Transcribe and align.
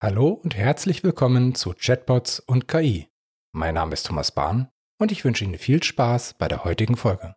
Hallo 0.00 0.28
und 0.28 0.56
herzlich 0.56 1.02
willkommen 1.02 1.56
zu 1.56 1.74
Chatbots 1.76 2.38
und 2.38 2.68
KI. 2.68 3.08
Mein 3.52 3.74
Name 3.74 3.94
ist 3.94 4.06
Thomas 4.06 4.30
Bahn 4.30 4.68
und 4.96 5.10
ich 5.10 5.24
wünsche 5.24 5.42
Ihnen 5.42 5.58
viel 5.58 5.82
Spaß 5.82 6.34
bei 6.38 6.46
der 6.46 6.62
heutigen 6.62 6.96
Folge. 6.96 7.34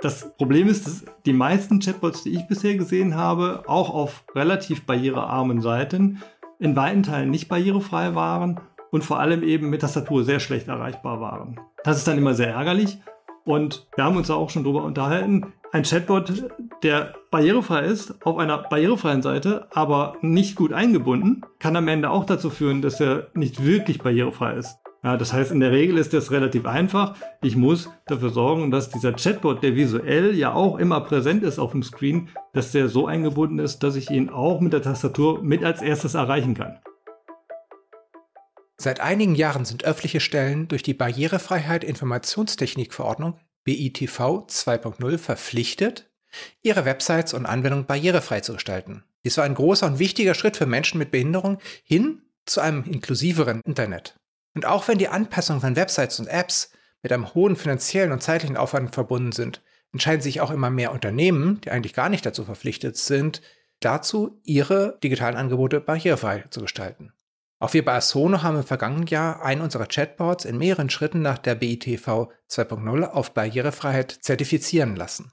Das 0.00 0.36
Problem 0.36 0.68
ist, 0.68 0.86
dass 0.86 1.06
die 1.24 1.32
meisten 1.32 1.80
Chatbots, 1.80 2.24
die 2.24 2.34
ich 2.34 2.46
bisher 2.46 2.76
gesehen 2.76 3.16
habe, 3.16 3.62
auch 3.68 3.88
auf 3.88 4.26
relativ 4.34 4.84
barrierearmen 4.84 5.62
Seiten 5.62 6.20
in 6.58 6.76
weiten 6.76 7.04
Teilen 7.04 7.30
nicht 7.30 7.48
barrierefrei 7.48 8.14
waren 8.14 8.60
und 8.90 9.02
vor 9.02 9.18
allem 9.18 9.42
eben 9.42 9.70
mit 9.70 9.80
Tastatur 9.80 10.24
sehr 10.24 10.40
schlecht 10.40 10.68
erreichbar 10.68 11.22
waren. 11.22 11.58
Das 11.84 11.96
ist 11.96 12.06
dann 12.06 12.18
immer 12.18 12.34
sehr 12.34 12.50
ärgerlich 12.50 12.98
und 13.44 13.86
wir 13.96 14.04
haben 14.04 14.16
uns 14.16 14.28
da 14.28 14.34
auch 14.34 14.50
schon 14.50 14.64
drüber 14.64 14.84
unterhalten 14.84 15.52
ein 15.72 15.84
Chatbot, 15.84 16.50
der 16.82 17.14
barrierefrei 17.30 17.86
ist, 17.86 18.14
auf 18.26 18.36
einer 18.36 18.58
barrierefreien 18.58 19.22
Seite, 19.22 19.66
aber 19.72 20.16
nicht 20.20 20.54
gut 20.54 20.72
eingebunden, 20.72 21.40
kann 21.58 21.76
am 21.76 21.88
Ende 21.88 22.10
auch 22.10 22.26
dazu 22.26 22.50
führen, 22.50 22.82
dass 22.82 23.00
er 23.00 23.28
nicht 23.32 23.64
wirklich 23.64 23.98
barrierefrei 23.98 24.54
ist. 24.54 24.76
Ja, 25.02 25.16
das 25.16 25.32
heißt, 25.32 25.50
in 25.50 25.60
der 25.60 25.72
Regel 25.72 25.98
ist 25.98 26.12
das 26.12 26.30
relativ 26.30 26.66
einfach. 26.66 27.16
Ich 27.42 27.56
muss 27.56 27.90
dafür 28.06 28.28
sorgen, 28.28 28.70
dass 28.70 28.90
dieser 28.90 29.14
Chatbot, 29.14 29.62
der 29.62 29.74
visuell 29.74 30.36
ja 30.36 30.52
auch 30.52 30.78
immer 30.78 31.00
präsent 31.00 31.42
ist 31.42 31.58
auf 31.58 31.72
dem 31.72 31.82
Screen, 31.82 32.28
dass 32.52 32.70
der 32.70 32.88
so 32.88 33.06
eingebunden 33.06 33.58
ist, 33.58 33.82
dass 33.82 33.96
ich 33.96 34.10
ihn 34.10 34.28
auch 34.28 34.60
mit 34.60 34.72
der 34.74 34.82
Tastatur 34.82 35.42
mit 35.42 35.64
als 35.64 35.82
erstes 35.82 36.14
erreichen 36.14 36.54
kann. 36.54 36.78
Seit 38.82 38.98
einigen 38.98 39.36
Jahren 39.36 39.64
sind 39.64 39.84
öffentliche 39.84 40.18
Stellen 40.18 40.66
durch 40.66 40.82
die 40.82 40.92
Barrierefreiheit 40.92 41.84
Informationstechnikverordnung 41.84 43.38
BITV 43.62 44.18
2.0 44.48 45.18
verpflichtet, 45.18 46.10
ihre 46.62 46.84
Websites 46.84 47.32
und 47.32 47.46
Anwendungen 47.46 47.86
barrierefrei 47.86 48.40
zu 48.40 48.54
gestalten. 48.54 49.04
Dies 49.22 49.36
war 49.36 49.44
ein 49.44 49.54
großer 49.54 49.86
und 49.86 50.00
wichtiger 50.00 50.34
Schritt 50.34 50.56
für 50.56 50.66
Menschen 50.66 50.98
mit 50.98 51.12
Behinderung 51.12 51.58
hin 51.84 52.22
zu 52.44 52.60
einem 52.60 52.82
inklusiveren 52.82 53.60
Internet. 53.64 54.16
Und 54.56 54.66
auch 54.66 54.88
wenn 54.88 54.98
die 54.98 55.06
Anpassung 55.06 55.60
von 55.60 55.76
Websites 55.76 56.18
und 56.18 56.26
Apps 56.26 56.72
mit 57.02 57.12
einem 57.12 57.32
hohen 57.34 57.54
finanziellen 57.54 58.10
und 58.10 58.24
zeitlichen 58.24 58.56
Aufwand 58.56 58.92
verbunden 58.92 59.30
sind, 59.30 59.62
entscheiden 59.92 60.22
sich 60.22 60.40
auch 60.40 60.50
immer 60.50 60.70
mehr 60.70 60.90
Unternehmen, 60.90 61.60
die 61.60 61.70
eigentlich 61.70 61.94
gar 61.94 62.08
nicht 62.08 62.26
dazu 62.26 62.44
verpflichtet 62.44 62.96
sind, 62.96 63.42
dazu, 63.78 64.40
ihre 64.42 64.98
digitalen 65.04 65.36
Angebote 65.36 65.80
barrierefrei 65.80 66.46
zu 66.50 66.62
gestalten. 66.62 67.12
Auch 67.62 67.74
wir 67.74 67.84
bei 67.84 67.94
Asono 67.94 68.42
haben 68.42 68.56
im 68.56 68.64
vergangenen 68.64 69.06
Jahr 69.06 69.40
einen 69.44 69.60
unserer 69.60 69.86
Chatbots 69.86 70.44
in 70.44 70.58
mehreren 70.58 70.90
Schritten 70.90 71.22
nach 71.22 71.38
der 71.38 71.54
BITV 71.54 72.28
2.0 72.50 73.04
auf 73.04 73.34
Barrierefreiheit 73.34 74.10
zertifizieren 74.20 74.96
lassen. 74.96 75.30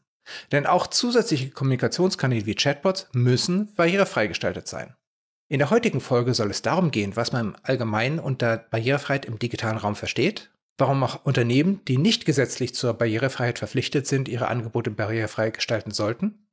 Denn 0.51 0.67
auch 0.67 0.85
zusätzliche 0.85 1.49
Kommunikationskanäle 1.49 2.45
wie 2.45 2.53
Chatbots 2.53 3.07
müssen 3.13 3.73
barrierefrei 3.73 4.27
gestaltet 4.27 4.67
sein. 4.67 4.93
In 5.47 5.57
der 5.57 5.71
heutigen 5.71 6.01
Folge 6.01 6.35
soll 6.35 6.51
es 6.51 6.61
darum 6.61 6.91
gehen, 6.91 7.15
was 7.15 7.31
man 7.31 7.47
im 7.47 7.55
Allgemeinen 7.63 8.19
unter 8.19 8.59
Barrierefreiheit 8.59 9.25
im 9.25 9.39
digitalen 9.39 9.77
Raum 9.77 9.95
versteht, 9.95 10.51
warum 10.77 11.03
auch 11.03 11.25
Unternehmen, 11.25 11.81
die 11.87 11.97
nicht 11.97 12.25
gesetzlich 12.25 12.75
zur 12.75 12.93
Barrierefreiheit 12.93 13.57
verpflichtet 13.57 14.05
sind, 14.05 14.27
ihre 14.27 14.49
Angebote 14.49 14.91
barrierefrei 14.91 15.49
gestalten 15.49 15.89
sollten 15.89 16.47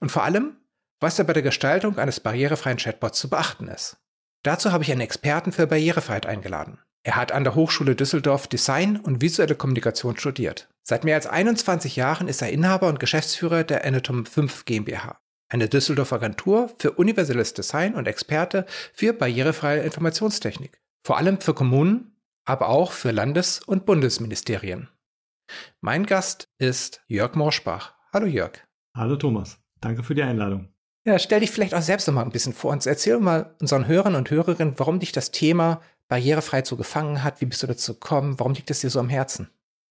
und 0.00 0.10
vor 0.10 0.24
allem, 0.24 0.56
was 0.98 1.14
da 1.14 1.22
bei 1.22 1.34
der 1.34 1.44
Gestaltung 1.44 1.98
eines 1.98 2.18
barrierefreien 2.18 2.78
Chatbots 2.78 3.20
zu 3.20 3.30
beachten 3.30 3.68
ist. 3.68 3.96
Dazu 4.42 4.72
habe 4.72 4.84
ich 4.84 4.92
einen 4.92 5.02
Experten 5.02 5.52
für 5.52 5.66
Barrierefreiheit 5.66 6.26
eingeladen. 6.26 6.78
Er 7.02 7.16
hat 7.16 7.32
an 7.32 7.44
der 7.44 7.54
Hochschule 7.54 7.94
Düsseldorf 7.94 8.46
Design 8.46 8.98
und 8.98 9.22
visuelle 9.22 9.54
Kommunikation 9.54 10.18
studiert. 10.18 10.68
Seit 10.82 11.04
mehr 11.04 11.14
als 11.14 11.26
21 11.26 11.96
Jahren 11.96 12.28
ist 12.28 12.42
er 12.42 12.50
Inhaber 12.50 12.88
und 12.88 13.00
Geschäftsführer 13.00 13.64
der 13.64 13.84
Anatom 13.84 14.26
5 14.26 14.64
GmbH, 14.64 15.18
eine 15.48 15.68
Düsseldorfer 15.68 16.16
Agentur 16.16 16.70
für 16.78 16.92
universelles 16.92 17.54
Design 17.54 17.94
und 17.94 18.06
Experte 18.06 18.66
für 18.92 19.12
barrierefreie 19.12 19.82
Informationstechnik. 19.82 20.80
Vor 21.06 21.16
allem 21.16 21.40
für 21.40 21.54
Kommunen, 21.54 22.16
aber 22.44 22.68
auch 22.68 22.92
für 22.92 23.12
Landes- 23.12 23.60
und 23.60 23.86
Bundesministerien. 23.86 24.88
Mein 25.80 26.06
Gast 26.06 26.48
ist 26.58 27.02
Jörg 27.06 27.34
Morschbach. 27.34 27.94
Hallo 28.12 28.26
Jörg. 28.26 28.52
Hallo 28.94 29.16
Thomas. 29.16 29.58
Danke 29.80 30.02
für 30.02 30.14
die 30.14 30.22
Einladung. 30.22 30.68
Ja, 31.10 31.18
stell 31.18 31.40
dich 31.40 31.50
vielleicht 31.50 31.74
auch 31.74 31.82
selbst 31.82 32.06
noch 32.06 32.14
mal 32.14 32.22
ein 32.22 32.30
bisschen 32.30 32.52
vor 32.52 32.70
uns. 32.70 32.86
Erzähl 32.86 33.18
mal 33.18 33.52
unseren 33.60 33.88
Hörern 33.88 34.14
und 34.14 34.30
Hörerinnen, 34.30 34.74
warum 34.76 35.00
dich 35.00 35.10
das 35.10 35.32
Thema 35.32 35.80
barrierefrei 36.06 36.62
so 36.62 36.76
gefangen 36.76 37.24
hat. 37.24 37.40
Wie 37.40 37.46
bist 37.46 37.64
du 37.64 37.66
dazu 37.66 37.94
gekommen? 37.94 38.38
Warum 38.38 38.52
liegt 38.52 38.70
es 38.70 38.82
dir 38.82 38.90
so 38.90 39.00
am 39.00 39.08
Herzen? 39.08 39.48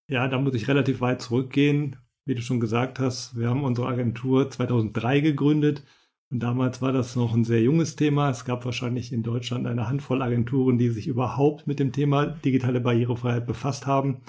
Ja, 0.07 0.29
da 0.29 0.39
muss 0.39 0.53
ich 0.53 0.69
relativ 0.69 1.01
weit 1.01 1.21
zurückgehen. 1.21 1.97
Wie 2.23 2.35
du 2.35 2.41
schon 2.41 2.61
gesagt 2.61 2.99
hast, 2.99 3.37
wir 3.37 3.49
haben 3.49 3.65
unsere 3.65 3.89
Agentur 3.89 4.49
2003 4.49 5.19
gegründet. 5.19 5.83
Und 6.31 6.39
damals 6.39 6.81
war 6.81 6.93
das 6.93 7.17
noch 7.17 7.33
ein 7.33 7.43
sehr 7.43 7.63
junges 7.63 7.97
Thema. 7.97 8.29
Es 8.29 8.45
gab 8.45 8.63
wahrscheinlich 8.63 9.11
in 9.11 9.21
Deutschland 9.21 9.67
eine 9.67 9.89
Handvoll 9.89 10.21
Agenturen, 10.21 10.77
die 10.77 10.87
sich 10.87 11.07
überhaupt 11.07 11.67
mit 11.67 11.79
dem 11.79 11.91
Thema 11.91 12.27
digitale 12.27 12.79
Barrierefreiheit 12.79 13.45
befasst 13.45 13.85
haben. 13.85 14.21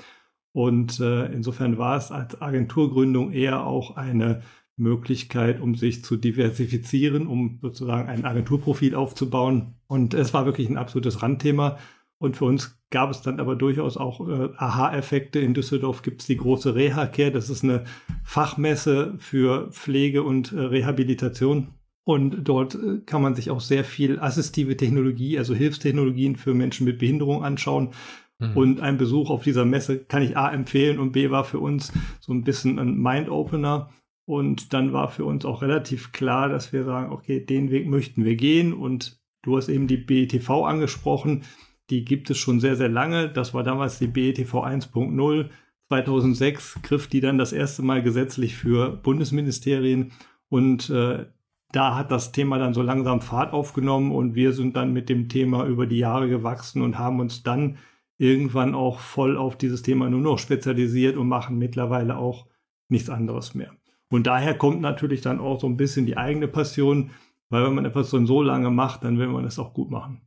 Und 0.50 0.98
äh, 0.98 1.26
insofern 1.26 1.78
war 1.78 1.96
es 1.96 2.10
als 2.10 2.42
Agenturgründung 2.42 3.30
eher 3.30 3.64
auch 3.64 3.96
eine 3.96 4.42
Möglichkeit, 4.80 5.60
um 5.60 5.74
sich 5.74 6.02
zu 6.02 6.16
diversifizieren, 6.16 7.26
um 7.26 7.58
sozusagen 7.60 8.08
ein 8.08 8.24
Agenturprofil 8.24 8.94
aufzubauen. 8.94 9.74
Und 9.86 10.14
es 10.14 10.34
war 10.34 10.46
wirklich 10.46 10.68
ein 10.68 10.78
absolutes 10.78 11.22
Randthema. 11.22 11.78
Und 12.18 12.36
für 12.36 12.44
uns 12.44 12.78
gab 12.90 13.10
es 13.10 13.22
dann 13.22 13.40
aber 13.40 13.56
durchaus 13.56 13.96
auch 13.96 14.28
äh, 14.28 14.50
Aha-Effekte. 14.56 15.38
In 15.38 15.54
Düsseldorf 15.54 16.02
gibt 16.02 16.20
es 16.20 16.26
die 16.26 16.36
große 16.36 16.74
Reha-Care. 16.74 17.30
Das 17.30 17.48
ist 17.48 17.64
eine 17.64 17.84
Fachmesse 18.24 19.14
für 19.19 19.70
Pflege 19.70 20.22
und 20.22 20.52
äh, 20.52 20.60
Rehabilitation. 20.60 21.69
Und 22.04 22.48
dort 22.48 22.74
äh, 22.74 22.98
kann 23.06 23.22
man 23.22 23.34
sich 23.34 23.50
auch 23.50 23.60
sehr 23.60 23.84
viel 23.84 24.19
assistive 24.19 24.76
Technologie, 24.76 25.38
also 25.38 25.54
Hilfstechnologien 25.54 26.36
für 26.36 26.54
Menschen 26.54 26.84
mit 26.84 26.98
Behinderung 26.98 27.44
anschauen. 27.44 27.90
Mhm. 28.38 28.56
Und 28.56 28.80
ein 28.80 28.98
Besuch 28.98 29.30
auf 29.30 29.42
dieser 29.42 29.64
Messe 29.64 29.98
kann 29.98 30.22
ich 30.22 30.36
A 30.36 30.50
empfehlen 30.50 30.98
und 30.98 31.12
B 31.12 31.30
war 31.30 31.44
für 31.44 31.58
uns 31.58 31.92
so 32.20 32.32
ein 32.32 32.42
bisschen 32.42 32.78
ein 32.78 32.96
Mind-Opener 32.96 33.90
und 34.30 34.72
dann 34.72 34.92
war 34.92 35.08
für 35.08 35.24
uns 35.24 35.44
auch 35.44 35.60
relativ 35.60 36.12
klar, 36.12 36.48
dass 36.48 36.72
wir 36.72 36.84
sagen, 36.84 37.10
okay, 37.10 37.44
den 37.44 37.72
Weg 37.72 37.88
möchten 37.88 38.24
wir 38.24 38.36
gehen. 38.36 38.72
Und 38.72 39.20
du 39.42 39.56
hast 39.56 39.68
eben 39.68 39.88
die 39.88 39.96
BETV 39.96 40.48
angesprochen. 40.50 41.42
Die 41.91 42.04
gibt 42.04 42.30
es 42.30 42.38
schon 42.38 42.60
sehr, 42.60 42.76
sehr 42.76 42.88
lange. 42.88 43.28
Das 43.28 43.54
war 43.54 43.64
damals 43.64 43.98
die 43.98 44.06
BETV 44.06 44.54
1.0. 44.54 45.50
2006 45.88 46.78
griff 46.84 47.08
die 47.08 47.20
dann 47.20 47.38
das 47.38 47.52
erste 47.52 47.82
Mal 47.82 48.04
gesetzlich 48.04 48.54
für 48.54 48.90
Bundesministerien. 48.90 50.12
Und 50.48 50.90
äh, 50.90 51.26
da 51.72 51.96
hat 51.96 52.12
das 52.12 52.30
Thema 52.30 52.58
dann 52.58 52.72
so 52.72 52.82
langsam 52.82 53.22
Fahrt 53.22 53.52
aufgenommen 53.52 54.12
und 54.12 54.36
wir 54.36 54.52
sind 54.52 54.76
dann 54.76 54.92
mit 54.92 55.08
dem 55.08 55.28
Thema 55.28 55.66
über 55.66 55.88
die 55.88 55.98
Jahre 55.98 56.28
gewachsen 56.28 56.82
und 56.82 57.00
haben 57.00 57.19
uns 57.19 57.42
dann 57.42 57.78
irgendwann 58.16 58.76
auch 58.76 59.00
voll 59.00 59.36
auf 59.36 59.58
dieses 59.58 59.82
Thema 59.82 60.08
nur 60.08 60.20
noch 60.20 60.38
spezialisiert 60.38 61.16
und 61.16 61.26
machen 61.26 61.58
mittlerweile 61.58 62.16
auch 62.16 62.46
nichts 62.88 63.10
anderes 63.10 63.56
mehr. 63.56 63.72
Und 64.10 64.26
daher 64.26 64.56
kommt 64.56 64.81
natürlich 64.81 65.21
dann 65.21 65.41
auch 65.41 65.60
so 65.60 65.66
ein 65.66 65.76
bisschen 65.76 66.04
die 66.04 66.16
eigene 66.16 66.48
Passion, 66.48 67.10
weil 67.48 67.65
wenn 67.65 67.75
man 67.75 67.84
etwas 67.84 68.10
so 68.10 68.43
lange 68.43 68.71
macht, 68.71 69.04
dann 69.04 69.19
will 69.19 69.28
man 69.28 69.44
es 69.44 69.59
auch 69.59 69.72
gut 69.72 69.91
machen. 69.91 70.21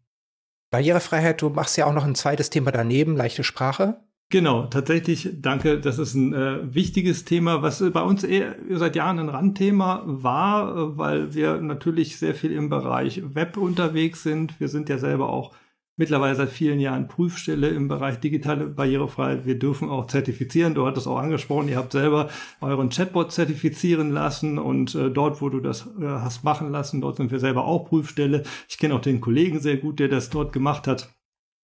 Barrierefreiheit, 0.71 1.41
du 1.41 1.49
machst 1.49 1.77
ja 1.77 1.85
auch 1.85 1.93
noch 1.93 2.05
ein 2.05 2.15
zweites 2.15 2.49
Thema 2.49 2.71
daneben, 2.71 3.15
leichte 3.15 3.43
Sprache. 3.43 3.99
Genau, 4.29 4.65
tatsächlich, 4.65 5.29
danke. 5.41 5.79
Das 5.79 5.99
ist 5.99 6.15
ein 6.15 6.33
äh, 6.33 6.73
wichtiges 6.73 7.23
Thema, 7.23 7.61
was 7.61 7.83
bei 7.91 8.01
uns 8.01 8.23
eher 8.23 8.55
seit 8.71 8.95
Jahren 8.95 9.19
ein 9.19 9.29
Randthema 9.29 10.01
war, 10.07 10.75
äh, 10.75 10.97
weil 10.97 11.35
wir 11.35 11.61
natürlich 11.61 12.17
sehr 12.17 12.33
viel 12.33 12.51
im 12.51 12.69
Bereich 12.69 13.21
Web 13.35 13.57
unterwegs 13.57 14.23
sind. 14.23 14.59
Wir 14.59 14.69
sind 14.69 14.89
ja 14.89 14.97
selber 14.97 15.29
auch 15.29 15.53
mittlerweile 15.95 16.35
seit 16.35 16.49
vielen 16.49 16.79
Jahren 16.79 17.07
Prüfstelle 17.07 17.69
im 17.69 17.87
Bereich 17.87 18.19
digitale 18.19 18.65
Barrierefreiheit. 18.67 19.45
Wir 19.45 19.59
dürfen 19.59 19.89
auch 19.89 20.07
zertifizieren. 20.07 20.73
Du 20.73 20.85
hattest 20.85 21.07
auch 21.07 21.17
angesprochen, 21.17 21.69
ihr 21.69 21.77
habt 21.77 21.91
selber 21.91 22.29
euren 22.61 22.89
Chatbot 22.89 23.31
zertifizieren 23.31 24.11
lassen 24.11 24.57
und 24.57 24.95
äh, 24.95 25.11
dort, 25.11 25.41
wo 25.41 25.49
du 25.49 25.59
das 25.59 25.87
äh, 25.99 26.05
hast 26.05 26.43
machen 26.43 26.71
lassen, 26.71 27.01
dort 27.01 27.17
sind 27.17 27.31
wir 27.31 27.39
selber 27.39 27.65
auch 27.65 27.85
Prüfstelle. 27.85 28.43
Ich 28.67 28.77
kenne 28.77 28.95
auch 28.95 29.01
den 29.01 29.21
Kollegen 29.21 29.59
sehr 29.59 29.77
gut, 29.77 29.99
der 29.99 30.07
das 30.07 30.29
dort 30.29 30.51
gemacht 30.51 30.87
hat. 30.87 31.13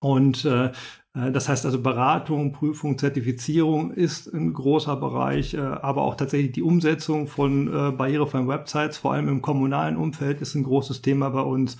Und 0.01 0.45
äh, 0.45 0.71
äh 1.15 1.31
das 1.31 1.49
heißt 1.49 1.65
also 1.65 1.81
Beratung, 1.81 2.53
Prüfung, 2.53 2.97
Zertifizierung 2.99 3.91
ist 3.91 4.27
ein 4.31 4.53
großer 4.53 4.95
Bereich, 4.95 5.55
äh, 5.55 5.57
aber 5.57 6.03
auch 6.03 6.15
tatsächlich 6.15 6.51
die 6.51 6.61
Umsetzung 6.61 7.27
von 7.27 7.67
äh, 7.67 7.91
barrierefreien 7.91 8.47
Websites, 8.47 8.99
vor 8.99 9.13
allem 9.13 9.27
im 9.27 9.41
kommunalen 9.41 9.97
Umfeld, 9.97 10.39
ist 10.41 10.53
ein 10.53 10.63
großes 10.63 11.01
Thema 11.01 11.29
bei 11.29 11.41
uns. 11.41 11.77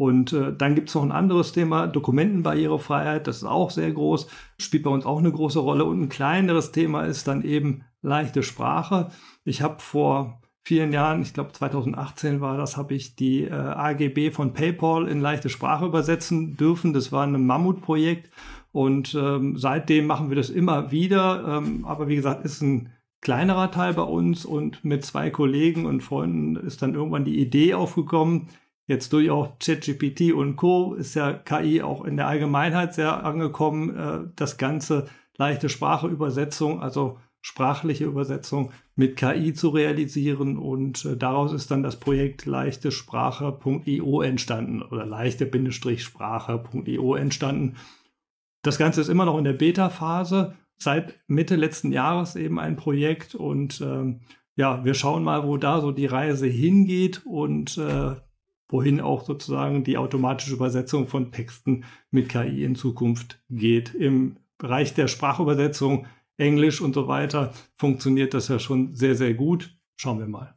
Und 0.00 0.32
äh, 0.32 0.56
dann 0.56 0.74
gibt 0.74 0.88
es 0.88 0.94
noch 0.94 1.02
ein 1.02 1.12
anderes 1.12 1.52
Thema, 1.52 1.86
Dokumentenbarrierefreiheit, 1.86 3.26
das 3.26 3.36
ist 3.36 3.44
auch 3.44 3.70
sehr 3.70 3.92
groß, 3.92 4.28
spielt 4.56 4.84
bei 4.84 4.90
uns 4.90 5.04
auch 5.04 5.18
eine 5.18 5.30
große 5.30 5.58
Rolle. 5.58 5.84
Und 5.84 6.00
ein 6.00 6.08
kleineres 6.08 6.72
Thema 6.72 7.02
ist 7.02 7.28
dann 7.28 7.42
eben 7.42 7.82
leichte 8.00 8.42
Sprache. 8.42 9.10
Ich 9.44 9.60
habe 9.60 9.78
vor 9.80 10.40
vielen 10.62 10.94
Jahren, 10.94 11.20
ich 11.20 11.34
glaube 11.34 11.52
2018 11.52 12.40
war 12.40 12.56
das, 12.56 12.78
habe 12.78 12.94
ich 12.94 13.14
die 13.14 13.44
äh, 13.44 13.52
AGB 13.52 14.30
von 14.30 14.54
PayPal 14.54 15.06
in 15.06 15.20
leichte 15.20 15.50
Sprache 15.50 15.84
übersetzen 15.84 16.56
dürfen. 16.56 16.94
Das 16.94 17.12
war 17.12 17.26
ein 17.26 17.44
Mammutprojekt 17.44 18.30
und 18.72 19.14
ähm, 19.14 19.58
seitdem 19.58 20.06
machen 20.06 20.30
wir 20.30 20.36
das 20.36 20.48
immer 20.48 20.90
wieder. 20.90 21.58
Ähm, 21.58 21.84
aber 21.84 22.08
wie 22.08 22.16
gesagt, 22.16 22.46
ist 22.46 22.62
ein 22.62 22.88
kleinerer 23.20 23.70
Teil 23.70 23.92
bei 23.92 24.04
uns 24.04 24.46
und 24.46 24.82
mit 24.82 25.04
zwei 25.04 25.28
Kollegen 25.28 25.84
und 25.84 26.02
Freunden 26.02 26.56
ist 26.56 26.80
dann 26.80 26.94
irgendwann 26.94 27.26
die 27.26 27.38
Idee 27.38 27.74
aufgekommen, 27.74 28.48
Jetzt 28.90 29.12
durch 29.12 29.30
auch 29.30 29.56
ChatGPT 29.60 30.32
und 30.32 30.56
Co. 30.56 30.94
ist 30.94 31.14
ja 31.14 31.32
KI 31.32 31.80
auch 31.80 32.04
in 32.04 32.16
der 32.16 32.26
Allgemeinheit 32.26 32.92
sehr 32.92 33.24
angekommen. 33.24 33.96
Äh, 33.96 34.22
das 34.34 34.58
Ganze 34.58 35.06
leichte 35.36 35.68
Spracheübersetzung, 35.68 36.82
also 36.82 37.16
sprachliche 37.40 38.04
Übersetzung 38.04 38.72
mit 38.96 39.16
KI 39.16 39.54
zu 39.54 39.68
realisieren 39.68 40.58
und 40.58 41.04
äh, 41.04 41.16
daraus 41.16 41.52
ist 41.52 41.70
dann 41.70 41.84
das 41.84 42.00
Projekt 42.00 42.46
leichtesprache.io 42.46 44.22
entstanden 44.22 44.82
oder 44.82 45.06
leichte-sprache.io 45.06 47.14
entstanden. 47.14 47.76
Das 48.62 48.76
Ganze 48.76 49.02
ist 49.02 49.08
immer 49.08 49.24
noch 49.24 49.38
in 49.38 49.44
der 49.44 49.52
Beta-Phase, 49.52 50.56
seit 50.78 51.14
Mitte 51.28 51.54
letzten 51.54 51.92
Jahres 51.92 52.34
eben 52.34 52.58
ein 52.58 52.74
Projekt 52.74 53.36
und 53.36 53.80
ähm, 53.82 54.22
ja, 54.56 54.84
wir 54.84 54.94
schauen 54.94 55.22
mal, 55.22 55.46
wo 55.46 55.58
da 55.58 55.80
so 55.80 55.92
die 55.92 56.06
Reise 56.06 56.48
hingeht 56.48 57.22
und 57.24 57.78
äh, 57.78 58.16
wohin 58.70 59.00
auch 59.00 59.24
sozusagen 59.24 59.84
die 59.84 59.98
automatische 59.98 60.54
Übersetzung 60.54 61.06
von 61.06 61.32
Texten 61.32 61.84
mit 62.10 62.28
KI 62.28 62.64
in 62.64 62.74
Zukunft 62.74 63.42
geht. 63.50 63.94
Im 63.94 64.36
Bereich 64.58 64.94
der 64.94 65.08
Sprachübersetzung 65.08 66.06
Englisch 66.36 66.80
und 66.80 66.94
so 66.94 67.08
weiter 67.08 67.52
funktioniert 67.76 68.34
das 68.34 68.48
ja 68.48 68.58
schon 68.58 68.94
sehr, 68.94 69.14
sehr 69.14 69.34
gut. 69.34 69.76
Schauen 69.96 70.18
wir 70.18 70.26
mal. 70.26 70.54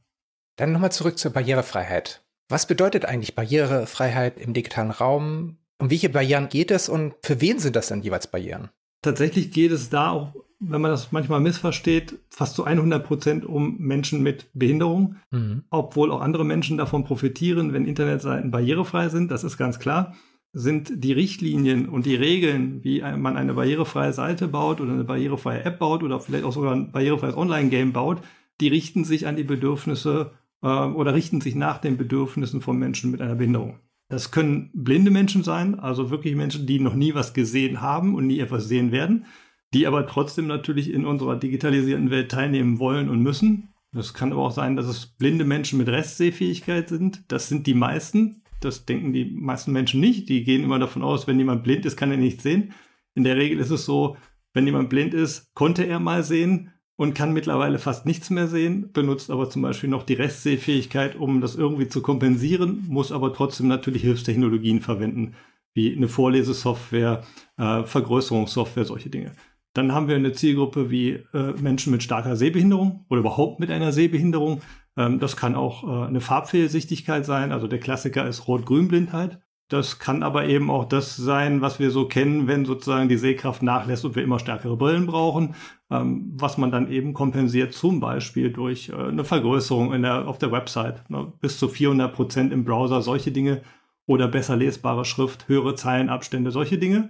Dann 0.56 0.72
nochmal 0.72 0.92
zurück 0.92 1.18
zur 1.18 1.32
Barrierefreiheit. 1.32 2.24
Was 2.50 2.68
bedeutet 2.68 3.06
eigentlich 3.06 3.36
Barrierefreiheit 3.36 4.40
im 4.40 4.54
digitalen 4.54 4.92
Raum? 4.92 5.58
Um 5.80 5.90
welche 5.90 6.10
Barrieren 6.10 6.50
geht 6.50 6.72
es 6.72 6.88
und 6.88 7.16
für 7.24 7.42
wen 7.42 7.60
sind 7.60 7.76
das 7.76 7.88
denn 7.88 8.04
jeweils 8.04 8.28
Barrieren? 8.28 8.70
Tatsächlich 9.02 9.52
geht 9.52 9.72
es 9.72 9.90
da 9.90 10.12
auch, 10.12 10.34
wenn 10.70 10.82
man 10.82 10.92
das 10.92 11.12
manchmal 11.12 11.40
missversteht, 11.40 12.20
fast 12.30 12.56
zu 12.56 12.64
100 12.64 13.06
Prozent 13.06 13.46
um 13.46 13.78
Menschen 13.80 14.24
mit 14.24 14.48
Behinderung, 14.54 15.18
mhm. 15.32 15.64
obwohl 15.70 16.12
auch 16.12 16.22
andere 16.22 16.46
Menschen 16.46 16.78
davon 16.78 17.04
profitieren, 17.04 17.74
wenn 17.74 17.86
Internetseiten 17.86 18.52
barrierefrei 18.52 19.10
sind. 19.10 19.32
Das 19.32 19.44
ist 19.44 19.58
ganz 19.58 19.80
klar 19.80 20.14
sind 20.54 21.04
die 21.04 21.14
Richtlinien 21.14 21.90
und 21.90 22.06
die 22.06 22.16
Regeln, 22.16 22.84
wie 22.84 23.02
man 23.02 23.38
eine 23.38 23.56
barrierefreie 23.56 24.14
Seite 24.14 24.48
baut 24.48 24.80
oder 24.80 24.94
eine 24.94 25.04
barrierefreie 25.04 25.66
App 25.66 25.80
baut 25.80 26.04
oder 26.04 26.20
vielleicht 26.20 26.46
auch 26.46 26.54
sogar 26.54 26.76
ein 26.76 26.92
barrierefreies 26.92 27.36
Online-Game 27.36 27.92
baut, 27.92 28.22
die 28.62 28.68
richten 28.68 29.04
sich 29.04 29.26
an 29.26 29.36
die 29.36 29.44
Bedürfnisse 29.44 30.32
äh, 30.62 30.68
oder 30.68 31.16
richten 31.16 31.42
sich 31.42 31.56
nach 31.56 31.80
den 31.80 31.98
Bedürfnissen 31.98 32.62
von 32.62 32.78
Menschen 32.78 33.10
mit 33.10 33.20
einer 33.20 33.36
Behinderung. 33.36 33.80
Das 34.10 34.30
können 34.30 34.70
blinde 34.76 35.10
Menschen 35.10 35.44
sein, 35.44 35.80
also 35.80 36.12
wirklich 36.12 36.36
Menschen, 36.36 36.68
die 36.68 36.80
noch 36.80 36.94
nie 36.94 37.16
was 37.16 37.34
gesehen 37.34 37.82
haben 37.82 38.14
und 38.14 38.28
nie 38.28 38.40
etwas 38.40 38.68
sehen 38.68 38.92
werden, 38.92 39.26
die 39.74 39.88
aber 39.88 40.08
trotzdem 40.08 40.48
natürlich 40.48 40.92
in 40.92 41.06
unserer 41.06 41.36
digitalisierten 41.36 42.12
Welt 42.12 42.32
teilnehmen 42.32 42.80
wollen 42.80 43.10
und 43.10 43.22
müssen. 43.22 43.70
Das 43.92 44.14
kann 44.14 44.32
aber 44.32 44.44
auch 44.44 44.52
sein, 44.52 44.76
dass 44.76 44.88
es 44.88 45.06
blinde 45.06 45.46
Menschen 45.46 45.78
mit 45.78 45.88
Restsehfähigkeit 45.88 46.90
sind. 46.90 47.24
Das 47.28 47.48
sind 47.48 47.68
die 47.68 47.74
meisten. 47.74 48.42
Das 48.60 48.86
denken 48.86 49.14
die 49.14 49.26
meisten 49.26 49.72
Menschen 49.72 50.00
nicht. 50.00 50.30
Die 50.30 50.44
gehen 50.44 50.64
immer 50.64 50.80
davon 50.80 51.04
aus, 51.04 51.28
wenn 51.28 51.38
jemand 51.38 51.64
blind 51.64 51.86
ist, 51.86 51.98
kann 51.98 52.12
er 52.12 52.18
nichts 52.18 52.44
sehen. 52.44 52.74
In 53.16 53.24
der 53.24 53.36
Regel 53.36 53.60
ist 53.60 53.70
es 53.70 53.86
so, 53.86 54.18
wenn 54.54 54.66
jemand 54.66 54.90
blind 54.90 55.14
ist, 55.14 55.54
konnte 55.54 55.84
er 55.84 56.00
mal 56.00 56.24
sehen 56.24 56.72
und 56.96 57.16
kann 57.16 57.34
mittlerweile 57.34 57.80
fast 57.80 58.06
nichts 58.06 58.30
mehr 58.30 58.48
sehen, 58.48 58.92
benutzt 58.94 59.32
aber 59.32 59.50
zum 59.50 59.64
Beispiel 59.64 59.90
noch 59.90 60.04
die 60.04 60.14
Restsehfähigkeit, 60.14 61.16
um 61.16 61.42
das 61.42 61.56
irgendwie 61.56 61.88
zu 61.88 62.02
kompensieren, 62.02 62.86
muss 62.88 63.12
aber 63.12 63.34
trotzdem 63.34 63.68
natürlich 63.68 64.04
Hilfstechnologien 64.04 64.80
verwenden, 64.80 65.34
wie 65.74 65.96
eine 65.96 66.08
Vorlesesoftware, 66.08 67.24
äh, 67.58 67.84
Vergrößerungssoftware, 67.84 68.86
solche 68.86 69.10
Dinge. 69.10 69.34
Dann 69.74 69.92
haben 69.94 70.08
wir 70.08 70.16
eine 70.16 70.34
Zielgruppe 70.34 70.92
wie 70.92 71.20
äh, 71.34 71.54
Menschen 71.60 71.92
mit 71.92 72.04
starker 72.04 72.36
Sehbehinderung 72.36 73.06
oder 73.10 73.20
überhaupt 73.20 73.60
mit 73.60 73.72
einer 73.72 73.92
Sehbehinderung. 73.92 74.62
Ähm, 74.96 75.20
das 75.20 75.36
kann 75.36 75.56
auch 75.56 75.84
äh, 75.84 76.08
eine 76.08 76.22
Farbfehlsichtigkeit 76.22 77.26
sein. 77.26 77.52
Also 77.52 77.68
der 77.68 77.80
Klassiker 77.80 78.28
ist 78.28 78.48
Rot-Grün-Blindheit. 78.48 79.40
Das 79.70 79.98
kann 79.98 80.22
aber 80.22 80.46
eben 80.46 80.70
auch 80.70 80.86
das 80.86 81.16
sein, 81.16 81.62
was 81.62 81.80
wir 81.80 81.90
so 81.90 82.08
kennen, 82.08 82.48
wenn 82.48 82.66
sozusagen 82.66 83.10
die 83.10 83.18
Sehkraft 83.18 83.64
nachlässt 83.64 84.06
und 84.06 84.16
wir 84.16 84.24
immer 84.24 84.38
stärkere 84.38 84.78
Brillen 84.78 85.08
brauchen, 85.08 85.56
ähm, 85.90 86.32
was 86.36 86.60
man 86.60 86.70
dann 86.70 86.92
eben 86.92 87.14
kompensiert, 87.14 87.74
zum 87.74 88.00
Beispiel 88.00 88.52
durch 88.52 88.90
äh, 88.90 88.96
eine 88.96 89.24
Vergrößerung 89.24 90.00
der, 90.02 90.28
auf 90.28 90.38
der 90.38 90.52
Website, 90.52 91.10
ne, 91.10 91.34
bis 91.42 91.58
zu 91.58 91.70
400 91.70 92.14
Prozent 92.14 92.54
im 92.54 92.66
Browser, 92.66 93.02
solche 93.02 93.32
Dinge 93.32 93.64
oder 94.06 94.28
besser 94.28 94.56
lesbare 94.56 95.06
Schrift, 95.06 95.48
höhere 95.48 95.74
Zeilenabstände, 95.74 96.52
solche 96.52 96.78
Dinge. 96.78 97.10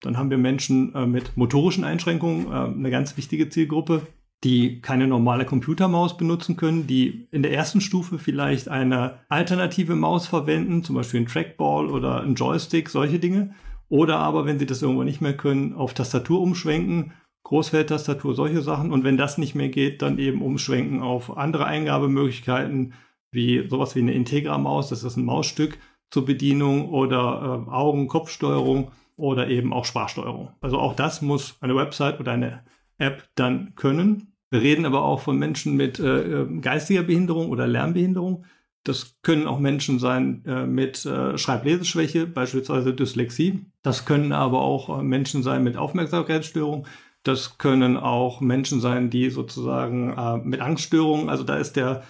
Dann 0.00 0.18
haben 0.18 0.30
wir 0.30 0.38
Menschen 0.38 0.94
äh, 0.94 1.06
mit 1.06 1.36
motorischen 1.36 1.84
Einschränkungen, 1.84 2.46
äh, 2.46 2.78
eine 2.78 2.90
ganz 2.90 3.16
wichtige 3.16 3.48
Zielgruppe, 3.48 4.06
die 4.44 4.80
keine 4.80 5.06
normale 5.06 5.46
Computermaus 5.46 6.16
benutzen 6.16 6.56
können, 6.56 6.86
die 6.86 7.28
in 7.30 7.42
der 7.42 7.52
ersten 7.52 7.80
Stufe 7.80 8.18
vielleicht 8.18 8.68
eine 8.68 9.20
alternative 9.28 9.96
Maus 9.96 10.26
verwenden, 10.26 10.84
zum 10.84 10.96
Beispiel 10.96 11.20
ein 11.20 11.26
Trackball 11.26 11.88
oder 11.88 12.20
ein 12.20 12.34
Joystick, 12.34 12.90
solche 12.90 13.18
Dinge. 13.18 13.54
Oder 13.88 14.18
aber, 14.18 14.44
wenn 14.44 14.58
sie 14.58 14.66
das 14.66 14.82
irgendwo 14.82 15.04
nicht 15.04 15.20
mehr 15.20 15.36
können, 15.36 15.72
auf 15.72 15.94
Tastatur 15.94 16.40
umschwenken, 16.40 17.12
Großfeldtastatur, 17.44 18.34
solche 18.34 18.60
Sachen. 18.60 18.92
Und 18.92 19.04
wenn 19.04 19.16
das 19.16 19.38
nicht 19.38 19.54
mehr 19.54 19.68
geht, 19.68 20.02
dann 20.02 20.18
eben 20.18 20.42
umschwenken 20.42 21.00
auf 21.00 21.36
andere 21.36 21.66
Eingabemöglichkeiten, 21.66 22.94
wie 23.30 23.68
sowas 23.68 23.94
wie 23.94 24.00
eine 24.00 24.12
Integra-Maus, 24.12 24.88
das 24.88 25.04
ist 25.04 25.16
ein 25.16 25.24
Mausstück 25.24 25.78
zur 26.10 26.24
Bedienung 26.24 26.88
oder 26.90 27.64
äh, 27.66 27.70
Augen-Kopfsteuerung 27.70 28.90
oder 29.16 29.48
eben 29.48 29.72
auch 29.72 29.84
Sprachsteuerung. 29.84 30.50
Also 30.60 30.78
auch 30.78 30.94
das 30.94 31.22
muss 31.22 31.56
eine 31.60 31.74
Website 31.74 32.20
oder 32.20 32.32
eine 32.32 32.64
App 32.98 33.28
dann 33.34 33.74
können. 33.74 34.32
Wir 34.50 34.60
reden 34.60 34.86
aber 34.86 35.02
auch 35.02 35.20
von 35.20 35.38
Menschen 35.38 35.76
mit 35.76 35.98
äh, 35.98 36.42
äh, 36.42 36.60
geistiger 36.60 37.02
Behinderung 37.02 37.50
oder 37.50 37.66
Lernbehinderung. 37.66 38.44
Das 38.84 39.16
können 39.22 39.48
auch 39.48 39.58
Menschen 39.58 39.98
sein 39.98 40.44
äh, 40.46 40.66
mit 40.66 41.04
äh, 41.04 41.36
Schreibleseschwäche, 41.36 42.26
beispielsweise 42.26 42.94
Dyslexie. 42.94 43.66
Das 43.82 44.04
können 44.04 44.32
aber 44.32 44.60
auch 44.60 45.00
äh, 45.00 45.02
Menschen 45.02 45.42
sein 45.42 45.64
mit 45.64 45.76
Aufmerksamkeitsstörung. 45.76 46.86
Das 47.24 47.58
können 47.58 47.96
auch 47.96 48.40
Menschen 48.40 48.80
sein, 48.80 49.10
die 49.10 49.30
sozusagen 49.30 50.16
äh, 50.16 50.36
mit 50.36 50.60
Angststörungen, 50.60 51.28
also 51.28 51.42
da 51.42 51.56
ist 51.56 51.74
der, 51.76 52.04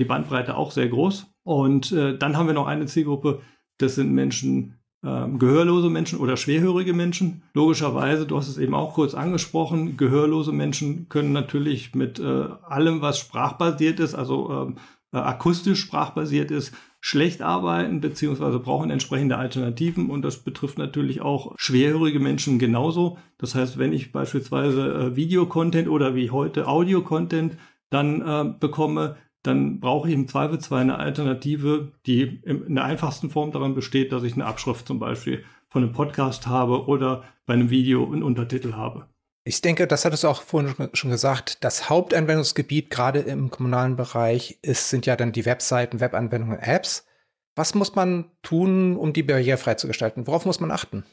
die 0.00 0.04
Bandbreite 0.04 0.56
auch 0.56 0.72
sehr 0.72 0.88
groß. 0.88 1.32
Und 1.44 1.92
dann 1.92 2.36
haben 2.36 2.48
wir 2.48 2.54
noch 2.54 2.66
eine 2.66 2.86
Zielgruppe, 2.86 3.40
das 3.78 3.94
sind 3.94 4.12
Menschen 4.12 4.79
ähm, 5.02 5.38
gehörlose 5.38 5.88
Menschen 5.88 6.18
oder 6.18 6.36
schwerhörige 6.36 6.92
Menschen. 6.92 7.42
Logischerweise, 7.54 8.26
du 8.26 8.36
hast 8.36 8.48
es 8.48 8.58
eben 8.58 8.74
auch 8.74 8.94
kurz 8.94 9.14
angesprochen, 9.14 9.96
gehörlose 9.96 10.52
Menschen 10.52 11.08
können 11.08 11.32
natürlich 11.32 11.94
mit 11.94 12.18
äh, 12.18 12.46
allem, 12.68 13.00
was 13.00 13.18
sprachbasiert 13.18 13.98
ist, 13.98 14.14
also 14.14 14.50
ähm, 14.50 14.76
äh, 15.12 15.16
akustisch 15.16 15.80
sprachbasiert 15.80 16.50
ist, 16.50 16.74
schlecht 17.00 17.40
arbeiten 17.40 18.00
beziehungsweise 18.00 18.58
brauchen 18.58 18.90
entsprechende 18.90 19.38
Alternativen 19.38 20.10
und 20.10 20.22
das 20.22 20.44
betrifft 20.44 20.76
natürlich 20.76 21.22
auch 21.22 21.54
schwerhörige 21.56 22.20
Menschen 22.20 22.58
genauso. 22.58 23.16
Das 23.38 23.54
heißt, 23.54 23.78
wenn 23.78 23.94
ich 23.94 24.12
beispielsweise 24.12 24.92
äh, 24.92 25.16
Videocontent 25.16 25.88
oder 25.88 26.14
wie 26.14 26.30
heute 26.30 26.68
Audio-Content 26.68 27.56
dann 27.88 28.20
äh, 28.20 28.52
bekomme, 28.60 29.16
dann 29.42 29.80
brauche 29.80 30.08
ich 30.08 30.14
im 30.14 30.28
Zweifelsfall 30.28 30.82
eine 30.82 30.98
Alternative, 30.98 31.92
die 32.06 32.40
in 32.44 32.74
der 32.74 32.84
einfachsten 32.84 33.30
Form 33.30 33.52
darin 33.52 33.74
besteht, 33.74 34.12
dass 34.12 34.22
ich 34.22 34.34
eine 34.34 34.46
Abschrift 34.46 34.86
zum 34.86 34.98
Beispiel 34.98 35.44
von 35.68 35.82
einem 35.82 35.92
Podcast 35.92 36.46
habe 36.46 36.86
oder 36.86 37.24
bei 37.46 37.54
einem 37.54 37.70
Video 37.70 38.04
einen 38.04 38.22
Untertitel 38.22 38.74
habe. 38.74 39.06
Ich 39.44 39.62
denke, 39.62 39.86
das 39.86 40.04
hattest 40.04 40.24
du 40.24 40.28
auch 40.28 40.42
vorhin 40.42 40.74
schon 40.92 41.10
gesagt, 41.10 41.64
das 41.64 41.88
Hauptanwendungsgebiet 41.88 42.90
gerade 42.90 43.20
im 43.20 43.50
kommunalen 43.50 43.96
Bereich 43.96 44.58
ist, 44.62 44.90
sind 44.90 45.06
ja 45.06 45.16
dann 45.16 45.32
die 45.32 45.46
Webseiten, 45.46 46.00
Webanwendungen, 46.00 46.58
Apps. 46.58 47.06
Was 47.56 47.74
muss 47.74 47.94
man 47.94 48.30
tun, 48.42 48.96
um 48.96 49.12
die 49.12 49.22
barrierefrei 49.22 49.74
zu 49.74 49.86
gestalten? 49.86 50.26
Worauf 50.26 50.44
muss 50.44 50.60
man 50.60 50.70
achten? 50.70 51.04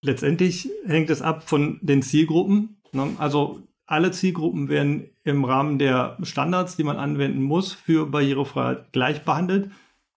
Letztendlich 0.00 0.70
hängt 0.86 1.10
es 1.10 1.22
ab 1.22 1.48
von 1.48 1.80
den 1.82 2.02
Zielgruppen. 2.02 2.80
Ne? 2.92 3.14
Also 3.18 3.60
alle 3.86 4.10
Zielgruppen 4.10 4.68
werden 4.68 5.10
im 5.24 5.44
Rahmen 5.44 5.78
der 5.78 6.16
Standards, 6.22 6.76
die 6.76 6.84
man 6.84 6.96
anwenden 6.96 7.42
muss, 7.42 7.72
für 7.72 8.06
Barrierefreiheit 8.06 8.92
gleich 8.92 9.24
behandelt. 9.24 9.70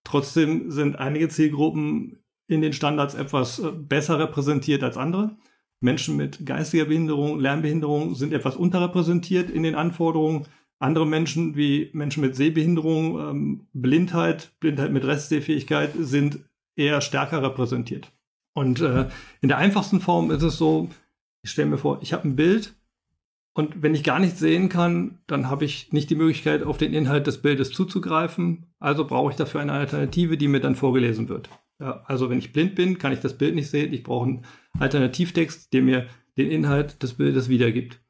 Trotzdem 0.03 0.71
sind 0.71 0.97
einige 0.97 1.29
Zielgruppen 1.29 2.19
in 2.47 2.61
den 2.61 2.73
Standards 2.73 3.15
etwas 3.15 3.59
äh, 3.59 3.71
besser 3.71 4.19
repräsentiert 4.19 4.83
als 4.83 4.97
andere. 4.97 5.35
Menschen 5.81 6.15
mit 6.15 6.45
geistiger 6.45 6.85
Behinderung, 6.85 7.39
Lernbehinderung 7.39 8.15
sind 8.15 8.33
etwas 8.33 8.55
unterrepräsentiert 8.55 9.49
in 9.49 9.63
den 9.63 9.75
Anforderungen. 9.75 10.47
Andere 10.79 11.07
Menschen 11.07 11.55
wie 11.55 11.89
Menschen 11.93 12.21
mit 12.21 12.35
Sehbehinderung, 12.35 13.19
ähm, 13.19 13.67
Blindheit, 13.73 14.51
Blindheit 14.59 14.91
mit 14.91 15.05
Restsehfähigkeit 15.05 15.91
sind 15.97 16.39
eher 16.75 17.01
stärker 17.01 17.41
repräsentiert. 17.41 18.11
Und 18.53 18.81
äh, 18.81 19.09
in 19.41 19.49
der 19.49 19.57
einfachsten 19.57 20.01
Form 20.01 20.31
ist 20.31 20.43
es 20.43 20.57
so, 20.57 20.89
ich 21.41 21.51
stelle 21.51 21.69
mir 21.69 21.77
vor, 21.77 21.99
ich 22.01 22.13
habe 22.13 22.27
ein 22.27 22.35
Bild 22.35 22.75
und 23.55 23.81
wenn 23.81 23.95
ich 23.95 24.03
gar 24.03 24.19
nichts 24.19 24.39
sehen 24.39 24.67
kann, 24.67 25.19
dann 25.27 25.49
habe 25.49 25.63
ich 25.63 25.93
nicht 25.93 26.09
die 26.09 26.15
Möglichkeit, 26.15 26.61
auf 26.63 26.77
den 26.77 26.93
Inhalt 26.93 27.25
des 27.25 27.41
Bildes 27.41 27.71
zuzugreifen. 27.71 28.65
Also 28.79 29.05
brauche 29.05 29.31
ich 29.31 29.37
dafür 29.37 29.61
eine 29.61 29.71
Alternative, 29.71 30.35
die 30.35 30.49
mir 30.49 30.59
dann 30.59 30.75
vorgelesen 30.75 31.29
wird. 31.29 31.49
Also 31.79 32.29
wenn 32.29 32.37
ich 32.37 32.51
blind 32.51 32.75
bin, 32.75 32.97
kann 32.97 33.13
ich 33.13 33.21
das 33.21 33.37
Bild 33.37 33.55
nicht 33.55 33.69
sehen. 33.69 33.93
Ich 33.93 34.03
brauche 34.03 34.27
einen 34.27 34.45
Alternativtext, 34.77 35.71
der 35.71 35.83
mir 35.83 36.07
den 36.37 36.51
Inhalt 36.51 37.01
des 37.01 37.13
Bildes 37.13 37.47
wiedergibt. 37.47 38.01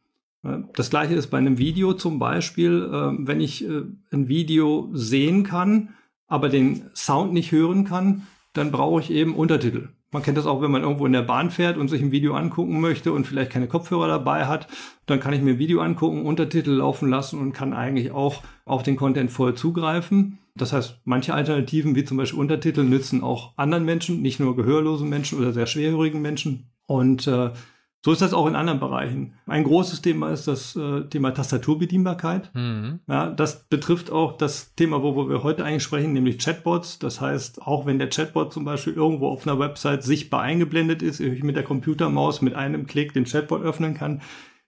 Das 0.74 0.90
gleiche 0.90 1.14
ist 1.14 1.28
bei 1.28 1.38
einem 1.38 1.60
Video 1.60 1.94
zum 1.94 2.18
Beispiel. 2.18 2.90
Ähm, 2.92 3.28
wenn 3.28 3.40
ich 3.40 3.68
äh, 3.68 3.84
ein 4.12 4.28
Video 4.28 4.90
sehen 4.94 5.44
kann, 5.44 5.94
aber 6.28 6.50
den 6.50 6.90
Sound 6.96 7.34
nicht 7.34 7.52
hören 7.52 7.86
kann, 7.86 8.24
dann 8.54 8.72
brauche 8.72 9.02
ich 9.02 9.12
eben 9.12 9.36
Untertitel. 9.36 9.90
Man 10.16 10.24
kennt 10.24 10.38
das 10.38 10.46
auch, 10.46 10.62
wenn 10.62 10.72
man 10.72 10.82
irgendwo 10.82 11.06
in 11.06 11.12
der 11.12 11.24
Bahn 11.24 11.52
fährt 11.52 11.76
und 11.76 11.90
sich 11.90 12.02
ein 12.02 12.14
Video 12.14 12.36
angucken 12.36 12.80
möchte 12.80 13.12
und 13.12 13.28
vielleicht 13.28 13.52
keine 13.52 13.68
Kopfhörer 13.68 14.08
dabei 14.08 14.46
hat. 14.46 14.70
Dann 15.08 15.20
kann 15.20 15.34
ich 15.34 15.42
mir 15.42 15.52
ein 15.52 15.60
Video 15.60 15.82
angucken, 15.82 16.26
Untertitel 16.26 16.72
laufen 16.72 17.10
lassen 17.10 17.38
und 17.38 17.52
kann 17.52 17.74
eigentlich 17.74 18.12
auch 18.12 18.42
auf 18.64 18.82
den 18.82 18.96
Content 18.96 19.30
voll 19.30 19.56
zugreifen. 19.56 20.38
Das 20.56 20.72
heißt, 20.72 21.02
manche 21.04 21.34
Alternativen, 21.34 21.98
wie 21.98 22.06
zum 22.06 22.16
Beispiel 22.16 22.40
Untertitel, 22.40 22.86
nützen 22.86 23.24
auch 23.24 23.58
anderen 23.58 23.84
Menschen, 23.84 24.22
nicht 24.22 24.40
nur 24.40 24.56
gehörlosen 24.56 25.10
Menschen 25.10 25.38
oder 25.38 25.52
sehr 25.52 25.68
schwerhörigen 25.68 26.22
Menschen. 26.22 26.70
Und 26.88 27.28
äh, 27.28 27.50
so 28.06 28.12
ist 28.12 28.22
das 28.22 28.36
auch 28.36 28.46
in 28.46 28.56
anderen 28.56 28.80
Bereichen. 28.80 29.34
Ein 29.48 29.64
großes 29.64 30.04
Thema 30.04 30.30
ist 30.30 30.48
das 30.48 30.76
äh, 30.76 31.06
Thema 31.06 31.32
Tastaturbedienbarkeit. 31.32 32.52
Mhm. 32.54 33.00
Ja, 33.08 33.32
das 33.32 33.64
betrifft 33.68 34.12
auch 34.12 34.38
das 34.38 34.76
Thema, 34.76 35.02
wo 35.02 35.28
wir 35.28 35.42
heute 35.42 35.66
eigentlich 35.66 35.82
sprechen, 35.82 36.14
nämlich 36.14 36.38
Chatbots. 36.38 37.00
Das 37.00 37.20
heißt, 37.20 37.64
auch 37.64 37.88
wenn 37.88 37.98
der 37.98 38.12
Chatbot 38.12 38.54
zum 38.54 38.64
Beispiel 38.64 38.94
irgendwo 38.94 39.30
auf 39.30 39.48
einer 39.48 39.58
Website 39.58 40.04
sichtbar 40.04 40.44
eingeblendet 40.44 41.02
ist, 41.02 41.20
ich 41.20 41.42
mit 41.42 41.56
der 41.56 41.64
Computermaus 41.64 42.44
mit 42.44 42.54
einem 42.54 42.86
Klick 42.86 43.12
den 43.14 43.26
Chatbot 43.26 43.64
öffnen 43.64 43.96
kann, 43.96 44.22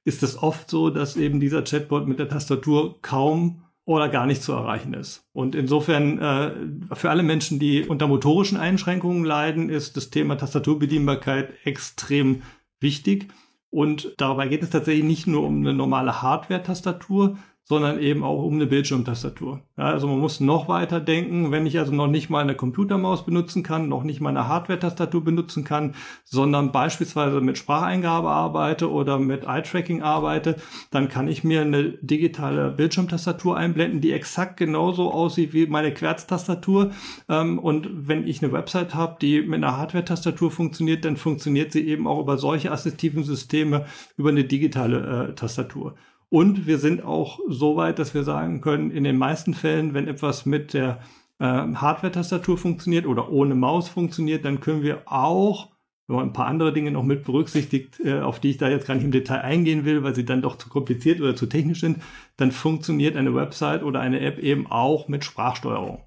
ist 0.04 0.24
es 0.24 0.42
oft 0.42 0.68
so, 0.72 0.90
dass 0.90 1.16
eben 1.16 1.40
dieser 1.40 1.62
Chatbot 1.62 2.08
mit 2.08 2.18
der 2.18 2.30
Tastatur 2.30 3.00
kaum 3.04 3.62
oder 3.88 4.10
gar 4.10 4.26
nicht 4.26 4.42
zu 4.42 4.52
erreichen 4.52 4.94
ist. 4.94 5.26
Und 5.32 5.56
insofern 5.56 6.20
äh, 6.20 6.96
für 6.96 7.10
alle 7.10 7.24
Menschen, 7.24 7.58
die 7.58 7.86
unter 7.86 8.08
motorischen 8.08 8.58
Einschränkungen 8.58 9.24
leiden, 9.24 9.70
ist 9.70 9.96
das 9.96 10.10
Thema 10.10 10.36
Tastaturbedienbarkeit 10.36 11.54
extrem 11.64 12.42
wichtig. 12.80 13.28
Und 13.70 14.14
dabei 14.18 14.48
geht 14.48 14.64
es 14.64 14.70
tatsächlich 14.70 15.04
nicht 15.04 15.28
nur 15.28 15.44
um 15.44 15.60
eine 15.60 15.74
normale 15.74 16.22
Hardware-Tastatur, 16.22 17.38
sondern 17.68 18.00
eben 18.00 18.24
auch 18.24 18.44
um 18.44 18.54
eine 18.54 18.66
Bildschirmtastatur. 18.66 19.62
Ja, 19.78 19.86
also 19.86 20.08
man 20.08 20.20
muss 20.20 20.40
noch 20.40 20.70
weiter 20.70 21.02
denken, 21.02 21.52
wenn 21.52 21.66
ich 21.66 21.78
also 21.78 21.94
noch 21.94 22.08
nicht 22.08 22.30
mal 22.30 22.40
eine 22.40 22.56
Computermaus 22.56 23.26
benutzen 23.26 23.62
kann, 23.62 23.90
noch 23.90 24.04
nicht 24.04 24.22
mal 24.22 24.30
eine 24.30 24.48
Hardware-Tastatur 24.48 25.22
benutzen 25.24 25.66
kann, 25.66 25.94
sondern 26.24 26.72
beispielsweise 26.72 27.42
mit 27.42 27.58
Spracheingabe 27.58 28.30
arbeite 28.30 28.90
oder 28.90 29.20
mit 29.20 29.44
Eye-Tracking 29.44 30.02
arbeite, 30.02 30.56
dann 30.92 31.10
kann 31.10 31.28
ich 31.28 31.44
mir 31.44 31.62
eine 31.62 31.90
digitale 32.02 32.72
Bildschirmtastatur 32.72 33.58
einblenden, 33.58 34.00
die 34.00 34.14
exakt 34.14 34.56
genauso 34.56 35.12
aussieht 35.12 35.54
wie 35.54 35.68
meine 35.68 35.94
Querztastatur. 35.94 36.92
Ähm, 37.28 37.60
und 37.60 38.08
wenn 38.08 38.26
ich 38.26 38.42
eine 38.42 38.54
Website 38.54 38.96
habe, 38.96 39.18
die 39.22 39.42
mit 39.42 39.62
einer 39.62 39.76
Hardware-Tastatur 39.76 40.52
funktioniert, 40.52 41.04
dann 41.04 41.18
funktioniert 41.18 41.74
sie 41.74 41.86
eben 41.86 42.08
auch 42.08 42.22
über 42.22 42.38
solche 42.38 42.72
assistiven 42.72 43.26
Systeme 43.26 43.86
über 44.16 44.30
eine 44.30 44.46
digitale 44.46 45.32
äh, 45.32 45.36
Tastatur. 45.36 45.96
Und 46.30 46.68
wir 46.68 46.78
sind 46.78 47.04
auch 47.04 47.40
so 47.48 47.78
weit, 47.78 48.00
dass 48.00 48.14
wir 48.14 48.24
sagen 48.24 48.62
können, 48.62 48.92
in 48.92 49.04
den 49.04 49.18
meisten 49.18 49.54
Fällen, 49.54 49.94
wenn 49.94 50.08
etwas 50.08 50.46
mit 50.46 50.74
der 50.74 51.00
äh, 51.40 51.46
Hardware-Tastatur 51.46 52.58
funktioniert 52.58 53.06
oder 53.06 53.32
ohne 53.32 53.56
Maus 53.56 53.88
funktioniert, 53.88 54.44
dann 54.44 54.60
können 54.60 54.84
wir 54.84 55.04
auch, 55.06 55.70
wenn 56.08 56.18
man 56.18 56.30
ein 56.30 56.34
paar 56.34 56.48
andere 56.48 56.74
Dinge 56.74 56.92
noch 56.92 57.04
mit 57.04 57.24
berücksichtigt, 57.24 58.02
äh, 58.04 58.20
auf 58.20 58.40
die 58.40 58.50
ich 58.50 58.58
da 58.58 58.70
jetzt 58.70 58.88
gar 58.88 58.96
nicht 58.96 59.06
im 59.06 59.12
Detail 59.12 59.42
eingehen 59.42 59.86
will, 59.86 60.04
weil 60.04 60.16
sie 60.16 60.26
dann 60.26 60.42
doch 60.42 60.58
zu 60.58 60.68
kompliziert 60.68 61.22
oder 61.22 61.36
zu 61.36 61.46
technisch 61.46 61.80
sind, 61.80 62.00
dann 62.36 62.52
funktioniert 62.52 63.16
eine 63.16 63.34
Website 63.34 63.84
oder 63.84 64.02
eine 64.02 64.20
App 64.20 64.40
eben 64.40 64.68
auch 64.68 65.08
mit 65.08 65.24
Sprachsteuerung. 65.24 66.04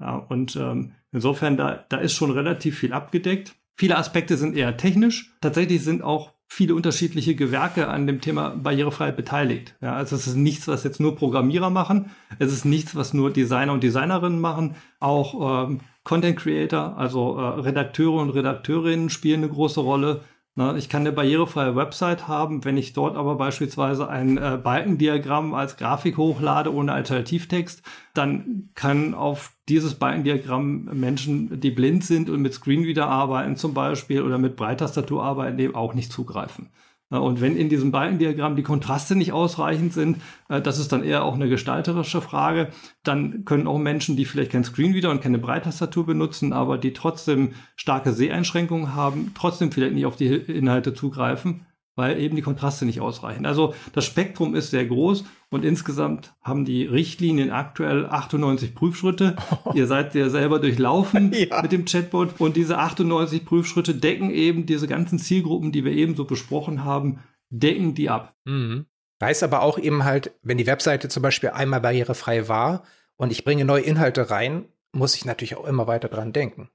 Ja, 0.00 0.16
und 0.16 0.56
ähm, 0.56 0.92
insofern, 1.12 1.56
da, 1.56 1.84
da 1.88 1.98
ist 1.98 2.14
schon 2.14 2.30
relativ 2.30 2.78
viel 2.78 2.92
abgedeckt. 2.92 3.54
Viele 3.76 3.98
Aspekte 3.98 4.36
sind 4.36 4.56
eher 4.56 4.76
technisch. 4.76 5.36
Tatsächlich 5.40 5.84
sind 5.84 6.02
auch 6.02 6.32
viele 6.52 6.74
unterschiedliche 6.74 7.36
Gewerke 7.36 7.86
an 7.86 8.08
dem 8.08 8.20
Thema 8.20 8.50
Barrierefreiheit 8.50 9.16
beteiligt. 9.16 9.76
Ja, 9.80 9.94
also 9.94 10.16
es 10.16 10.26
ist 10.26 10.34
nichts, 10.34 10.66
was 10.66 10.82
jetzt 10.82 10.98
nur 10.98 11.14
Programmierer 11.14 11.70
machen. 11.70 12.10
Es 12.40 12.52
ist 12.52 12.64
nichts, 12.64 12.96
was 12.96 13.14
nur 13.14 13.32
Designer 13.32 13.72
und 13.72 13.84
Designerinnen 13.84 14.40
machen. 14.40 14.74
Auch 14.98 15.68
ähm, 15.68 15.80
Content 16.02 16.36
Creator, 16.36 16.98
also 16.98 17.38
äh, 17.38 17.60
Redakteure 17.60 18.20
und 18.20 18.30
Redakteurinnen 18.30 19.10
spielen 19.10 19.44
eine 19.44 19.52
große 19.52 19.78
Rolle. 19.78 20.22
Na, 20.56 20.76
ich 20.76 20.88
kann 20.88 21.02
eine 21.02 21.12
barrierefreie 21.12 21.76
Website 21.76 22.26
haben, 22.26 22.64
wenn 22.64 22.76
ich 22.76 22.92
dort 22.92 23.16
aber 23.16 23.36
beispielsweise 23.36 24.08
ein 24.08 24.36
äh, 24.36 24.58
Balkendiagramm 24.62 25.54
als 25.54 25.76
Grafik 25.76 26.16
hochlade 26.16 26.74
ohne 26.74 26.92
Alternativtext, 26.92 27.82
dann 28.14 28.70
kann 28.74 29.14
auf 29.14 29.52
dieses 29.68 29.94
Balkendiagramm 29.94 30.90
Menschen, 30.92 31.60
die 31.60 31.70
blind 31.70 32.04
sind 32.04 32.28
und 32.28 32.42
mit 32.42 32.52
Screenreader 32.52 33.06
arbeiten 33.06 33.54
zum 33.54 33.74
Beispiel 33.74 34.22
oder 34.22 34.38
mit 34.38 34.56
Breittastatur 34.56 35.22
arbeiten, 35.22 35.58
eben 35.60 35.76
auch 35.76 35.94
nicht 35.94 36.10
zugreifen. 36.10 36.70
Und 37.18 37.40
wenn 37.40 37.56
in 37.56 37.68
diesem 37.68 37.90
Balkendiagramm 37.90 38.54
die 38.54 38.62
Kontraste 38.62 39.16
nicht 39.16 39.32
ausreichend 39.32 39.92
sind, 39.92 40.18
äh, 40.48 40.62
das 40.62 40.78
ist 40.78 40.92
dann 40.92 41.02
eher 41.02 41.24
auch 41.24 41.34
eine 41.34 41.48
gestalterische 41.48 42.20
Frage, 42.20 42.68
dann 43.02 43.44
können 43.44 43.66
auch 43.66 43.78
Menschen, 43.78 44.16
die 44.16 44.24
vielleicht 44.24 44.52
kein 44.52 44.62
Screenreader 44.62 45.10
und 45.10 45.20
keine 45.20 45.38
Breittastatur 45.38 46.06
benutzen, 46.06 46.52
aber 46.52 46.78
die 46.78 46.92
trotzdem 46.92 47.54
starke 47.74 48.12
Seheinschränkungen 48.12 48.94
haben, 48.94 49.32
trotzdem 49.34 49.72
vielleicht 49.72 49.94
nicht 49.94 50.06
auf 50.06 50.16
die 50.16 50.28
Inhalte 50.28 50.94
zugreifen, 50.94 51.66
weil 52.00 52.18
eben 52.18 52.34
die 52.34 52.42
Kontraste 52.42 52.86
nicht 52.86 53.02
ausreichen. 53.02 53.44
Also 53.44 53.74
das 53.92 54.06
Spektrum 54.06 54.54
ist 54.54 54.70
sehr 54.70 54.86
groß 54.86 55.24
und 55.50 55.66
insgesamt 55.66 56.32
haben 56.40 56.64
die 56.64 56.86
Richtlinien 56.86 57.50
aktuell 57.50 58.06
98 58.06 58.74
Prüfschritte. 58.74 59.36
Oh. 59.66 59.72
Ihr 59.74 59.86
seid 59.86 60.14
ja 60.14 60.30
selber 60.30 60.60
durchlaufen 60.60 61.30
ja. 61.34 61.60
mit 61.60 61.72
dem 61.72 61.84
Chatbot 61.84 62.40
und 62.40 62.56
diese 62.56 62.78
98 62.78 63.44
Prüfschritte 63.44 63.94
decken 63.94 64.30
eben 64.30 64.64
diese 64.64 64.88
ganzen 64.88 65.18
Zielgruppen, 65.18 65.72
die 65.72 65.84
wir 65.84 65.92
eben 65.92 66.16
so 66.16 66.24
besprochen 66.24 66.84
haben, 66.84 67.18
decken 67.50 67.94
die 67.94 68.08
ab. 68.08 68.34
Mhm. 68.46 68.86
Weiß 69.18 69.42
aber 69.42 69.60
auch 69.60 69.78
eben 69.78 70.04
halt, 70.04 70.32
wenn 70.42 70.56
die 70.56 70.66
Webseite 70.66 71.10
zum 71.10 71.22
Beispiel 71.22 71.50
einmal 71.50 71.82
barrierefrei 71.82 72.48
war 72.48 72.84
und 73.16 73.30
ich 73.30 73.44
bringe 73.44 73.66
neue 73.66 73.82
Inhalte 73.82 74.30
rein, 74.30 74.64
muss 74.92 75.14
ich 75.16 75.26
natürlich 75.26 75.56
auch 75.56 75.66
immer 75.66 75.86
weiter 75.86 76.08
dran 76.08 76.32
denken. 76.32 76.70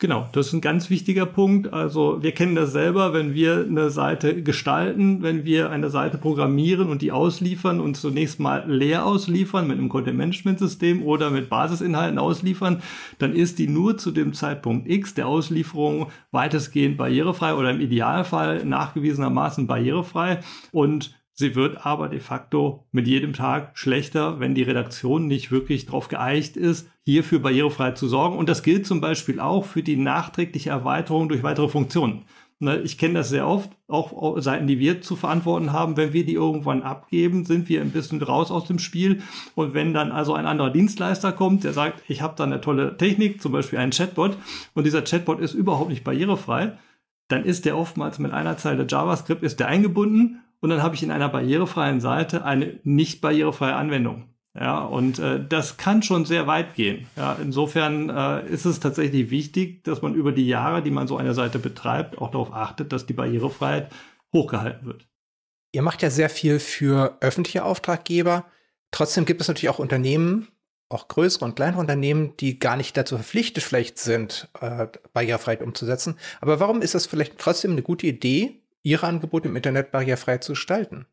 Genau, 0.00 0.28
das 0.32 0.48
ist 0.48 0.52
ein 0.54 0.60
ganz 0.60 0.90
wichtiger 0.90 1.24
Punkt. 1.24 1.72
Also 1.72 2.20
wir 2.20 2.32
kennen 2.32 2.56
das 2.56 2.72
selber, 2.72 3.12
wenn 3.12 3.32
wir 3.32 3.64
eine 3.64 3.90
Seite 3.90 4.42
gestalten, 4.42 5.22
wenn 5.22 5.44
wir 5.44 5.70
eine 5.70 5.88
Seite 5.88 6.18
programmieren 6.18 6.88
und 6.88 7.00
die 7.00 7.12
ausliefern 7.12 7.78
und 7.78 7.96
zunächst 7.96 8.40
mal 8.40 8.68
leer 8.68 9.06
ausliefern 9.06 9.68
mit 9.68 9.78
einem 9.78 9.88
Content-Management-System 9.88 11.04
oder 11.04 11.30
mit 11.30 11.48
Basisinhalten 11.48 12.18
ausliefern, 12.18 12.82
dann 13.20 13.34
ist 13.34 13.60
die 13.60 13.68
nur 13.68 13.96
zu 13.96 14.10
dem 14.10 14.32
Zeitpunkt 14.32 14.90
X 14.90 15.14
der 15.14 15.28
Auslieferung 15.28 16.10
weitestgehend 16.32 16.96
barrierefrei 16.96 17.54
oder 17.54 17.70
im 17.70 17.80
Idealfall 17.80 18.64
nachgewiesenermaßen 18.64 19.68
barrierefrei 19.68 20.40
und 20.72 21.14
Sie 21.36 21.56
wird 21.56 21.84
aber 21.84 22.08
de 22.08 22.20
facto 22.20 22.86
mit 22.92 23.08
jedem 23.08 23.32
Tag 23.32 23.76
schlechter, 23.76 24.38
wenn 24.38 24.54
die 24.54 24.62
Redaktion 24.62 25.26
nicht 25.26 25.50
wirklich 25.50 25.86
darauf 25.86 26.08
geeicht 26.08 26.56
ist, 26.56 26.88
hierfür 27.04 27.40
barrierefrei 27.40 27.90
zu 27.90 28.06
sorgen. 28.06 28.38
Und 28.38 28.48
das 28.48 28.62
gilt 28.62 28.86
zum 28.86 29.00
Beispiel 29.00 29.40
auch 29.40 29.64
für 29.64 29.82
die 29.82 29.96
nachträgliche 29.96 30.70
Erweiterung 30.70 31.28
durch 31.28 31.42
weitere 31.42 31.68
Funktionen. 31.68 32.22
Ne, 32.60 32.78
ich 32.78 32.98
kenne 32.98 33.14
das 33.14 33.30
sehr 33.30 33.48
oft, 33.48 33.70
auch 33.88 34.40
Seiten, 34.40 34.68
die 34.68 34.78
wir 34.78 35.00
zu 35.02 35.16
verantworten 35.16 35.72
haben. 35.72 35.96
Wenn 35.96 36.12
wir 36.12 36.24
die 36.24 36.34
irgendwann 36.34 36.82
abgeben, 36.82 37.44
sind 37.44 37.68
wir 37.68 37.80
ein 37.80 37.90
bisschen 37.90 38.22
raus 38.22 38.52
aus 38.52 38.66
dem 38.66 38.78
Spiel. 38.78 39.22
Und 39.56 39.74
wenn 39.74 39.92
dann 39.92 40.12
also 40.12 40.34
ein 40.34 40.46
anderer 40.46 40.70
Dienstleister 40.70 41.32
kommt, 41.32 41.64
der 41.64 41.72
sagt, 41.72 42.02
ich 42.06 42.22
habe 42.22 42.34
da 42.36 42.44
eine 42.44 42.60
tolle 42.60 42.96
Technik, 42.96 43.42
zum 43.42 43.50
Beispiel 43.50 43.80
einen 43.80 43.90
Chatbot, 43.90 44.36
und 44.74 44.84
dieser 44.84 45.02
Chatbot 45.02 45.40
ist 45.40 45.54
überhaupt 45.54 45.90
nicht 45.90 46.04
barrierefrei, 46.04 46.78
dann 47.26 47.44
ist 47.44 47.64
der 47.64 47.76
oftmals 47.76 48.20
mit 48.20 48.32
einer 48.32 48.56
Zeile 48.56 48.86
JavaScript 48.88 49.42
ist 49.42 49.58
der 49.58 49.66
eingebunden 49.66 50.40
und 50.64 50.70
dann 50.70 50.82
habe 50.82 50.94
ich 50.94 51.02
in 51.02 51.10
einer 51.10 51.28
barrierefreien 51.28 52.00
Seite 52.00 52.46
eine 52.46 52.80
nicht 52.84 53.20
barrierefreie 53.20 53.74
Anwendung. 53.74 54.30
Ja, 54.58 54.82
und 54.82 55.18
äh, 55.18 55.44
das 55.46 55.76
kann 55.76 56.02
schon 56.02 56.24
sehr 56.24 56.46
weit 56.46 56.74
gehen. 56.74 57.06
Ja, 57.16 57.36
insofern 57.38 58.08
äh, 58.08 58.48
ist 58.48 58.64
es 58.64 58.80
tatsächlich 58.80 59.28
wichtig, 59.28 59.84
dass 59.84 60.00
man 60.00 60.14
über 60.14 60.32
die 60.32 60.48
Jahre, 60.48 60.82
die 60.82 60.90
man 60.90 61.06
so 61.06 61.18
eine 61.18 61.34
Seite 61.34 61.58
betreibt, 61.58 62.16
auch 62.16 62.30
darauf 62.30 62.54
achtet, 62.54 62.94
dass 62.94 63.04
die 63.04 63.12
Barrierefreiheit 63.12 63.92
hochgehalten 64.32 64.86
wird. 64.86 65.06
Ihr 65.72 65.82
macht 65.82 66.00
ja 66.00 66.08
sehr 66.08 66.30
viel 66.30 66.58
für 66.58 67.18
öffentliche 67.20 67.62
Auftraggeber. 67.62 68.46
Trotzdem 68.90 69.26
gibt 69.26 69.42
es 69.42 69.48
natürlich 69.48 69.68
auch 69.68 69.80
Unternehmen, 69.80 70.48
auch 70.88 71.08
größere 71.08 71.44
und 71.44 71.56
kleinere 71.56 71.80
Unternehmen, 71.80 72.38
die 72.38 72.58
gar 72.58 72.78
nicht 72.78 72.96
dazu 72.96 73.16
verpflichtet 73.16 73.62
vielleicht 73.62 73.98
sind, 73.98 74.48
äh, 74.62 74.86
Barrierefreiheit 75.12 75.60
umzusetzen. 75.60 76.16
Aber 76.40 76.58
warum 76.58 76.80
ist 76.80 76.94
das 76.94 77.04
vielleicht 77.04 77.36
trotzdem 77.36 77.72
eine 77.72 77.82
gute 77.82 78.06
Idee, 78.06 78.63
ihre 78.84 79.06
Angebote 79.06 79.48
im 79.48 79.56
Internet 79.56 79.90
barrierefrei 79.90 80.38
zu 80.38 80.52
gestalten. 80.52 81.06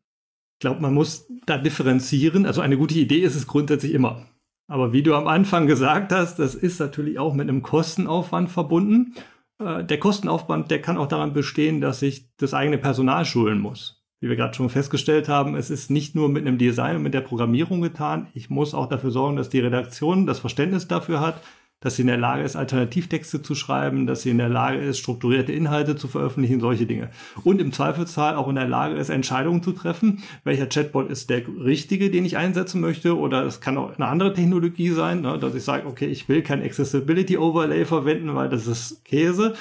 Ich 0.54 0.60
glaube, 0.60 0.80
man 0.80 0.94
muss 0.94 1.26
da 1.46 1.58
differenzieren. 1.58 2.46
Also 2.46 2.60
eine 2.60 2.76
gute 2.76 2.94
Idee 2.94 3.20
ist 3.20 3.34
es 3.34 3.48
grundsätzlich 3.48 3.92
immer. 3.92 4.26
Aber 4.68 4.92
wie 4.92 5.02
du 5.02 5.14
am 5.14 5.26
Anfang 5.26 5.66
gesagt 5.66 6.12
hast, 6.12 6.38
das 6.38 6.54
ist 6.54 6.78
natürlich 6.78 7.18
auch 7.18 7.34
mit 7.34 7.48
einem 7.48 7.62
Kostenaufwand 7.62 8.48
verbunden. 8.48 9.14
Äh, 9.58 9.84
der 9.84 9.98
Kostenaufwand, 9.98 10.70
der 10.70 10.80
kann 10.80 10.98
auch 10.98 11.08
daran 11.08 11.32
bestehen, 11.32 11.80
dass 11.80 12.00
ich 12.02 12.28
das 12.36 12.54
eigene 12.54 12.78
Personal 12.78 13.24
schulen 13.24 13.58
muss. 13.58 14.04
Wie 14.20 14.28
wir 14.28 14.36
gerade 14.36 14.54
schon 14.54 14.70
festgestellt 14.70 15.28
haben, 15.28 15.56
es 15.56 15.68
ist 15.68 15.90
nicht 15.90 16.14
nur 16.14 16.28
mit 16.28 16.46
einem 16.46 16.58
Design 16.58 16.96
und 16.96 17.02
mit 17.02 17.12
der 17.12 17.22
Programmierung 17.22 17.80
getan. 17.80 18.28
Ich 18.34 18.50
muss 18.50 18.72
auch 18.72 18.88
dafür 18.88 19.10
sorgen, 19.10 19.36
dass 19.36 19.48
die 19.48 19.58
Redaktion 19.58 20.26
das 20.26 20.38
Verständnis 20.38 20.86
dafür 20.86 21.20
hat, 21.20 21.42
dass 21.82 21.96
sie 21.96 22.02
in 22.02 22.08
der 22.08 22.16
Lage 22.16 22.42
ist, 22.42 22.56
Alternativtexte 22.56 23.42
zu 23.42 23.54
schreiben, 23.54 24.06
dass 24.06 24.22
sie 24.22 24.30
in 24.30 24.38
der 24.38 24.48
Lage 24.48 24.78
ist, 24.78 24.98
strukturierte 24.98 25.52
Inhalte 25.52 25.96
zu 25.96 26.08
veröffentlichen, 26.08 26.60
solche 26.60 26.86
Dinge. 26.86 27.10
Und 27.44 27.60
im 27.60 27.72
Zweifelsfall 27.72 28.36
auch 28.36 28.48
in 28.48 28.54
der 28.54 28.68
Lage 28.68 28.94
ist, 28.94 29.10
Entscheidungen 29.10 29.62
zu 29.62 29.72
treffen, 29.72 30.22
welcher 30.44 30.66
Chatbot 30.66 31.10
ist 31.10 31.28
der 31.28 31.42
richtige, 31.46 32.10
den 32.10 32.24
ich 32.24 32.36
einsetzen 32.36 32.80
möchte, 32.80 33.18
oder 33.18 33.44
es 33.44 33.60
kann 33.60 33.76
auch 33.76 33.96
eine 33.96 34.06
andere 34.06 34.32
Technologie 34.32 34.90
sein, 34.90 35.20
ne, 35.20 35.38
dass 35.38 35.54
ich 35.54 35.64
sage, 35.64 35.86
okay, 35.86 36.06
ich 36.06 36.28
will 36.28 36.42
kein 36.42 36.62
Accessibility 36.62 37.36
Overlay 37.36 37.84
verwenden, 37.84 38.34
weil 38.34 38.48
das 38.48 38.66
ist 38.66 39.04
Käse, 39.04 39.54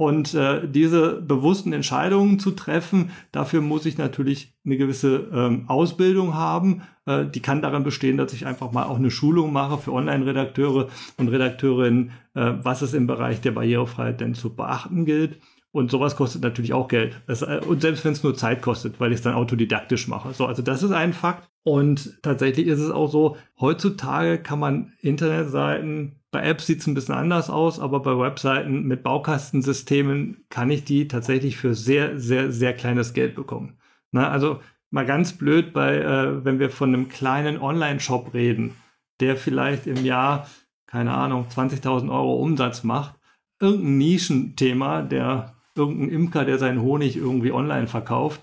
und 0.00 0.32
äh, 0.32 0.66
diese 0.66 1.20
bewussten 1.20 1.74
Entscheidungen 1.74 2.38
zu 2.38 2.52
treffen, 2.52 3.10
dafür 3.32 3.60
muss 3.60 3.84
ich 3.84 3.98
natürlich 3.98 4.54
eine 4.64 4.78
gewisse 4.78 5.28
ähm, 5.30 5.68
Ausbildung 5.68 6.32
haben. 6.32 6.84
Äh, 7.04 7.26
die 7.26 7.40
kann 7.40 7.60
darin 7.60 7.84
bestehen, 7.84 8.16
dass 8.16 8.32
ich 8.32 8.46
einfach 8.46 8.72
mal 8.72 8.84
auch 8.84 8.96
eine 8.96 9.10
Schulung 9.10 9.52
mache 9.52 9.76
für 9.76 9.92
Online-Redakteure 9.92 10.88
und 11.18 11.28
Redakteurinnen, 11.28 12.12
äh, 12.34 12.52
was 12.62 12.80
es 12.80 12.94
im 12.94 13.06
Bereich 13.06 13.42
der 13.42 13.50
Barrierefreiheit 13.50 14.22
denn 14.22 14.32
zu 14.32 14.56
beachten 14.56 15.04
gilt. 15.04 15.38
Und 15.70 15.90
sowas 15.90 16.16
kostet 16.16 16.40
natürlich 16.40 16.72
auch 16.72 16.88
Geld. 16.88 17.20
Das, 17.26 17.42
äh, 17.42 17.60
und 17.68 17.82
selbst 17.82 18.02
wenn 18.02 18.12
es 18.12 18.22
nur 18.22 18.34
Zeit 18.34 18.62
kostet, 18.62 19.00
weil 19.00 19.12
ich 19.12 19.16
es 19.16 19.22
dann 19.22 19.34
autodidaktisch 19.34 20.08
mache. 20.08 20.32
So, 20.32 20.46
also 20.46 20.62
das 20.62 20.82
ist 20.82 20.92
ein 20.92 21.12
Fakt. 21.12 21.46
Und 21.62 22.22
tatsächlich 22.22 22.68
ist 22.68 22.80
es 22.80 22.90
auch 22.90 23.12
so, 23.12 23.36
heutzutage 23.60 24.38
kann 24.38 24.60
man 24.60 24.94
Internetseiten 25.02 26.19
bei 26.30 26.42
Apps 26.42 26.66
sieht 26.66 26.80
es 26.80 26.86
ein 26.86 26.94
bisschen 26.94 27.14
anders 27.14 27.50
aus, 27.50 27.80
aber 27.80 28.00
bei 28.00 28.16
Webseiten 28.16 28.84
mit 28.84 29.02
Baukastensystemen 29.02 30.44
kann 30.48 30.70
ich 30.70 30.84
die 30.84 31.08
tatsächlich 31.08 31.56
für 31.56 31.74
sehr, 31.74 32.18
sehr, 32.20 32.52
sehr 32.52 32.72
kleines 32.74 33.14
Geld 33.14 33.34
bekommen. 33.34 33.78
Na, 34.12 34.30
also 34.30 34.60
mal 34.90 35.06
ganz 35.06 35.32
blöd, 35.32 35.72
bei, 35.72 35.96
äh, 35.96 36.44
wenn 36.44 36.58
wir 36.58 36.70
von 36.70 36.94
einem 36.94 37.08
kleinen 37.08 37.58
Online-Shop 37.58 38.32
reden, 38.32 38.74
der 39.20 39.36
vielleicht 39.36 39.86
im 39.86 40.04
Jahr, 40.04 40.48
keine 40.86 41.14
Ahnung, 41.14 41.46
20.000 41.48 42.10
Euro 42.10 42.36
Umsatz 42.36 42.84
macht, 42.84 43.18
irgendein 43.60 43.98
Nischenthema, 43.98 45.02
der 45.02 45.56
irgendein 45.74 46.10
Imker, 46.10 46.44
der 46.44 46.58
seinen 46.58 46.80
Honig 46.80 47.16
irgendwie 47.16 47.52
online 47.52 47.86
verkauft, 47.86 48.40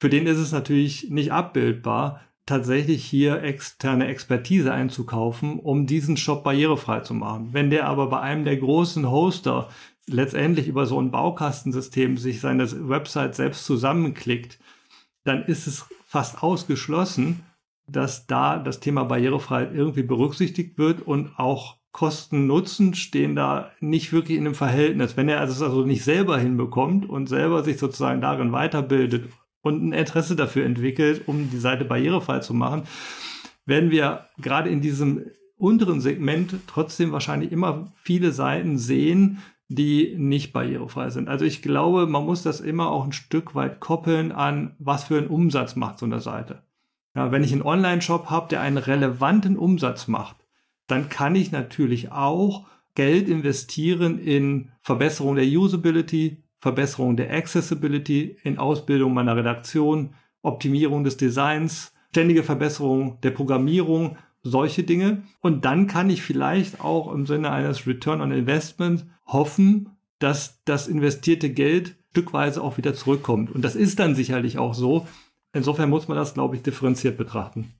für 0.00 0.08
den 0.08 0.26
ist 0.26 0.38
es 0.38 0.52
natürlich 0.52 1.10
nicht 1.10 1.32
abbildbar, 1.32 2.22
tatsächlich 2.50 3.04
hier 3.04 3.44
externe 3.44 4.08
Expertise 4.08 4.72
einzukaufen, 4.72 5.60
um 5.60 5.86
diesen 5.86 6.16
Shop 6.16 6.42
barrierefrei 6.42 6.98
zu 6.98 7.14
machen. 7.14 7.50
Wenn 7.52 7.70
der 7.70 7.86
aber 7.86 8.08
bei 8.08 8.20
einem 8.20 8.44
der 8.44 8.56
großen 8.56 9.08
Hoster 9.08 9.68
letztendlich 10.08 10.66
über 10.66 10.84
so 10.84 11.00
ein 11.00 11.12
Baukastensystem 11.12 12.16
sich 12.16 12.40
seine 12.40 12.68
Website 12.88 13.36
selbst 13.36 13.64
zusammenklickt, 13.66 14.58
dann 15.22 15.44
ist 15.44 15.68
es 15.68 15.86
fast 16.04 16.42
ausgeschlossen, 16.42 17.44
dass 17.86 18.26
da 18.26 18.58
das 18.58 18.80
Thema 18.80 19.04
Barrierefreiheit 19.04 19.72
irgendwie 19.72 20.02
berücksichtigt 20.02 20.76
wird 20.76 21.02
und 21.02 21.38
auch 21.38 21.76
Kosten-Nutzen 21.92 22.94
stehen 22.94 23.36
da 23.36 23.70
nicht 23.78 24.12
wirklich 24.12 24.38
in 24.38 24.46
einem 24.46 24.54
Verhältnis. 24.56 25.16
Wenn 25.16 25.28
er 25.28 25.40
es 25.44 25.62
also 25.62 25.84
nicht 25.84 26.02
selber 26.02 26.36
hinbekommt 26.36 27.08
und 27.08 27.28
selber 27.28 27.62
sich 27.62 27.78
sozusagen 27.78 28.20
darin 28.20 28.50
weiterbildet 28.50 29.28
und 29.62 29.82
ein 29.82 29.92
Interesse 29.92 30.36
dafür 30.36 30.64
entwickelt, 30.64 31.22
um 31.26 31.50
die 31.50 31.58
Seite 31.58 31.84
barrierefrei 31.84 32.40
zu 32.40 32.54
machen, 32.54 32.84
werden 33.66 33.90
wir 33.90 34.26
gerade 34.38 34.70
in 34.70 34.80
diesem 34.80 35.26
unteren 35.56 36.00
Segment 36.00 36.54
trotzdem 36.66 37.12
wahrscheinlich 37.12 37.52
immer 37.52 37.92
viele 37.94 38.32
Seiten 38.32 38.78
sehen, 38.78 39.38
die 39.68 40.16
nicht 40.16 40.52
barrierefrei 40.52 41.10
sind. 41.10 41.28
Also 41.28 41.44
ich 41.44 41.62
glaube, 41.62 42.06
man 42.06 42.24
muss 42.24 42.42
das 42.42 42.60
immer 42.60 42.90
auch 42.90 43.04
ein 43.04 43.12
Stück 43.12 43.54
weit 43.54 43.78
koppeln 43.78 44.32
an, 44.32 44.74
was 44.78 45.04
für 45.04 45.18
einen 45.18 45.28
Umsatz 45.28 45.76
macht 45.76 45.98
so 45.98 46.06
eine 46.06 46.20
Seite. 46.20 46.62
Ja, 47.14 47.30
wenn 47.30 47.44
ich 47.44 47.52
einen 47.52 47.62
Online-Shop 47.62 48.30
habe, 48.30 48.48
der 48.48 48.62
einen 48.62 48.78
relevanten 48.78 49.56
Umsatz 49.56 50.08
macht, 50.08 50.36
dann 50.86 51.08
kann 51.08 51.36
ich 51.36 51.52
natürlich 51.52 52.10
auch 52.10 52.66
Geld 52.94 53.28
investieren 53.28 54.18
in 54.18 54.72
Verbesserung 54.80 55.36
der 55.36 55.46
Usability, 55.46 56.42
Verbesserung 56.60 57.16
der 57.16 57.32
Accessibility 57.32 58.36
in 58.42 58.58
Ausbildung 58.58 59.14
meiner 59.14 59.36
Redaktion, 59.36 60.14
Optimierung 60.42 61.04
des 61.04 61.16
Designs, 61.16 61.92
ständige 62.10 62.42
Verbesserung 62.42 63.20
der 63.22 63.30
Programmierung, 63.30 64.16
solche 64.42 64.82
Dinge. 64.82 65.22
Und 65.40 65.64
dann 65.64 65.86
kann 65.86 66.10
ich 66.10 66.22
vielleicht 66.22 66.80
auch 66.80 67.12
im 67.12 67.26
Sinne 67.26 67.50
eines 67.50 67.86
Return 67.86 68.20
on 68.20 68.32
Investment 68.32 69.06
hoffen, 69.26 69.96
dass 70.18 70.62
das 70.64 70.88
investierte 70.88 71.50
Geld 71.50 71.96
stückweise 72.10 72.62
auch 72.62 72.76
wieder 72.76 72.94
zurückkommt. 72.94 73.50
Und 73.50 73.62
das 73.62 73.76
ist 73.76 73.98
dann 73.98 74.14
sicherlich 74.14 74.58
auch 74.58 74.74
so. 74.74 75.06
Insofern 75.52 75.90
muss 75.90 76.08
man 76.08 76.16
das, 76.16 76.34
glaube 76.34 76.56
ich, 76.56 76.62
differenziert 76.62 77.16
betrachten. 77.16 77.74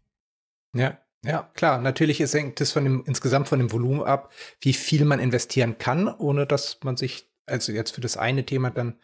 Ja, 0.74 0.98
ja, 1.24 1.50
klar. 1.54 1.80
Natürlich 1.80 2.20
hängt 2.20 2.60
es 2.60 2.72
von 2.72 2.84
dem, 2.84 3.04
insgesamt 3.06 3.48
von 3.48 3.58
dem 3.58 3.72
Volumen 3.72 4.02
ab, 4.02 4.32
wie 4.60 4.72
viel 4.72 5.04
man 5.04 5.20
investieren 5.20 5.78
kann, 5.78 6.08
ohne 6.08 6.46
dass 6.46 6.78
man 6.82 6.96
sich 6.96 7.29
also 7.50 7.72
jetzt 7.72 7.94
für 7.94 8.00
das 8.00 8.16
eine 8.16 8.44
Thema 8.44 8.70
dann 8.70 8.96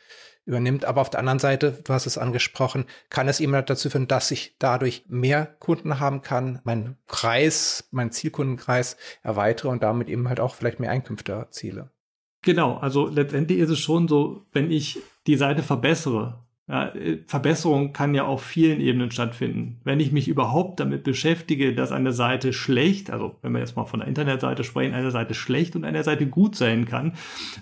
übernimmt. 0.47 0.85
Aber 0.85 1.01
auf 1.01 1.11
der 1.11 1.21
anderen 1.21 1.39
Seite, 1.39 1.79
du 1.85 1.93
hast 1.93 2.07
es 2.07 2.17
angesprochen, 2.19 2.87
kann 3.11 3.29
es 3.29 3.41
eben 3.41 3.53
dazu 3.53 3.91
führen, 3.91 4.09
dass 4.09 4.31
ich 4.31 4.55
dadurch 4.59 5.05
mehr 5.09 5.47
Kunden 5.47 6.01
haben 6.01 6.23
kann, 6.23 6.61
meinen 6.65 6.97
Kreis, 7.07 7.89
meinen 7.91 8.13
Zielkundenkreis 8.13 8.97
erweitere 9.23 9.69
und 9.69 9.83
damit 9.83 10.09
eben 10.09 10.29
halt 10.29 10.41
auch 10.41 10.55
vielleicht 10.55 10.81
mehr 10.81 10.91
Einkünfte 10.91 11.33
erziele. 11.33 11.91
Genau, 12.43 12.77
also 12.77 13.09
letztendlich 13.09 13.59
ist 13.59 13.71
es 13.71 13.81
schon 13.81 14.07
so, 14.07 14.47
wenn 14.53 14.71
ich 14.71 15.01
die 15.27 15.37
Seite 15.37 15.65
verbessere, 15.65 16.46
ja, 16.69 16.89
äh, 16.89 17.19
Verbesserung 17.27 17.93
kann 17.93 18.15
ja 18.15 18.25
auf 18.25 18.43
vielen 18.43 18.81
Ebenen 18.81 19.11
stattfinden. 19.11 19.81
Wenn 19.85 20.01
ich 20.01 20.11
mich 20.11 20.27
überhaupt 20.27 20.81
damit 20.81 21.05
beschäftige, 21.05 21.75
dass 21.75 21.93
eine 21.93 22.13
Seite 22.13 22.53
schlecht, 22.53 23.11
also 23.11 23.37
wenn 23.43 23.53
wir 23.53 23.61
jetzt 23.61 23.77
mal 23.77 23.85
von 23.85 24.01
der 24.01 24.09
Internetseite 24.09 24.65
sprechen, 24.65 24.95
eine 24.95 25.13
Seite 25.13 25.35
schlecht 25.35 25.77
und 25.77 25.85
eine 25.85 26.03
Seite 26.03 26.27
gut 26.27 26.57
sein 26.57 26.85
kann, 26.85 27.13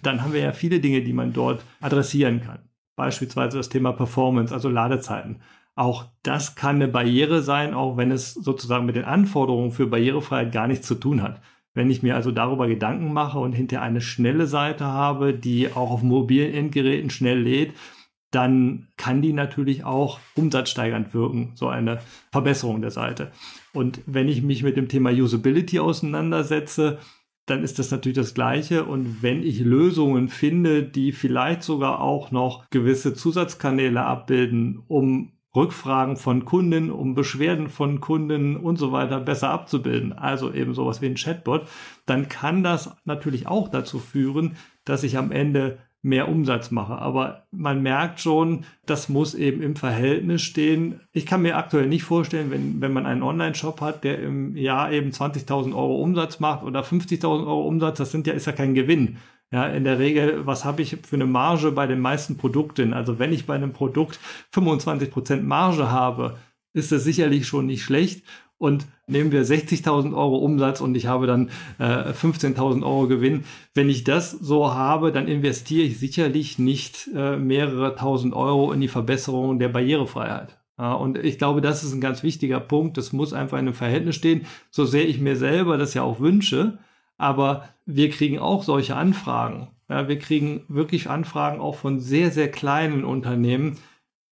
dann 0.03 0.23
haben 0.23 0.33
wir 0.33 0.41
ja 0.41 0.53
viele 0.53 0.81
Dinge, 0.81 1.03
die 1.03 1.13
man 1.13 1.35
dort 1.35 1.65
adressieren 1.83 2.41
kann. 2.41 2.61
Beispielsweise 2.97 3.59
das 3.59 3.69
Thema 3.69 3.93
Performance, 3.93 4.55
also 4.55 4.71
Ladezeiten. 4.71 5.41
Auch 5.75 6.07
das 6.23 6.55
kann 6.55 6.77
eine 6.77 6.89
Barriere 6.89 7.43
sein, 7.43 7.75
auch 7.75 7.97
wenn 7.97 8.11
es 8.11 8.33
sozusagen 8.33 8.87
mit 8.87 8.97
den 8.97 9.05
Anforderungen 9.05 9.73
für 9.73 9.87
Barrierefreiheit 9.87 10.53
gar 10.53 10.69
nichts 10.69 10.87
zu 10.87 10.95
tun 10.95 11.21
hat. 11.21 11.43
Wenn 11.75 11.91
ich 11.91 12.05
mir 12.05 12.15
also 12.15 12.31
darüber 12.31 12.69
Gedanken 12.69 13.13
mache 13.13 13.41
und 13.41 13.53
hinter 13.53 13.83
eine 13.83 14.01
schnelle 14.01 14.47
Seite 14.47 14.85
habe, 14.85 15.35
die 15.35 15.73
auch 15.73 15.91
auf 15.91 16.03
mobilen 16.05 16.55
Endgeräten 16.55 17.11
schnell 17.11 17.41
lädt, 17.41 17.75
dann 18.35 18.89
kann 18.97 19.23
die 19.23 19.33
natürlich 19.33 19.85
auch 19.85 20.19
umsatzsteigernd 20.35 21.15
wirken, 21.15 21.53
so 21.55 21.69
eine 21.69 22.01
Verbesserung 22.33 22.81
der 22.81 22.91
Seite. 22.91 23.31
Und 23.73 24.01
wenn 24.07 24.29
ich 24.29 24.43
mich 24.43 24.63
mit 24.63 24.77
dem 24.77 24.89
Thema 24.89 25.11
Usability 25.11 25.79
auseinandersetze, 25.79 26.99
dann 27.47 27.63
ist 27.63 27.79
das 27.79 27.91
natürlich 27.91 28.17
das 28.17 28.35
Gleiche. 28.35 28.85
Und 28.85 29.23
wenn 29.23 29.43
ich 29.43 29.61
Lösungen 29.61 30.29
finde, 30.29 30.83
die 30.83 31.13
vielleicht 31.13 31.63
sogar 31.63 32.01
auch 32.01 32.31
noch 32.31 32.69
gewisse 32.71 33.15
Zusatzkanäle 33.15 34.05
abbilden, 34.05 34.83
um 34.89 35.33
Rückfragen 35.55 36.17
von 36.17 36.45
Kunden, 36.45 36.91
um 36.91 37.15
Beschwerden 37.15 37.69
von 37.69 38.01
Kunden 38.01 38.57
und 38.57 38.77
so 38.77 38.91
weiter 38.91 39.21
besser 39.21 39.51
abzubilden, 39.51 40.13
also 40.13 40.53
eben 40.53 40.75
sowas 40.75 41.01
wie 41.01 41.07
ein 41.07 41.15
Chatbot, 41.15 41.69
dann 42.07 42.29
kann 42.29 42.65
das 42.65 42.97
natürlich 43.05 43.47
auch 43.47 43.69
dazu 43.69 44.01
führen, 44.01 44.57
dass 44.85 45.05
ich 45.05 45.17
am 45.17 45.31
Ende 45.31 45.79
mehr 46.05 46.29
Umsatz 46.29 46.71
mache. 46.71 46.95
Aber 46.95 47.47
man 47.51 47.83
merkt 47.83 48.21
schon, 48.21 48.65
das 48.87 49.09
muss 49.09 49.35
eben 49.35 49.63
im 49.63 49.75
Verhältnis 49.75 50.43
stehen. 50.43 51.01
Ich 51.13 51.25
kann 51.25 51.43
mir 51.43 51.57
aktuell 51.57 51.89
nicht 51.89 52.05
vorstellen, 52.05 52.51
wenn, 52.51 52.81
wenn 52.81 52.93
man 52.93 53.07
einen 53.07 53.23
Online-Shop 53.23 53.81
hat, 53.81 54.05
der 54.05 54.21
im 54.21 54.55
Jahr 54.55 54.93
eben 54.93 55.11
20.000 55.11 55.75
Euro 55.75 56.01
Umsatz 56.03 56.41
macht 56.41 56.63
oder 56.63 56.83
50.000 56.83 57.25
Euro 57.25 57.67
Umsatz, 57.67 57.99
das 57.99 58.11
sind 58.13 58.27
ja, 58.27 58.35
ist 58.35 58.47
ja 58.47 58.53
kein 58.53 58.75
Gewinn. 58.75 59.17
Ja, 59.51 59.67
in 59.67 59.85
der 59.85 59.99
Regel, 59.99 60.47
was 60.47 60.65
habe 60.65 60.83
ich 60.83 60.99
für 61.07 61.17
eine 61.17 61.27
Marge 61.27 61.73
bei 61.73 61.87
den 61.87 62.01
meisten 62.01 62.37
Produkten? 62.37 62.93
Also 62.93 63.19
wenn 63.19 63.33
ich 63.33 63.47
bei 63.47 63.55
einem 63.55 63.73
Produkt 63.73 64.19
25 64.51 65.11
Prozent 65.11 65.45
Marge 65.45 65.91
habe, 65.91 66.37
ist 66.75 66.93
das 66.93 67.05
sicherlich 67.05 67.47
schon 67.47 67.67
nicht 67.67 67.83
schlecht 67.83 68.25
und 68.65 68.87
nehmen 69.07 69.31
wir 69.31 69.45
60.000 69.45 70.17
Euro 70.17 70.39
Umsatz 70.39 70.81
und 70.81 70.97
ich 70.97 71.07
habe 71.07 71.27
dann 71.27 71.51
äh, 71.79 72.13
15.000 72.13 72.83
Euro 72.83 73.07
Gewinn. 73.07 73.45
Wenn 73.75 73.91
ich 73.91 74.05
das 74.05 74.31
so 74.31 74.73
habe, 74.73 75.13
dann 75.13 75.29
investiere 75.29 75.85
ich 75.85 75.99
sicherlich 75.99 76.59
nicht 76.59 77.11
äh, 77.15 77.37
mehrere 77.37 77.95
tausend 77.95 78.35
Euro 78.35 78.73
in 78.73 78.81
die 78.81 78.89
Verbesserung 78.89 79.59
der 79.59 79.69
Barrierefreiheit. 79.69 80.57
Ja, 80.79 80.95
und 80.95 81.19
ich 81.19 81.39
glaube, 81.39 81.61
das 81.61 81.85
ist 81.85 81.93
ein 81.93 82.01
ganz 82.01 82.23
wichtiger 82.23 82.59
Punkt. 82.59 82.97
Das 82.97 83.13
muss 83.13 83.35
einfach 83.35 83.59
in 83.59 83.67
einem 83.67 83.75
Verhältnis 83.75 84.17
stehen, 84.17 84.47
so 84.71 84.87
sehr 84.87 85.07
ich 85.07 85.21
mir 85.21 85.37
selber 85.37 85.77
das 85.77 85.95
ja 85.95 86.03
auch 86.03 86.19
wünsche. 86.19 86.79
Aber 87.19 87.69
wir 87.85 88.09
kriegen 88.09 88.39
auch 88.39 88.63
solche 88.63 88.97
Anfragen. 88.97 89.69
Ja, 89.91 90.09
wir 90.09 90.19
kriegen 90.19 90.65
wirklich 90.69 91.11
Anfragen 91.11 91.61
auch 91.61 91.77
von 91.77 92.01
sehr, 92.01 92.31
sehr 92.31 92.51
kleinen 92.51 93.05
Unternehmen, 93.05 93.77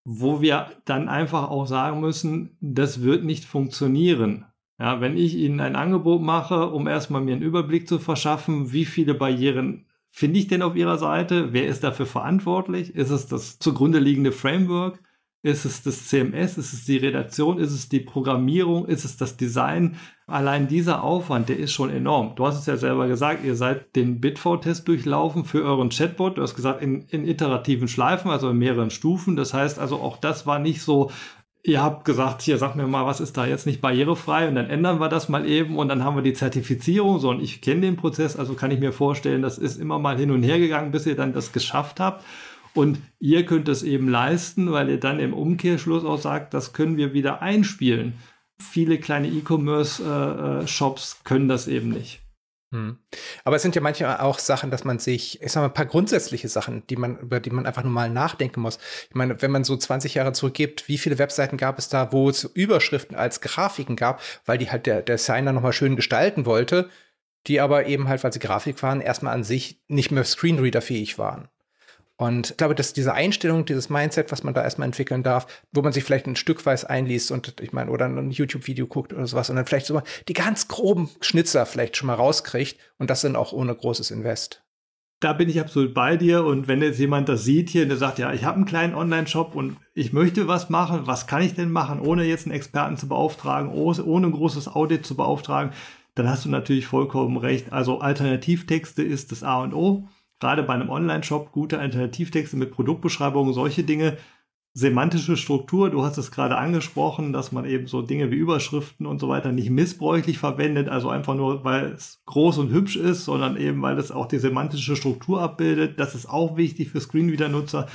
wo 0.04 0.40
wir 0.40 0.70
dann 0.84 1.08
einfach 1.08 1.50
auch 1.50 1.66
sagen 1.66 2.00
müssen, 2.00 2.56
das 2.60 3.02
wird 3.02 3.24
nicht 3.24 3.44
funktionieren. 3.44 4.46
Ja, 4.78 5.00
wenn 5.00 5.16
ich 5.16 5.36
Ihnen 5.36 5.60
ein 5.60 5.76
Angebot 5.76 6.22
mache, 6.22 6.70
um 6.70 6.88
erstmal 6.88 7.20
mir 7.20 7.34
einen 7.34 7.42
Überblick 7.42 7.86
zu 7.86 7.98
verschaffen, 7.98 8.72
wie 8.72 8.84
viele 8.84 9.14
Barrieren 9.14 9.86
finde 10.10 10.38
ich 10.40 10.48
denn 10.48 10.62
auf 10.62 10.74
Ihrer 10.76 10.98
Seite? 10.98 11.52
Wer 11.52 11.66
ist 11.66 11.84
dafür 11.84 12.06
verantwortlich? 12.06 12.94
Ist 12.94 13.10
es 13.10 13.26
das 13.26 13.58
zugrunde 13.58 14.00
liegende 14.00 14.32
Framework? 14.32 15.00
Ist 15.44 15.64
es 15.64 15.82
das 15.82 16.06
CMS? 16.06 16.56
Ist 16.56 16.72
es 16.72 16.84
die 16.84 16.98
Redaktion? 16.98 17.58
Ist 17.58 17.72
es 17.72 17.88
die 17.88 17.98
Programmierung? 17.98 18.86
Ist 18.86 19.04
es 19.04 19.16
das 19.16 19.36
Design? 19.36 19.96
Allein 20.28 20.68
dieser 20.68 21.02
Aufwand, 21.02 21.48
der 21.48 21.58
ist 21.58 21.72
schon 21.72 21.90
enorm. 21.90 22.36
Du 22.36 22.46
hast 22.46 22.58
es 22.58 22.66
ja 22.66 22.76
selber 22.76 23.08
gesagt, 23.08 23.44
ihr 23.44 23.56
seid 23.56 23.96
den 23.96 24.20
Bitfo-Test 24.20 24.86
durchlaufen 24.86 25.44
für 25.44 25.64
euren 25.64 25.90
Chatbot. 25.90 26.38
Du 26.38 26.42
hast 26.42 26.54
gesagt, 26.54 26.80
in, 26.80 27.02
in 27.08 27.26
iterativen 27.26 27.88
Schleifen, 27.88 28.30
also 28.30 28.50
in 28.50 28.58
mehreren 28.58 28.90
Stufen. 28.90 29.34
Das 29.34 29.52
heißt 29.52 29.80
also, 29.80 29.96
auch 29.96 30.16
das 30.16 30.46
war 30.46 30.60
nicht 30.60 30.80
so, 30.80 31.10
ihr 31.64 31.82
habt 31.82 32.04
gesagt, 32.04 32.42
hier, 32.42 32.58
sag 32.58 32.76
mir 32.76 32.86
mal, 32.86 33.06
was 33.06 33.20
ist 33.20 33.36
da 33.36 33.44
jetzt 33.44 33.66
nicht 33.66 33.80
barrierefrei 33.80 34.48
und 34.48 34.54
dann 34.54 34.70
ändern 34.70 35.00
wir 35.00 35.08
das 35.08 35.28
mal 35.28 35.46
eben 35.46 35.76
und 35.76 35.88
dann 35.88 36.04
haben 36.04 36.16
wir 36.16 36.22
die 36.22 36.32
Zertifizierung, 36.32 37.18
so 37.18 37.30
und 37.30 37.42
ich 37.42 37.60
kenne 37.60 37.82
den 37.82 37.96
Prozess, 37.96 38.36
also 38.36 38.54
kann 38.54 38.70
ich 38.72 38.80
mir 38.80 38.92
vorstellen, 38.92 39.42
das 39.42 39.58
ist 39.58 39.80
immer 39.80 39.98
mal 39.98 40.16
hin 40.16 40.30
und 40.30 40.42
her 40.42 40.58
gegangen, 40.58 40.90
bis 40.90 41.06
ihr 41.06 41.16
dann 41.16 41.32
das 41.32 41.52
geschafft 41.52 42.00
habt. 42.00 42.24
Und 42.74 42.98
ihr 43.18 43.44
könnt 43.44 43.68
es 43.68 43.82
eben 43.82 44.08
leisten, 44.08 44.72
weil 44.72 44.88
ihr 44.88 45.00
dann 45.00 45.20
im 45.20 45.34
Umkehrschluss 45.34 46.04
auch 46.04 46.20
sagt, 46.20 46.54
das 46.54 46.72
können 46.72 46.96
wir 46.96 47.12
wieder 47.12 47.42
einspielen. 47.42 48.14
Viele 48.58 48.98
kleine 48.98 49.28
E-Commerce-Shops 49.28 51.12
äh, 51.12 51.24
können 51.24 51.48
das 51.48 51.68
eben 51.68 51.90
nicht. 51.90 52.22
Hm. 52.72 52.96
Aber 53.44 53.56
es 53.56 53.62
sind 53.62 53.74
ja 53.74 53.82
manchmal 53.82 54.18
auch 54.20 54.38
Sachen, 54.38 54.70
dass 54.70 54.84
man 54.84 54.98
sich, 54.98 55.42
ich 55.42 55.52
sag 55.52 55.60
mal, 55.60 55.66
ein 55.66 55.74
paar 55.74 55.84
grundsätzliche 55.84 56.48
Sachen, 56.48 56.86
die 56.86 56.96
man, 56.96 57.18
über 57.18 57.38
die 57.38 57.50
man 57.50 57.66
einfach 57.66 57.82
nur 57.82 57.92
mal 57.92 58.08
nachdenken 58.08 58.62
muss. 58.62 58.78
Ich 59.10 59.14
meine, 59.14 59.42
wenn 59.42 59.50
man 59.50 59.62
so 59.62 59.76
20 59.76 60.14
Jahre 60.14 60.32
zurückgeht, 60.32 60.84
wie 60.88 60.96
viele 60.96 61.18
Webseiten 61.18 61.58
gab 61.58 61.78
es 61.78 61.90
da, 61.90 62.12
wo 62.12 62.30
es 62.30 62.44
Überschriften 62.44 63.14
als 63.14 63.42
Grafiken 63.42 63.94
gab, 63.94 64.22
weil 64.46 64.56
die 64.56 64.70
halt 64.70 64.86
der, 64.86 65.02
der 65.02 65.16
Designer 65.16 65.52
nochmal 65.52 65.74
schön 65.74 65.96
gestalten 65.96 66.46
wollte, 66.46 66.88
die 67.46 67.60
aber 67.60 67.86
eben 67.86 68.08
halt, 68.08 68.24
weil 68.24 68.32
sie 68.32 68.38
Grafik 68.38 68.82
waren, 68.82 69.02
erstmal 69.02 69.34
an 69.34 69.44
sich 69.44 69.82
nicht 69.88 70.10
mehr 70.10 70.24
Screenreader-fähig 70.24 71.18
waren. 71.18 71.48
Und 72.22 72.50
ich 72.50 72.56
glaube, 72.56 72.76
dass 72.76 72.92
diese 72.92 73.14
Einstellung, 73.14 73.64
dieses 73.64 73.90
Mindset, 73.90 74.30
was 74.30 74.44
man 74.44 74.54
da 74.54 74.62
erstmal 74.62 74.86
entwickeln 74.86 75.24
darf, 75.24 75.48
wo 75.72 75.82
man 75.82 75.92
sich 75.92 76.04
vielleicht 76.04 76.28
ein 76.28 76.36
Stück 76.36 76.64
weit 76.66 76.88
einliest 76.88 77.32
und 77.32 77.60
ich 77.60 77.72
meine, 77.72 77.90
oder 77.90 78.06
ein 78.06 78.30
YouTube-Video 78.30 78.86
guckt 78.86 79.12
oder 79.12 79.26
sowas 79.26 79.50
und 79.50 79.56
dann 79.56 79.66
vielleicht 79.66 79.86
so 79.86 79.94
mal 79.94 80.04
die 80.28 80.32
ganz 80.32 80.68
groben 80.68 81.10
Schnitzer 81.20 81.66
vielleicht 81.66 81.96
schon 81.96 82.06
mal 82.06 82.14
rauskriegt 82.14 82.78
und 82.98 83.10
das 83.10 83.22
dann 83.22 83.34
auch 83.34 83.52
ohne 83.52 83.74
großes 83.74 84.12
Invest. 84.12 84.62
Da 85.18 85.32
bin 85.32 85.48
ich 85.48 85.58
absolut 85.58 85.94
bei 85.94 86.16
dir 86.16 86.44
und 86.44 86.68
wenn 86.68 86.80
jetzt 86.80 87.00
jemand 87.00 87.28
das 87.28 87.42
sieht 87.42 87.70
hier 87.70 87.82
und 87.82 87.88
der 87.88 87.98
sagt, 87.98 88.20
ja, 88.20 88.32
ich 88.32 88.44
habe 88.44 88.54
einen 88.54 88.66
kleinen 88.66 88.94
Online-Shop 88.94 89.56
und 89.56 89.78
ich 89.92 90.12
möchte 90.12 90.46
was 90.46 90.70
machen, 90.70 91.08
was 91.08 91.26
kann 91.26 91.42
ich 91.42 91.54
denn 91.54 91.72
machen, 91.72 91.98
ohne 91.98 92.22
jetzt 92.22 92.46
einen 92.46 92.54
Experten 92.54 92.96
zu 92.96 93.08
beauftragen, 93.08 93.72
ohne 93.72 94.28
ein 94.28 94.32
großes 94.32 94.68
Audit 94.68 95.04
zu 95.04 95.16
beauftragen, 95.16 95.72
dann 96.14 96.28
hast 96.28 96.44
du 96.44 96.50
natürlich 96.50 96.86
vollkommen 96.86 97.36
recht. 97.36 97.72
Also 97.72 97.98
Alternativtexte 97.98 99.02
ist 99.02 99.32
das 99.32 99.42
A 99.42 99.60
und 99.60 99.74
O 99.74 100.06
gerade 100.42 100.64
bei 100.64 100.74
einem 100.74 100.90
Online-Shop 100.90 101.52
gute 101.52 101.78
Alternativtexte 101.78 102.56
mit 102.56 102.72
Produktbeschreibungen, 102.72 103.54
solche 103.54 103.84
Dinge. 103.84 104.18
Semantische 104.74 105.36
Struktur, 105.36 105.90
du 105.90 106.02
hast 106.02 106.16
es 106.16 106.30
gerade 106.30 106.56
angesprochen, 106.56 107.34
dass 107.34 107.52
man 107.52 107.66
eben 107.66 107.86
so 107.86 108.00
Dinge 108.00 108.30
wie 108.30 108.36
Überschriften 108.36 109.04
und 109.04 109.20
so 109.20 109.28
weiter 109.28 109.52
nicht 109.52 109.68
missbräuchlich 109.68 110.38
verwendet, 110.38 110.88
also 110.88 111.10
einfach 111.10 111.34
nur, 111.34 111.62
weil 111.62 111.92
es 111.92 112.22
groß 112.24 112.56
und 112.56 112.72
hübsch 112.72 112.96
ist, 112.96 113.26
sondern 113.26 113.58
eben, 113.58 113.82
weil 113.82 113.98
es 113.98 114.10
auch 114.10 114.26
die 114.26 114.38
semantische 114.38 114.96
Struktur 114.96 115.42
abbildet. 115.42 116.00
Das 116.00 116.14
ist 116.14 116.26
auch 116.26 116.56
wichtig 116.56 116.88
für 116.88 117.00
Screenreader-Nutzer. 117.00 117.86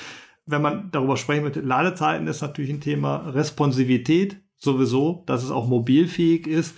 Wenn 0.46 0.62
man 0.62 0.92
darüber 0.92 1.18
sprechen 1.18 1.46
mit 1.46 1.56
Ladezeiten, 1.56 2.28
ist 2.28 2.42
natürlich 2.42 2.70
ein 2.70 2.80
Thema 2.80 3.28
Responsivität 3.30 4.38
sowieso, 4.56 5.24
dass 5.26 5.44
es 5.44 5.52
auch 5.52 5.68
mobilfähig 5.68 6.46
ist. 6.46 6.76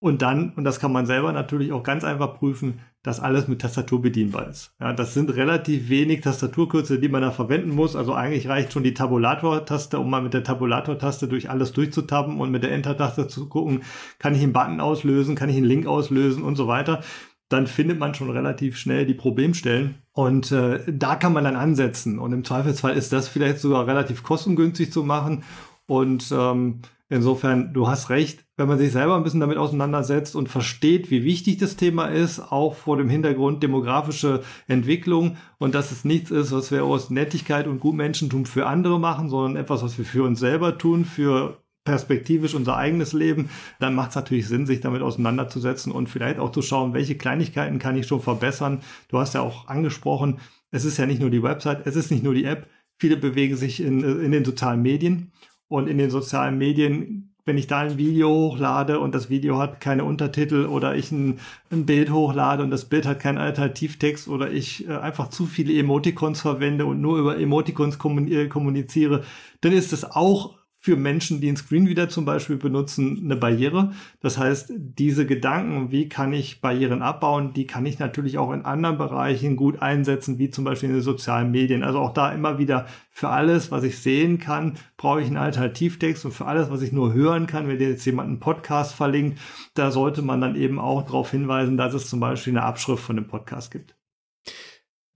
Und 0.00 0.22
dann, 0.22 0.52
und 0.54 0.62
das 0.62 0.78
kann 0.78 0.92
man 0.92 1.06
selber 1.06 1.32
natürlich 1.32 1.72
auch 1.72 1.82
ganz 1.82 2.04
einfach 2.04 2.38
prüfen, 2.38 2.80
dass 3.02 3.18
alles 3.18 3.48
mit 3.48 3.60
Tastatur 3.60 4.00
bedienbar 4.00 4.48
ist. 4.48 4.72
Ja, 4.80 4.92
das 4.92 5.12
sind 5.12 5.34
relativ 5.34 5.88
wenig 5.88 6.20
Tastaturkürzel, 6.20 7.00
die 7.00 7.08
man 7.08 7.22
da 7.22 7.32
verwenden 7.32 7.70
muss. 7.70 7.96
Also 7.96 8.12
eigentlich 8.12 8.48
reicht 8.48 8.72
schon 8.72 8.84
die 8.84 8.94
Tabulator-Taste, 8.94 9.98
um 9.98 10.08
mal 10.08 10.22
mit 10.22 10.34
der 10.34 10.44
Tabulator-Taste 10.44 11.26
durch 11.26 11.50
alles 11.50 11.72
durchzutappen 11.72 12.38
und 12.38 12.50
mit 12.50 12.62
der 12.62 12.72
Enter-Taste 12.72 13.26
zu 13.26 13.48
gucken, 13.48 13.82
kann 14.20 14.34
ich 14.34 14.42
einen 14.42 14.52
Button 14.52 14.80
auslösen, 14.80 15.34
kann 15.34 15.48
ich 15.48 15.56
einen 15.56 15.66
Link 15.66 15.86
auslösen 15.86 16.44
und 16.44 16.54
so 16.54 16.68
weiter. 16.68 17.02
Dann 17.48 17.66
findet 17.66 17.98
man 17.98 18.14
schon 18.14 18.30
relativ 18.30 18.76
schnell 18.76 19.06
die 19.06 19.14
Problemstellen. 19.14 19.96
Und 20.12 20.52
äh, 20.52 20.80
da 20.86 21.16
kann 21.16 21.32
man 21.32 21.44
dann 21.44 21.56
ansetzen. 21.56 22.18
Und 22.18 22.32
im 22.32 22.44
Zweifelsfall 22.44 22.96
ist 22.96 23.12
das 23.12 23.26
vielleicht 23.28 23.58
sogar 23.58 23.86
relativ 23.86 24.22
kostengünstig 24.22 24.92
zu 24.92 25.02
machen. 25.02 25.44
Und 25.86 26.30
ähm, 26.30 26.82
Insofern, 27.10 27.72
du 27.72 27.88
hast 27.88 28.10
recht, 28.10 28.44
wenn 28.58 28.68
man 28.68 28.76
sich 28.76 28.92
selber 28.92 29.16
ein 29.16 29.22
bisschen 29.22 29.40
damit 29.40 29.56
auseinandersetzt 29.56 30.36
und 30.36 30.50
versteht, 30.50 31.10
wie 31.10 31.24
wichtig 31.24 31.56
das 31.56 31.76
Thema 31.76 32.06
ist, 32.08 32.38
auch 32.38 32.74
vor 32.74 32.98
dem 32.98 33.08
Hintergrund 33.08 33.62
demografische 33.62 34.42
Entwicklung 34.66 35.38
und 35.56 35.74
dass 35.74 35.90
es 35.90 36.04
nichts 36.04 36.30
ist, 36.30 36.52
was 36.52 36.70
wir 36.70 36.84
aus 36.84 37.08
Nettigkeit 37.08 37.66
und 37.66 37.80
Gutmenschentum 37.80 38.44
für 38.44 38.66
andere 38.66 39.00
machen, 39.00 39.30
sondern 39.30 39.56
etwas, 39.56 39.82
was 39.82 39.96
wir 39.96 40.04
für 40.04 40.22
uns 40.24 40.38
selber 40.38 40.76
tun, 40.76 41.06
für 41.06 41.62
perspektivisch 41.84 42.54
unser 42.54 42.76
eigenes 42.76 43.14
Leben, 43.14 43.48
dann 43.80 43.94
macht 43.94 44.10
es 44.10 44.16
natürlich 44.16 44.46
Sinn, 44.46 44.66
sich 44.66 44.80
damit 44.80 45.00
auseinanderzusetzen 45.00 45.90
und 45.90 46.10
vielleicht 46.10 46.38
auch 46.38 46.52
zu 46.52 46.60
schauen, 46.60 46.92
welche 46.92 47.16
Kleinigkeiten 47.16 47.78
kann 47.78 47.96
ich 47.96 48.06
schon 48.06 48.20
verbessern. 48.20 48.82
Du 49.08 49.18
hast 49.18 49.32
ja 49.32 49.40
auch 49.40 49.68
angesprochen, 49.68 50.40
es 50.70 50.84
ist 50.84 50.98
ja 50.98 51.06
nicht 51.06 51.22
nur 51.22 51.30
die 51.30 51.42
Website, 51.42 51.86
es 51.86 51.96
ist 51.96 52.10
nicht 52.10 52.22
nur 52.22 52.34
die 52.34 52.44
App. 52.44 52.68
Viele 52.98 53.16
bewegen 53.16 53.56
sich 53.56 53.80
in, 53.80 54.02
in 54.02 54.32
den 54.32 54.44
sozialen 54.44 54.82
Medien 54.82 55.32
und 55.68 55.88
in 55.88 55.98
den 55.98 56.10
sozialen 56.10 56.58
Medien, 56.58 57.30
wenn 57.44 57.58
ich 57.58 57.66
da 57.66 57.80
ein 57.80 57.96
Video 57.96 58.28
hochlade 58.28 59.00
und 59.00 59.14
das 59.14 59.30
Video 59.30 59.58
hat 59.58 59.80
keine 59.80 60.04
Untertitel 60.04 60.66
oder 60.66 60.94
ich 60.94 61.10
ein, 61.10 61.40
ein 61.70 61.86
Bild 61.86 62.10
hochlade 62.10 62.62
und 62.62 62.70
das 62.70 62.84
Bild 62.84 63.06
hat 63.06 63.20
keinen 63.20 63.38
Alternativtext 63.38 64.28
oder 64.28 64.50
ich 64.50 64.86
äh, 64.86 64.92
einfach 64.96 65.30
zu 65.30 65.46
viele 65.46 65.72
Emoticons 65.78 66.40
verwende 66.40 66.84
und 66.86 67.00
nur 67.00 67.18
über 67.18 67.38
Emoticons 67.38 67.96
äh, 67.96 68.48
kommuniziere, 68.48 69.24
dann 69.62 69.72
ist 69.72 69.92
es 69.92 70.04
auch 70.04 70.57
für 70.80 70.96
Menschen, 70.96 71.40
die 71.40 71.48
einen 71.48 71.56
Screenreader 71.56 72.08
zum 72.08 72.24
Beispiel 72.24 72.56
benutzen, 72.56 73.20
eine 73.24 73.36
Barriere. 73.36 73.92
Das 74.20 74.38
heißt, 74.38 74.72
diese 74.76 75.26
Gedanken, 75.26 75.90
wie 75.90 76.08
kann 76.08 76.32
ich 76.32 76.60
Barrieren 76.60 77.02
abbauen, 77.02 77.52
die 77.52 77.66
kann 77.66 77.84
ich 77.84 77.98
natürlich 77.98 78.38
auch 78.38 78.52
in 78.52 78.64
anderen 78.64 78.96
Bereichen 78.96 79.56
gut 79.56 79.82
einsetzen, 79.82 80.38
wie 80.38 80.50
zum 80.50 80.64
Beispiel 80.64 80.90
in 80.90 80.94
den 80.96 81.02
sozialen 81.02 81.50
Medien. 81.50 81.82
Also 81.82 81.98
auch 81.98 82.14
da 82.14 82.30
immer 82.32 82.58
wieder 82.58 82.86
für 83.10 83.28
alles, 83.28 83.72
was 83.72 83.82
ich 83.82 83.98
sehen 83.98 84.38
kann, 84.38 84.74
brauche 84.96 85.20
ich 85.20 85.26
einen 85.26 85.36
Alternativtext 85.36 86.24
und 86.24 86.32
für 86.32 86.46
alles, 86.46 86.70
was 86.70 86.82
ich 86.82 86.92
nur 86.92 87.12
hören 87.12 87.48
kann, 87.48 87.66
wenn 87.66 87.80
jetzt 87.80 88.04
jemand 88.04 88.28
einen 88.28 88.40
Podcast 88.40 88.94
verlinkt, 88.94 89.40
da 89.74 89.90
sollte 89.90 90.22
man 90.22 90.40
dann 90.40 90.54
eben 90.54 90.78
auch 90.78 91.02
darauf 91.02 91.32
hinweisen, 91.32 91.76
dass 91.76 91.94
es 91.94 92.08
zum 92.08 92.20
Beispiel 92.20 92.52
eine 92.52 92.62
Abschrift 92.62 93.02
von 93.02 93.16
dem 93.16 93.26
Podcast 93.26 93.72
gibt. 93.72 93.97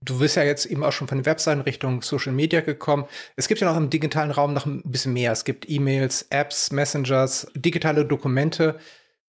Du 0.05 0.19
bist 0.19 0.37
ja 0.37 0.43
jetzt 0.43 0.67
eben 0.67 0.83
auch 0.83 0.93
schon 0.93 1.07
von 1.07 1.19
den 1.19 1.27
Webseiten 1.27 1.61
Richtung 1.61 2.03
Social 2.03 2.33
Media 2.33 2.61
gekommen. 2.61 3.05
Es 3.37 3.47
gibt 3.47 3.61
ja 3.61 3.71
noch 3.71 3.77
im 3.77 3.89
digitalen 3.89 4.33
Raum 4.33 4.53
noch 4.53 4.67
ein 4.67 4.83
bisschen 4.85 5.13
mehr. 5.13 5.33
Es 5.33 5.45
gibt 5.45 5.69
E-Mails, 5.69 6.27
Apps, 6.31 6.73
Messengers, 6.73 7.47
digitale 7.55 8.05
Dokumente. 8.05 8.79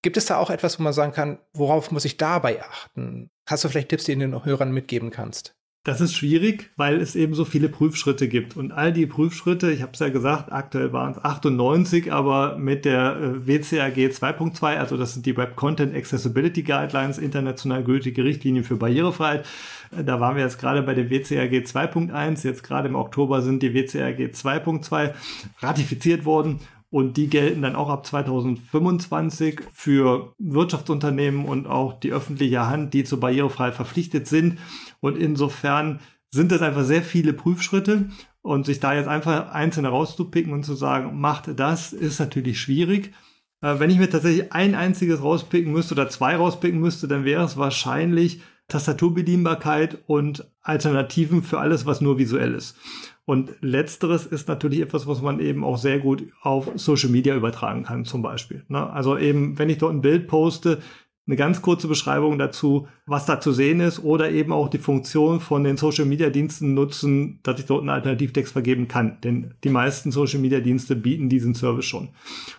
Gibt 0.01 0.17
es 0.17 0.25
da 0.25 0.37
auch 0.37 0.49
etwas, 0.49 0.79
wo 0.79 0.83
man 0.83 0.93
sagen 0.93 1.13
kann, 1.13 1.39
worauf 1.53 1.91
muss 1.91 2.05
ich 2.05 2.17
dabei 2.17 2.61
achten? 2.61 3.29
Hast 3.45 3.63
du 3.63 3.69
vielleicht 3.69 3.89
Tipps, 3.89 4.05
die 4.05 4.15
du 4.15 4.19
den 4.19 4.45
Hörern 4.45 4.71
mitgeben 4.71 5.11
kannst? 5.11 5.55
Das 5.85 5.99
ist 5.99 6.15
schwierig, 6.15 6.71
weil 6.77 7.01
es 7.01 7.13
eben 7.13 7.33
so 7.33 7.43
viele 7.43 7.67
Prüfschritte 7.67 8.29
gibt. 8.29 8.55
Und 8.55 8.71
all 8.71 8.93
die 8.93 9.05
Prüfschritte, 9.05 9.69
ich 9.69 9.81
habe 9.81 9.91
es 9.91 9.99
ja 9.99 10.07
gesagt, 10.07 10.49
aktuell 10.49 10.93
waren 10.93 11.11
es 11.11 11.25
98, 11.25 12.13
aber 12.13 12.57
mit 12.57 12.85
der 12.85 13.17
äh, 13.17 13.47
WCAG 13.47 13.97
2.2, 13.97 14.77
also 14.77 14.95
das 14.95 15.13
sind 15.13 15.25
die 15.25 15.35
Web 15.35 15.57
Content 15.57 15.93
Accessibility 15.93 16.63
Guidelines, 16.63 17.17
international 17.17 17.83
gültige 17.83 18.23
Richtlinien 18.23 18.63
für 18.63 18.77
Barrierefreiheit, 18.77 19.45
äh, 19.91 20.05
da 20.05 20.21
waren 20.21 20.37
wir 20.37 20.43
jetzt 20.43 20.57
gerade 20.57 20.83
bei 20.83 20.93
der 20.93 21.09
WCAG 21.09 21.51
2.1, 21.51 22.45
jetzt 22.45 22.63
gerade 22.63 22.87
im 22.87 22.95
Oktober 22.95 23.41
sind 23.41 23.61
die 23.61 23.73
WCAG 23.73 24.31
2.2 24.31 25.13
ratifiziert 25.59 26.23
worden 26.23 26.61
und 26.93 27.17
die 27.17 27.27
gelten 27.27 27.63
dann 27.63 27.75
auch 27.75 27.89
ab 27.89 28.05
2025 28.05 29.61
für 29.73 30.31
Wirtschaftsunternehmen 30.37 31.43
und 31.43 31.65
auch 31.65 31.99
die 31.99 32.13
öffentliche 32.13 32.67
Hand, 32.67 32.93
die 32.93 33.03
zur 33.03 33.19
Barrierefreiheit 33.19 33.73
verpflichtet 33.73 34.27
sind. 34.27 34.59
Und 35.03 35.17
insofern 35.17 35.99
sind 36.31 36.53
das 36.53 36.61
einfach 36.61 36.85
sehr 36.85 37.03
viele 37.03 37.33
Prüfschritte. 37.33 38.05
Und 38.41 38.65
sich 38.65 38.79
da 38.79 38.93
jetzt 38.93 39.07
einfach 39.07 39.51
einzelne 39.51 39.89
rauszupicken 39.89 40.51
und 40.51 40.63
zu 40.63 40.75
sagen, 40.75 41.19
macht 41.19 41.57
das, 41.59 41.93
ist 41.93 42.19
natürlich 42.19 42.59
schwierig. 42.59 43.13
Äh, 43.61 43.79
wenn 43.79 43.89
ich 43.89 43.97
mir 43.97 44.09
tatsächlich 44.09 44.51
ein 44.51 44.75
einziges 44.75 45.21
rauspicken 45.21 45.71
müsste 45.71 45.93
oder 45.93 46.09
zwei 46.09 46.35
rauspicken 46.35 46.79
müsste, 46.79 47.07
dann 47.07 47.23
wäre 47.23 47.43
es 47.43 47.55
wahrscheinlich 47.57 48.41
Tastaturbedienbarkeit 48.69 49.99
und 50.07 50.49
Alternativen 50.61 51.43
für 51.43 51.59
alles, 51.59 51.85
was 51.85 52.01
nur 52.01 52.17
visuell 52.17 52.53
ist. 52.53 52.77
Und 53.25 53.51
letzteres 53.61 54.25
ist 54.25 54.47
natürlich 54.49 54.81
etwas, 54.81 55.07
was 55.07 55.21
man 55.21 55.39
eben 55.39 55.63
auch 55.63 55.77
sehr 55.77 55.99
gut 55.99 56.25
auf 56.41 56.69
Social 56.75 57.09
Media 57.09 57.35
übertragen 57.35 57.83
kann, 57.83 58.03
zum 58.03 58.21
Beispiel. 58.21 58.63
Ne? 58.67 58.89
Also 58.89 59.17
eben, 59.17 59.57
wenn 59.57 59.69
ich 59.69 59.77
dort 59.77 59.93
ein 59.93 60.01
Bild 60.01 60.27
poste, 60.27 60.79
eine 61.25 61.37
ganz 61.37 61.61
kurze 61.61 61.87
Beschreibung 61.87 62.37
dazu, 62.37 62.87
was 63.05 63.25
da 63.25 63.39
zu 63.39 63.53
sehen 63.53 63.79
ist, 63.79 64.03
oder 64.03 64.31
eben 64.31 64.51
auch 64.51 64.67
die 64.67 64.77
Funktion 64.77 65.39
von 65.39 65.63
den 65.63 65.77
Social 65.77 66.05
Media 66.05 66.29
Diensten 66.29 66.73
nutzen, 66.73 67.39
dass 67.43 67.59
ich 67.59 67.65
dort 67.65 67.81
einen 67.81 67.89
Alternativtext 67.89 68.51
vergeben 68.51 68.89
kann. 68.89 69.19
Denn 69.21 69.53
die 69.63 69.69
meisten 69.69 70.11
Social 70.11 70.39
Media 70.39 70.59
Dienste 70.59 70.95
bieten 70.95 71.29
diesen 71.29 71.55
Service 71.55 71.85
schon. 71.85 72.09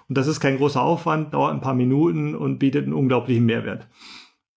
Und 0.09 0.17
das 0.17 0.27
ist 0.27 0.41
kein 0.41 0.57
großer 0.57 0.81
Aufwand, 0.81 1.35
dauert 1.35 1.53
ein 1.53 1.61
paar 1.61 1.75
Minuten 1.75 2.35
und 2.35 2.59
bietet 2.59 2.85
einen 2.85 2.95
unglaublichen 2.95 3.45
Mehrwert. 3.45 3.87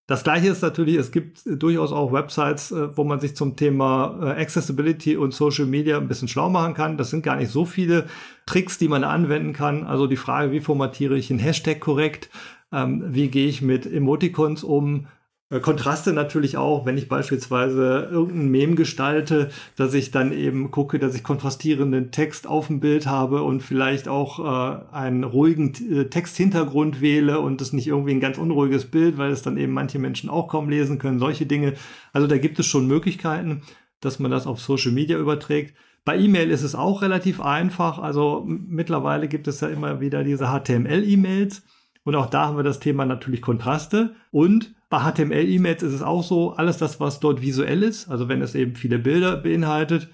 Das 0.07 0.23
gleiche 0.23 0.47
ist 0.47 0.61
natürlich, 0.61 0.95
es 0.95 1.11
gibt 1.11 1.41
durchaus 1.45 1.91
auch 1.91 2.13
Websites, 2.13 2.71
äh, 2.71 2.95
wo 2.95 3.03
man 3.03 3.19
sich 3.19 3.35
zum 3.35 3.57
Thema 3.57 4.17
äh, 4.21 4.41
Accessibility 4.41 5.17
und 5.17 5.33
Social 5.33 5.65
Media 5.65 5.97
ein 5.97 6.07
bisschen 6.07 6.29
schlau 6.29 6.49
machen 6.49 6.73
kann. 6.75 6.97
Das 6.97 7.09
sind 7.09 7.23
gar 7.23 7.35
nicht 7.35 7.51
so 7.51 7.65
viele 7.65 8.07
Tricks, 8.45 8.77
die 8.77 8.87
man 8.87 9.03
anwenden 9.03 9.51
kann. 9.51 9.85
Also 9.85 10.07
die 10.07 10.15
Frage, 10.15 10.53
wie 10.53 10.61
formatiere 10.61 11.17
ich 11.17 11.29
einen 11.29 11.39
Hashtag 11.39 11.81
korrekt? 11.81 12.29
Ähm, 12.71 13.03
wie 13.07 13.29
gehe 13.29 13.47
ich 13.47 13.61
mit 13.61 13.85
Emoticons 13.85 14.63
um? 14.63 15.07
Äh, 15.49 15.61
Kontraste 15.61 16.11
natürlich 16.11 16.57
auch, 16.57 16.85
wenn 16.85 16.97
ich 16.97 17.07
beispielsweise 17.07 18.09
irgendein 18.11 18.49
Mem 18.49 18.75
gestalte, 18.75 19.49
dass 19.77 19.93
ich 19.93 20.11
dann 20.11 20.33
eben 20.33 20.71
gucke, 20.71 20.99
dass 20.99 21.15
ich 21.15 21.23
kontrastierenden 21.23 22.11
Text 22.11 22.47
auf 22.47 22.67
dem 22.67 22.81
Bild 22.81 23.07
habe 23.07 23.43
und 23.43 23.61
vielleicht 23.61 24.09
auch 24.09 24.39
äh, 24.39 24.93
einen 24.93 25.23
ruhigen 25.23 25.73
äh, 25.89 26.05
Texthintergrund 26.09 26.99
wähle 26.99 27.39
und 27.39 27.61
das 27.61 27.71
nicht 27.71 27.87
irgendwie 27.87 28.11
ein 28.11 28.19
ganz 28.19 28.37
unruhiges 28.37 28.85
Bild, 28.85 29.17
weil 29.17 29.31
es 29.31 29.41
dann 29.41 29.57
eben 29.57 29.71
manche 29.71 29.99
Menschen 29.99 30.29
auch 30.29 30.49
kaum 30.49 30.69
lesen 30.69 30.99
können, 30.99 31.19
solche 31.19 31.45
Dinge. 31.45 31.73
Also 32.11 32.27
da 32.27 32.37
gibt 32.37 32.59
es 32.59 32.65
schon 32.65 32.87
Möglichkeiten, 32.87 33.61
dass 34.01 34.19
man 34.19 34.31
das 34.31 34.47
auf 34.47 34.59
Social 34.59 34.91
Media 34.91 35.17
überträgt. 35.17 35.75
Bei 36.03 36.17
E-Mail 36.17 36.51
ist 36.51 36.63
es 36.63 36.75
auch 36.75 37.01
relativ 37.01 37.41
einfach. 37.41 37.99
Also 37.99 38.43
mittlerweile 38.45 39.27
gibt 39.27 39.47
es 39.47 39.61
ja 39.61 39.67
immer 39.69 39.99
wieder 39.99 40.23
diese 40.23 40.47
HTML-E-Mails. 40.47 41.63
Und 42.07 42.15
auch 42.15 42.27
da 42.27 42.45
haben 42.45 42.55
wir 42.55 42.63
das 42.63 42.79
Thema 42.79 43.05
natürlich 43.05 43.41
Kontraste. 43.41 44.15
Und 44.31 44.73
bei 44.89 44.99
HTML-E-Mails 44.99 45.83
ist 45.83 45.91
es 45.91 46.01
auch 46.01 46.23
so, 46.23 46.53
alles 46.53 46.77
das, 46.77 47.01
was 47.01 47.19
dort 47.19 47.41
visuell 47.41 47.83
ist, 47.83 48.07
also 48.07 48.29
wenn 48.29 48.41
es 48.41 48.55
eben 48.55 48.77
viele 48.77 48.97
Bilder 48.97 49.35
beinhaltet, 49.35 50.07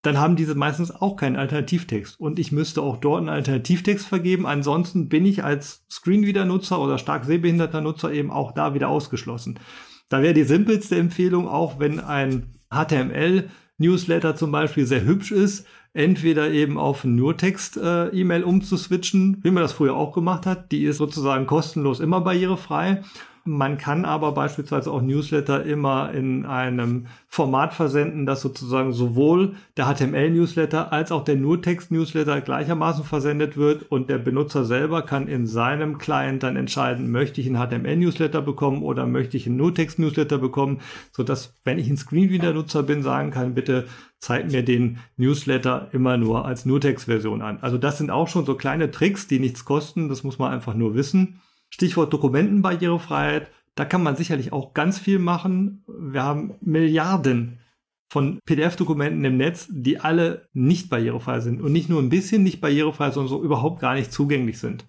dann 0.00 0.16
haben 0.16 0.36
diese 0.36 0.54
meistens 0.54 0.90
auch 0.90 1.14
keinen 1.16 1.36
Alternativtext. 1.36 2.18
Und 2.18 2.38
ich 2.38 2.52
müsste 2.52 2.80
auch 2.80 2.96
dort 2.96 3.18
einen 3.18 3.28
Alternativtext 3.28 4.06
vergeben. 4.06 4.46
Ansonsten 4.46 5.10
bin 5.10 5.26
ich 5.26 5.44
als 5.44 5.84
Screenreader-Nutzer 5.90 6.80
oder 6.80 6.96
stark 6.96 7.26
sehbehinderter 7.26 7.82
Nutzer 7.82 8.10
eben 8.10 8.30
auch 8.30 8.52
da 8.52 8.72
wieder 8.72 8.88
ausgeschlossen. 8.88 9.60
Da 10.08 10.22
wäre 10.22 10.32
die 10.32 10.44
simpelste 10.44 10.96
Empfehlung, 10.96 11.48
auch 11.48 11.78
wenn 11.78 12.00
ein 12.00 12.54
HTML-Newsletter 12.70 14.36
zum 14.36 14.52
Beispiel 14.52 14.86
sehr 14.86 15.04
hübsch 15.04 15.32
ist, 15.32 15.66
entweder 15.96 16.50
eben 16.50 16.78
auf 16.78 17.04
Nurtext-E-Mail 17.04 18.42
äh, 18.42 18.44
umzuswitchen, 18.44 19.38
wie 19.42 19.50
man 19.50 19.62
das 19.62 19.72
früher 19.72 19.94
auch 19.94 20.12
gemacht 20.12 20.46
hat. 20.46 20.70
Die 20.70 20.84
ist 20.84 20.98
sozusagen 20.98 21.46
kostenlos 21.46 22.00
immer 22.00 22.20
barrierefrei. 22.20 23.02
Man 23.48 23.78
kann 23.78 24.04
aber 24.04 24.32
beispielsweise 24.32 24.90
auch 24.90 25.00
Newsletter 25.00 25.64
immer 25.64 26.12
in 26.12 26.44
einem 26.44 27.06
Format 27.28 27.74
versenden, 27.74 28.26
das 28.26 28.40
sozusagen 28.40 28.92
sowohl 28.92 29.54
der 29.76 29.86
HTML-Newsletter 29.86 30.92
als 30.92 31.12
auch 31.12 31.22
der 31.22 31.36
Nurtext-Newsletter 31.36 32.40
gleichermaßen 32.40 33.04
versendet 33.04 33.56
wird 33.56 33.84
und 33.90 34.10
der 34.10 34.18
Benutzer 34.18 34.64
selber 34.64 35.02
kann 35.02 35.28
in 35.28 35.46
seinem 35.46 35.98
Client 35.98 36.42
dann 36.42 36.56
entscheiden, 36.56 37.12
möchte 37.12 37.40
ich 37.40 37.46
einen 37.46 37.56
HTML-Newsletter 37.56 38.42
bekommen 38.42 38.82
oder 38.82 39.06
möchte 39.06 39.36
ich 39.36 39.46
einen 39.46 39.58
Nurtext-Newsletter 39.58 40.38
bekommen, 40.38 40.80
sodass, 41.12 41.54
wenn 41.62 41.78
ich 41.78 41.88
ein 41.88 41.96
Screenreader-Nutzer 41.96 42.82
bin, 42.82 43.04
sagen 43.04 43.30
kann, 43.30 43.54
bitte 43.54 43.86
zeigt 44.18 44.50
mir 44.50 44.64
den 44.64 44.98
Newsletter 45.16 45.88
immer 45.92 46.16
nur 46.16 46.46
als 46.46 46.66
Nurtext-Version 46.66 47.42
an. 47.42 47.58
Also 47.60 47.78
das 47.78 47.98
sind 47.98 48.10
auch 48.10 48.26
schon 48.26 48.44
so 48.44 48.56
kleine 48.56 48.90
Tricks, 48.90 49.28
die 49.28 49.38
nichts 49.38 49.64
kosten, 49.64 50.08
das 50.08 50.24
muss 50.24 50.40
man 50.40 50.52
einfach 50.52 50.74
nur 50.74 50.96
wissen. 50.96 51.40
Stichwort 51.70 52.12
Dokumentenbarrierefreiheit. 52.12 53.50
Da 53.74 53.84
kann 53.84 54.02
man 54.02 54.16
sicherlich 54.16 54.52
auch 54.52 54.74
ganz 54.74 54.98
viel 54.98 55.18
machen. 55.18 55.84
Wir 55.86 56.22
haben 56.22 56.54
Milliarden 56.60 57.60
von 58.08 58.38
PDF-Dokumenten 58.46 59.24
im 59.24 59.36
Netz, 59.36 59.68
die 59.70 59.98
alle 60.00 60.48
nicht 60.52 60.88
barrierefrei 60.88 61.40
sind 61.40 61.60
und 61.60 61.72
nicht 61.72 61.88
nur 61.88 62.00
ein 62.00 62.08
bisschen 62.08 62.42
nicht 62.42 62.60
barrierefrei, 62.60 63.10
sondern 63.10 63.28
so 63.28 63.42
überhaupt 63.42 63.80
gar 63.80 63.94
nicht 63.94 64.12
zugänglich 64.12 64.58
sind. 64.58 64.86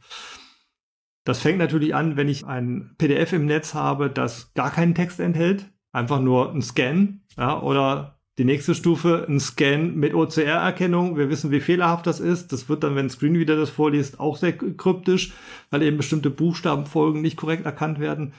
Das 1.26 1.42
fängt 1.42 1.58
natürlich 1.58 1.94
an, 1.94 2.16
wenn 2.16 2.30
ich 2.30 2.46
ein 2.46 2.96
PDF 2.98 3.34
im 3.34 3.48
Netz 3.48 3.74
habe, 3.74 4.10
das 4.10 4.54
gar 4.54 4.72
keinen 4.72 4.96
Text 4.96 5.20
enthält, 5.20 5.70
einfach 5.92 6.22
nur 6.22 6.54
ein 6.54 6.62
Scan, 6.62 7.22
ja, 7.36 7.62
oder 7.62 8.17
die 8.38 8.46
nächste 8.46 8.76
Stufe, 8.76 9.26
ein 9.28 9.40
Scan 9.40 9.94
mit 9.96 10.14
OCR-Erkennung. 10.14 11.18
Wir 11.18 11.30
wissen, 11.30 11.50
wie 11.50 11.60
fehlerhaft 11.60 12.06
das 12.06 12.20
ist. 12.20 12.54
Das 12.54 12.70
wird 12.70 12.84
dann, 12.84 12.96
wenn 12.96 13.10
Screenreader 13.10 13.56
das 13.56 13.72
vorliest, 13.72 14.20
auch 14.20 14.38
sehr 14.38 14.56
kryptisch, 14.56 15.34
weil 15.72 15.82
eben 15.82 15.98
bestimmte 15.98 16.30
Buchstabenfolgen 16.30 17.22
nicht 17.22 17.36
korrekt 17.36 17.66
erkannt 17.66 18.00
werden. 18.00 18.34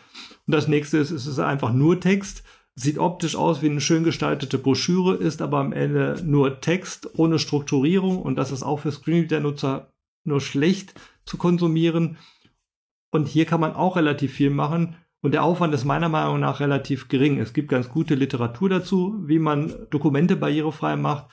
Und 0.47 0.55
das 0.55 0.69
nächste 0.69 0.99
ist, 0.99 1.11
es 1.11 1.27
ist 1.27 1.41
einfach 1.41 1.73
nur 1.73 1.99
Text. 1.99 2.45
Sieht 2.77 2.99
optisch 2.99 3.35
aus 3.35 3.61
wie 3.61 3.69
eine 3.69 3.81
schön 3.81 4.05
gestaltete 4.05 4.57
Broschüre, 4.57 5.17
ist 5.17 5.43
aber 5.43 5.59
am 5.59 5.73
Ende 5.73 6.23
nur 6.25 6.61
Text 6.61 7.19
ohne 7.19 7.41
Strukturierung. 7.41 8.23
Und 8.23 8.37
das 8.37 8.53
ist 8.53 8.63
auch 8.63 8.79
für 8.79 8.93
Screenreader-Nutzer 8.93 9.93
nur 10.25 10.41
schlecht 10.41 10.95
zu 11.25 11.39
konsumieren. 11.39 12.19
Und 13.11 13.27
hier 13.27 13.47
kann 13.47 13.61
man 13.61 13.75
auch 13.75 13.97
relativ 13.97 14.33
viel 14.33 14.51
machen 14.51 14.95
und 15.21 15.33
der 15.33 15.43
Aufwand 15.43 15.75
ist 15.75 15.85
meiner 15.85 16.09
Meinung 16.09 16.41
nach 16.41 16.61
relativ 16.61 17.09
gering. 17.09 17.41
Es 17.41 17.53
gibt 17.53 17.71
ganz 17.71 17.89
gute 17.89 18.15
Literatur 18.15 18.69
dazu, 18.69 19.17
wie 19.27 19.39
man 19.39 19.75
Dokumente 19.91 20.37
barrierefrei 20.37 20.97
macht. 20.97 21.27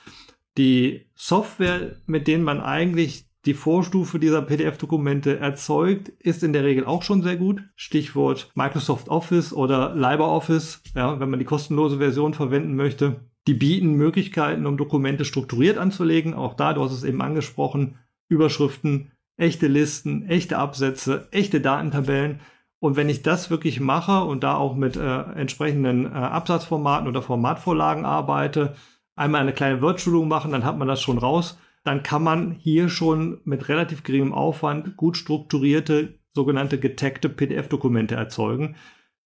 Die 0.58 1.06
Software, 1.14 1.96
mit 2.06 2.26
denen 2.26 2.42
man 2.42 2.60
eigentlich 2.60 3.26
die 3.44 3.54
Vorstufe 3.54 4.18
dieser 4.18 4.42
PDF-Dokumente 4.42 5.38
erzeugt, 5.38 6.08
ist 6.08 6.42
in 6.42 6.52
der 6.52 6.64
Regel 6.64 6.84
auch 6.84 7.02
schon 7.02 7.22
sehr 7.22 7.36
gut. 7.36 7.62
Stichwort 7.76 8.50
Microsoft 8.54 9.08
Office 9.08 9.52
oder 9.52 9.94
LibreOffice, 9.94 10.82
ja, 10.96 11.20
wenn 11.20 11.30
man 11.30 11.38
die 11.38 11.44
kostenlose 11.44 11.98
Version 11.98 12.34
verwenden 12.34 12.74
möchte. 12.74 13.20
Die 13.46 13.54
bieten 13.54 13.92
Möglichkeiten, 13.92 14.66
um 14.66 14.76
Dokumente 14.76 15.24
strukturiert 15.24 15.78
anzulegen. 15.78 16.34
Auch 16.34 16.54
da, 16.54 16.72
du 16.72 16.82
hast 16.82 16.92
es 16.92 17.04
eben 17.04 17.22
angesprochen, 17.22 17.98
Überschriften, 18.28 19.12
echte 19.36 19.68
Listen, 19.68 20.26
echte 20.26 20.58
Absätze, 20.58 21.28
echte 21.30 21.60
Datentabellen. 21.60 22.40
Und 22.78 22.96
wenn 22.96 23.08
ich 23.08 23.22
das 23.22 23.50
wirklich 23.50 23.80
mache 23.80 24.24
und 24.24 24.44
da 24.44 24.56
auch 24.56 24.74
mit 24.74 24.96
äh, 24.96 25.22
entsprechenden 25.34 26.06
äh, 26.06 26.10
Absatzformaten 26.10 27.08
oder 27.08 27.22
Formatvorlagen 27.22 28.04
arbeite, 28.04 28.74
einmal 29.14 29.40
eine 29.40 29.52
kleine 29.52 29.80
Word-Schulung 29.80 30.28
machen, 30.28 30.52
dann 30.52 30.64
hat 30.64 30.78
man 30.78 30.88
das 30.88 31.00
schon 31.00 31.18
raus. 31.18 31.58
Dann 31.84 32.02
kann 32.02 32.22
man 32.22 32.52
hier 32.52 32.88
schon 32.88 33.40
mit 33.44 33.68
relativ 33.68 34.02
geringem 34.02 34.34
Aufwand 34.34 34.96
gut 34.96 35.16
strukturierte, 35.16 36.18
sogenannte 36.34 36.78
getaggte 36.78 37.28
PDF-Dokumente 37.28 38.14
erzeugen. 38.14 38.76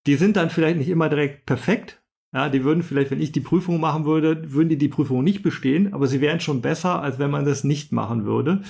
Die 0.07 0.15
sind 0.15 0.37
dann 0.37 0.51
vielleicht 0.51 0.79
nicht 0.79 0.89
immer 0.89 1.09
direkt 1.09 1.47
perfekt. 1.47 2.01
Ja, 2.33 2.49
die 2.49 2.63
würden 2.63 2.85
vielleicht, 2.85 3.11
wenn 3.11 3.21
ich 3.21 3.33
die 3.33 3.41
Prüfung 3.41 3.81
machen 3.81 4.05
würde, 4.05 4.53
würden 4.53 4.69
die 4.69 4.79
die 4.79 4.89
Prüfung 4.89 5.25
nicht 5.25 5.43
bestehen, 5.43 5.93
aber 5.93 6.07
sie 6.07 6.21
wären 6.21 6.39
schon 6.39 6.63
besser, 6.63 7.03
als 7.03 7.19
wenn 7.19 7.31
man 7.31 7.45
das 7.45 7.65
nicht 7.65 7.91
machen 7.91 8.25
würde. 8.25 8.63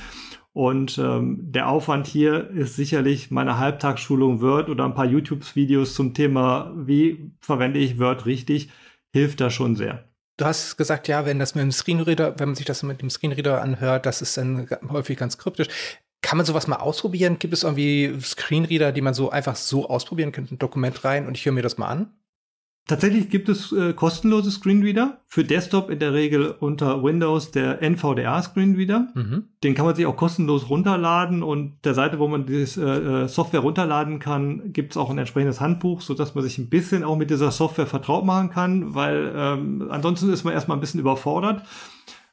Und 0.53 0.99
ähm, 0.99 1.39
der 1.41 1.69
Aufwand 1.69 2.07
hier 2.07 2.51
ist 2.51 2.75
sicherlich 2.77 3.31
meine 3.31 3.59
Halbtagsschulung 3.59 4.41
Word 4.41 4.69
oder 4.69 4.85
ein 4.85 4.95
paar 4.95 5.07
YouTube-Videos 5.07 5.95
zum 5.95 6.13
Thema, 6.13 6.73
wie 6.77 7.31
verwende 7.41 7.79
ich 7.79 7.99
Word 8.01 8.27
richtig, 8.27 8.71
hilft 9.13 9.41
da 9.41 9.51
schon 9.51 9.77
sehr. 9.77 10.05
Du 10.37 10.47
hast 10.47 10.77
gesagt, 10.77 11.07
ja, 11.07 11.27
wenn 11.27 11.39
das 11.39 11.55
mit 11.55 11.63
dem 11.63 11.71
Screenreader, 11.71 12.39
wenn 12.39 12.49
man 12.49 12.55
sich 12.57 12.67
das 12.67 12.83
mit 12.83 13.03
dem 13.03 13.11
Screenreader 13.11 13.61
anhört, 13.61 14.07
das 14.07 14.23
ist 14.23 14.37
dann 14.37 14.67
häufig 14.89 15.19
ganz 15.19 15.39
kryptisch. 15.39 15.69
Kann 16.23 16.37
man 16.37 16.47
sowas 16.47 16.67
mal 16.67 16.77
ausprobieren? 16.77 17.39
Gibt 17.39 17.55
es 17.55 17.63
irgendwie 17.63 18.19
Screenreader, 18.21 18.93
die 18.93 19.03
man 19.03 19.15
so 19.15 19.31
einfach 19.31 19.57
so 19.57 19.89
ausprobieren 19.89 20.33
könnte, 20.33 20.55
ein 20.55 20.59
Dokument 20.59 21.05
rein 21.05 21.27
und 21.27 21.37
ich 21.37 21.45
höre 21.45 21.53
mir 21.53 21.63
das 21.63 21.79
mal 21.79 21.89
an? 21.89 22.13
Tatsächlich 22.87 23.29
gibt 23.29 23.49
es 23.49 23.71
äh, 23.71 23.93
kostenlose 23.93 24.51
Screenreader. 24.51 25.21
Für 25.29 25.45
Desktop 25.45 25.91
in 25.91 26.01
der 26.01 26.13
Regel 26.13 26.51
unter 26.59 27.05
Windows 27.05 27.53
der 27.53 27.81
NVDA 27.83 28.43
Screenreader. 28.43 29.09
Mhm. 29.15 29.45
Den 29.63 29.75
kann 29.77 29.87
man 29.87 29.95
sich 29.95 30.07
auch 30.07 30.17
kostenlos 30.17 30.69
runterladen 30.69 31.45
und 31.45 31.79
der 31.85 31.95
Seite, 31.95 32.19
wo 32.19 32.27
man 32.27 32.47
diese 32.47 32.83
äh, 32.83 33.25
äh, 33.25 33.29
Software 33.29 33.61
runterladen 33.61 34.19
kann, 34.19 34.73
gibt 34.73 34.93
es 34.93 34.97
auch 34.97 35.09
ein 35.09 35.19
entsprechendes 35.19 35.61
Handbuch, 35.61 36.01
sodass 36.01 36.35
man 36.35 36.43
sich 36.43 36.59
ein 36.59 36.69
bisschen 36.69 37.05
auch 37.05 37.17
mit 37.17 37.31
dieser 37.31 37.53
Software 37.53 37.87
vertraut 37.87 38.25
machen 38.25 38.51
kann, 38.51 38.95
weil 38.95 39.33
ähm, 39.37 39.87
ansonsten 39.91 40.33
ist 40.33 40.43
man 40.43 40.55
erstmal 40.55 40.77
ein 40.77 40.81
bisschen 40.81 41.01
überfordert 41.01 41.63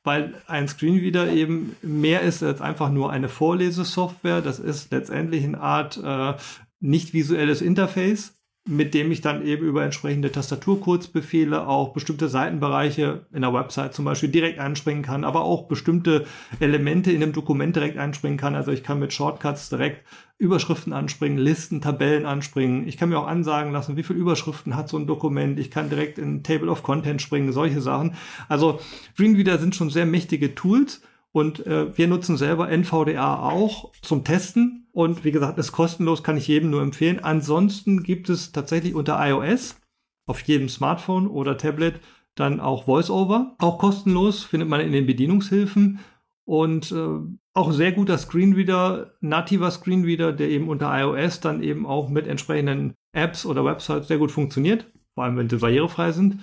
weil 0.03 0.35
ein 0.47 0.69
Screenreader 0.69 1.29
eben 1.33 1.75
mehr 1.81 2.21
ist 2.21 2.41
als 2.41 2.61
einfach 2.61 2.89
nur 2.89 3.11
eine 3.11 3.27
Vorlesesoftware. 3.27 4.41
Das 4.41 4.57
ist 4.57 4.89
letztendlich 4.89 5.43
eine 5.43 5.59
Art 5.59 5.99
äh, 6.01 6.33
nicht 6.79 7.13
visuelles 7.13 7.61
Interface, 7.61 8.36
mit 8.67 8.93
dem 8.93 9.11
ich 9.11 9.21
dann 9.21 9.45
eben 9.45 9.65
über 9.65 9.83
entsprechende 9.83 10.31
Tastaturkurzbefehle 10.31 11.67
auch 11.67 11.93
bestimmte 11.93 12.27
Seitenbereiche 12.27 13.25
in 13.33 13.41
der 13.41 13.53
Website 13.53 13.93
zum 13.93 14.05
Beispiel 14.05 14.29
direkt 14.29 14.59
einspringen 14.59 15.03
kann, 15.03 15.23
aber 15.23 15.41
auch 15.41 15.67
bestimmte 15.67 16.25
Elemente 16.59 17.11
in 17.11 17.23
einem 17.23 17.33
Dokument 17.33 17.75
direkt 17.75 17.97
einspringen 17.97 18.37
kann. 18.37 18.55
Also 18.55 18.71
ich 18.71 18.83
kann 18.83 18.99
mit 18.99 19.13
Shortcuts 19.13 19.69
direkt 19.69 20.05
Überschriften 20.37 20.93
anspringen, 20.93 21.39
Listen, 21.39 21.81
Tabellen 21.81 22.25
anspringen. 22.25 22.87
Ich 22.87 22.97
kann 22.97 23.09
mir 23.09 23.17
auch 23.17 23.27
ansagen 23.27 23.71
lassen, 23.71 23.97
wie 23.97 24.03
viele 24.03 24.19
Überschriften 24.19 24.75
hat 24.75 24.89
so 24.89 24.97
ein 24.97 25.07
Dokument. 25.07 25.59
Ich 25.59 25.71
kann 25.71 25.89
direkt 25.89 26.19
in 26.19 26.43
Table 26.43 26.69
of 26.69 26.83
Content 26.83 27.21
springen, 27.21 27.51
solche 27.51 27.81
Sachen. 27.81 28.15
Also 28.47 28.79
Dreamreader 29.17 29.57
sind 29.57 29.75
schon 29.75 29.89
sehr 29.89 30.05
mächtige 30.05 30.53
Tools 30.53 31.01
und 31.31 31.65
äh, 31.65 31.97
wir 31.97 32.07
nutzen 32.07 32.37
selber 32.37 32.69
NVDA 32.69 33.39
auch 33.39 33.91
zum 34.01 34.23
Testen. 34.23 34.86
Und 34.97 35.23
wie 35.23 35.31
gesagt, 35.31 35.59
ist 35.59 35.73
kostenlos, 35.73 36.23
kann 36.23 36.37
ich 36.37 36.47
jedem 36.47 36.71
nur 36.71 36.81
empfehlen. 36.81 37.19
Ansonsten 37.19 38.01
gibt 38.01 38.29
es 38.29 38.51
tatsächlich 38.51 38.95
unter 38.95 39.23
iOS 39.23 39.79
auf 40.25 40.41
jedem 40.41 40.69
Smartphone 40.69 41.27
oder 41.27 41.55
Tablet 41.55 41.99
dann 42.33 42.59
auch 42.59 42.87
VoiceOver. 42.87 43.55
Auch 43.59 43.77
kostenlos 43.77 44.43
findet 44.43 44.67
man 44.67 44.81
in 44.81 44.91
den 44.91 45.05
Bedienungshilfen. 45.05 45.99
Und 46.45 46.91
äh, 46.91 47.19
auch 47.53 47.71
sehr 47.73 47.91
guter 47.91 48.17
Screenreader, 48.17 49.13
nativer 49.21 49.69
Screenreader, 49.69 50.33
der 50.33 50.49
eben 50.49 50.67
unter 50.67 50.89
iOS 50.99 51.41
dann 51.41 51.61
eben 51.61 51.85
auch 51.85 52.09
mit 52.09 52.25
entsprechenden 52.25 52.95
Apps 53.11 53.45
oder 53.45 53.63
Websites 53.63 54.07
sehr 54.07 54.17
gut 54.17 54.31
funktioniert, 54.31 54.91
vor 55.13 55.25
allem 55.25 55.37
wenn 55.37 55.47
sie 55.47 55.57
barrierefrei 55.57 56.11
sind. 56.11 56.39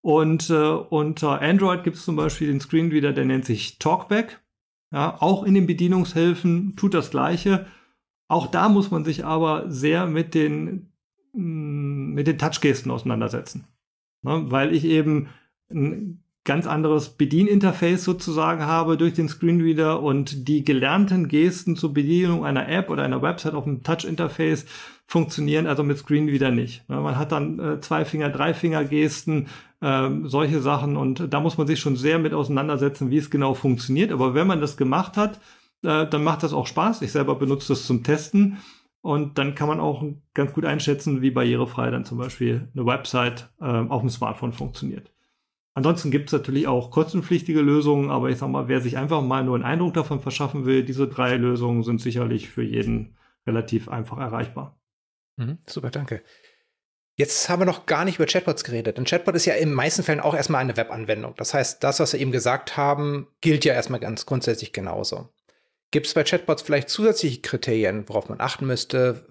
Und 0.00 0.48
äh, 0.48 0.54
unter 0.54 1.42
Android 1.42 1.84
gibt 1.84 1.98
es 1.98 2.06
zum 2.06 2.16
Beispiel 2.16 2.46
den 2.46 2.60
Screenreader, 2.60 3.12
der 3.12 3.26
nennt 3.26 3.44
sich 3.44 3.78
Talkback. 3.78 4.40
Ja, 4.94 5.20
auch 5.20 5.42
in 5.44 5.52
den 5.52 5.66
Bedienungshilfen 5.66 6.74
tut 6.74 6.94
das 6.94 7.10
Gleiche. 7.10 7.66
Auch 8.32 8.46
da 8.46 8.70
muss 8.70 8.90
man 8.90 9.04
sich 9.04 9.26
aber 9.26 9.70
sehr 9.70 10.06
mit 10.06 10.32
den, 10.32 10.90
mm, 11.34 12.14
mit 12.14 12.26
den 12.26 12.38
Touchgesten 12.38 12.90
auseinandersetzen. 12.90 13.66
Ne, 14.22 14.50
weil 14.50 14.74
ich 14.74 14.86
eben 14.86 15.28
ein 15.70 16.22
ganz 16.44 16.66
anderes 16.66 17.10
Bedieninterface 17.10 18.02
sozusagen 18.02 18.62
habe 18.62 18.96
durch 18.96 19.12
den 19.12 19.28
Screenreader 19.28 20.02
und 20.02 20.48
die 20.48 20.64
gelernten 20.64 21.28
Gesten 21.28 21.76
zur 21.76 21.92
Bedienung 21.92 22.46
einer 22.46 22.70
App 22.70 22.88
oder 22.88 23.02
einer 23.02 23.20
Website 23.20 23.52
auf 23.52 23.64
dem 23.64 23.82
Touch-Interface 23.82 24.64
funktionieren 25.06 25.66
also 25.66 25.82
mit 25.82 25.98
Screenreader 25.98 26.52
nicht. 26.52 26.88
Ne, 26.88 27.02
man 27.02 27.18
hat 27.18 27.32
dann 27.32 27.58
äh, 27.58 27.80
zwei 27.80 28.06
Finger, 28.06 28.30
drei 28.30 28.54
Finger 28.54 28.82
Gesten, 28.86 29.48
äh, 29.82 30.08
solche 30.22 30.62
Sachen 30.62 30.96
und 30.96 31.30
da 31.30 31.40
muss 31.40 31.58
man 31.58 31.66
sich 31.66 31.80
schon 31.80 31.96
sehr 31.96 32.18
mit 32.18 32.32
auseinandersetzen, 32.32 33.10
wie 33.10 33.18
es 33.18 33.28
genau 33.28 33.52
funktioniert. 33.52 34.10
Aber 34.10 34.32
wenn 34.32 34.46
man 34.46 34.62
das 34.62 34.78
gemacht 34.78 35.18
hat, 35.18 35.38
äh, 35.82 36.06
dann 36.06 36.24
macht 36.24 36.42
das 36.42 36.52
auch 36.52 36.66
Spaß. 36.66 37.02
Ich 37.02 37.12
selber 37.12 37.34
benutze 37.34 37.68
das 37.68 37.86
zum 37.86 38.02
Testen 38.02 38.58
und 39.00 39.38
dann 39.38 39.54
kann 39.54 39.68
man 39.68 39.80
auch 39.80 40.04
ganz 40.34 40.52
gut 40.52 40.64
einschätzen, 40.64 41.22
wie 41.22 41.30
barrierefrei 41.30 41.90
dann 41.90 42.04
zum 42.04 42.18
Beispiel 42.18 42.68
eine 42.74 42.86
Website 42.86 43.50
äh, 43.60 43.64
auf 43.64 44.00
dem 44.00 44.10
Smartphone 44.10 44.52
funktioniert. 44.52 45.12
Ansonsten 45.74 46.10
gibt 46.10 46.28
es 46.28 46.32
natürlich 46.32 46.68
auch 46.68 46.90
kostenpflichtige 46.90 47.62
Lösungen, 47.62 48.10
aber 48.10 48.28
ich 48.28 48.38
sag 48.38 48.48
mal, 48.48 48.68
wer 48.68 48.80
sich 48.80 48.98
einfach 48.98 49.22
mal 49.22 49.42
nur 49.42 49.54
einen 49.54 49.64
Eindruck 49.64 49.94
davon 49.94 50.20
verschaffen 50.20 50.66
will, 50.66 50.84
diese 50.84 51.08
drei 51.08 51.36
Lösungen 51.36 51.82
sind 51.82 52.00
sicherlich 52.00 52.50
für 52.50 52.62
jeden 52.62 53.16
relativ 53.46 53.88
einfach 53.88 54.18
erreichbar. 54.18 54.78
Mhm, 55.36 55.58
super, 55.66 55.90
danke. 55.90 56.22
Jetzt 57.16 57.48
haben 57.48 57.60
wir 57.60 57.66
noch 57.66 57.86
gar 57.86 58.04
nicht 58.04 58.16
über 58.16 58.26
Chatbots 58.26 58.64
geredet. 58.64 58.98
Ein 58.98 59.04
Chatbot 59.04 59.34
ist 59.34 59.46
ja 59.46 59.54
in 59.54 59.72
meisten 59.72 60.02
Fällen 60.02 60.20
auch 60.20 60.34
erstmal 60.34 60.60
eine 60.60 60.76
Webanwendung. 60.76 61.34
Das 61.36 61.52
heißt, 61.54 61.82
das, 61.82 62.00
was 62.00 62.12
wir 62.12 62.20
eben 62.20 62.32
gesagt 62.32 62.76
haben, 62.76 63.28
gilt 63.40 63.64
ja 63.64 63.74
erstmal 63.74 64.00
ganz 64.00 64.26
grundsätzlich 64.26 64.72
genauso. 64.72 65.28
Gibt 65.92 66.06
es 66.06 66.14
bei 66.14 66.24
Chatbots 66.24 66.62
vielleicht 66.62 66.88
zusätzliche 66.88 67.42
Kriterien, 67.42 68.08
worauf 68.08 68.28
man 68.28 68.40
achten 68.40 68.66
müsste? 68.66 69.26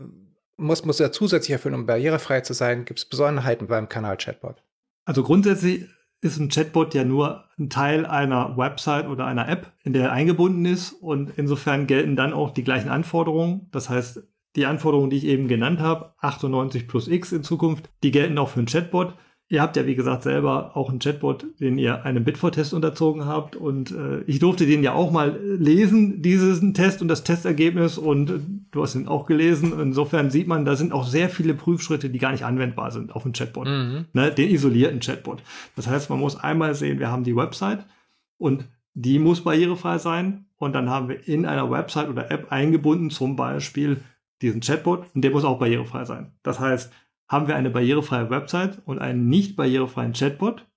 Muss, 0.58 0.86
muss 0.86 1.00
er 1.00 1.12
zusätzlich 1.12 1.52
erfüllen, 1.52 1.74
um 1.74 1.88
barrierefrei 1.88 2.42
zu 2.42 2.54
sein? 2.54 2.86
Gibt 2.86 3.00
es 3.00 3.06
Besonderheiten 3.06 3.68
beim 3.68 3.90
Kanal 3.90 4.16
Chatbot? 4.18 4.64
Also 5.04 5.24
grundsätzlich 5.24 5.88
ist 6.22 6.38
ein 6.38 6.50
Chatbot 6.50 6.94
ja 6.94 7.04
nur 7.04 7.46
ein 7.58 7.72
Teil 7.72 8.06
einer 8.06 8.56
Website 8.58 9.08
oder 9.08 9.26
einer 9.26 9.50
App, 9.50 9.74
in 9.84 9.94
der 9.94 10.04
er 10.04 10.12
eingebunden 10.12 10.66
ist. 10.66 10.92
Und 10.92 11.34
insofern 11.36 11.88
gelten 11.88 12.16
dann 12.16 12.32
auch 12.32 12.52
die 12.52 12.64
gleichen 12.64 12.90
Anforderungen. 12.90 13.68
Das 13.72 13.90
heißt, 13.90 14.22
die 14.56 14.68
Anforderungen, 14.68 15.10
die 15.10 15.18
ich 15.18 15.26
eben 15.26 15.48
genannt 15.48 15.80
habe, 15.80 16.14
98 16.20 16.88
plus 16.88 17.08
X 17.08 17.32
in 17.32 17.44
Zukunft, 17.44 17.90
die 18.04 18.12
gelten 18.12 18.38
auch 18.38 18.50
für 18.50 18.60
ein 18.60 18.68
Chatbot. 18.68 19.16
Ihr 19.52 19.62
habt 19.62 19.76
ja, 19.76 19.86
wie 19.86 19.96
gesagt, 19.96 20.24
selber 20.24 20.78
auch 20.78 20.90
einen 20.90 21.00
Chatbot, 21.00 21.46
den 21.60 21.78
ihr 21.78 22.06
einem 22.06 22.24
Bitfor-Test 22.24 22.74
unterzogen 22.74 23.26
habt. 23.26 23.58
Und 23.58 23.92
äh, 23.92 24.22
ich 24.22 24.40
durfte 24.40 24.66
den 24.66 24.82
ja 24.82 24.94
auch 24.94 25.12
mal 25.12 25.38
lesen, 25.44 26.22
diesen 26.22 26.74
Test 26.74 27.02
und 27.02 27.10
das 27.10 27.26
Testergebnis. 27.26 27.98
Und 27.98 28.30
äh, 28.30 28.40
du 28.72 28.82
hast 28.82 28.96
ihn 28.96 29.10
auch 29.10 29.26
gelesen. 29.26 29.78
Insofern 29.78 30.30
sieht 30.30 30.48
man, 30.48 30.64
da 30.64 30.78
sind 30.78 30.94
auch 30.94 31.06
sehr 31.06 31.28
viele 31.28 31.54
Prüfschritte, 31.54 32.10
die 32.10 32.18
gar 32.18 32.32
nicht 32.32 32.46
anwendbar 32.46 32.92
sind 32.92 33.14
auf 33.14 33.26
einen 33.26 33.34
Chatbot. 33.34 33.68
Mhm. 33.68 34.06
Ne, 34.14 34.32
den 34.32 34.50
isolierten 34.50 35.02
Chatbot. 35.02 35.44
Das 35.76 35.86
heißt, 35.86 36.10
man 36.10 36.22
muss 36.22 36.38
einmal 36.38 36.74
sehen, 36.74 37.00
wir 37.00 37.12
haben 37.12 37.26
die 37.26 37.36
Website 37.36 37.86
und 38.38 38.70
die 38.94 39.20
muss 39.20 39.44
barrierefrei 39.44 39.98
sein. 39.98 40.46
Und 40.56 40.72
dann 40.72 40.90
haben 40.90 41.10
wir 41.10 41.28
in 41.28 41.46
einer 41.46 41.70
Website 41.70 42.08
oder 42.08 42.32
App 42.32 42.54
eingebunden, 42.54 43.10
zum 43.10 43.36
Beispiel 43.36 43.98
diesen 44.42 44.62
Chatbot. 44.62 45.08
Und 45.14 45.24
der 45.24 45.32
muss 45.32 45.44
auch 45.44 45.60
barrierefrei 45.60 46.06
sein. 46.06 46.32
Das 46.42 46.62
heißt, 46.62 46.94
haben 47.32 47.48
wir 47.48 47.56
eine 47.56 47.70
barrierefreie 47.70 48.30
Website 48.30 48.82
und 48.84 49.00
einen 49.00 49.30
nicht 49.30 49.56
barrierefreien 49.56 50.12
Chatbot, 50.12 50.68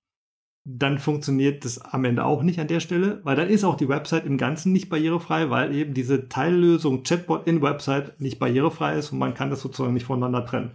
dann 0.63 0.99
funktioniert 0.99 1.65
das 1.65 1.79
am 1.79 2.05
Ende 2.05 2.23
auch 2.23 2.43
nicht 2.43 2.59
an 2.59 2.69
der 2.69 2.79
Stelle, 2.79 3.19
weil 3.23 3.35
dann 3.35 3.49
ist 3.49 3.65
auch 3.65 3.75
die 3.75 3.89
Website 3.89 4.25
im 4.25 4.37
Ganzen 4.37 4.71
nicht 4.71 4.87
barrierefrei, 4.87 5.49
weil 5.49 5.75
eben 5.75 5.93
diese 5.93 6.29
Teillösung 6.29 7.03
Chatbot 7.03 7.45
in 7.45 7.61
Website 7.61 8.21
nicht 8.21 8.39
barrierefrei 8.39 8.97
ist 8.97 9.11
und 9.11 9.19
man 9.19 9.33
kann 9.33 9.49
das 9.49 9.59
sozusagen 9.59 9.93
nicht 9.93 10.05
voneinander 10.05 10.45
trennen. 10.45 10.71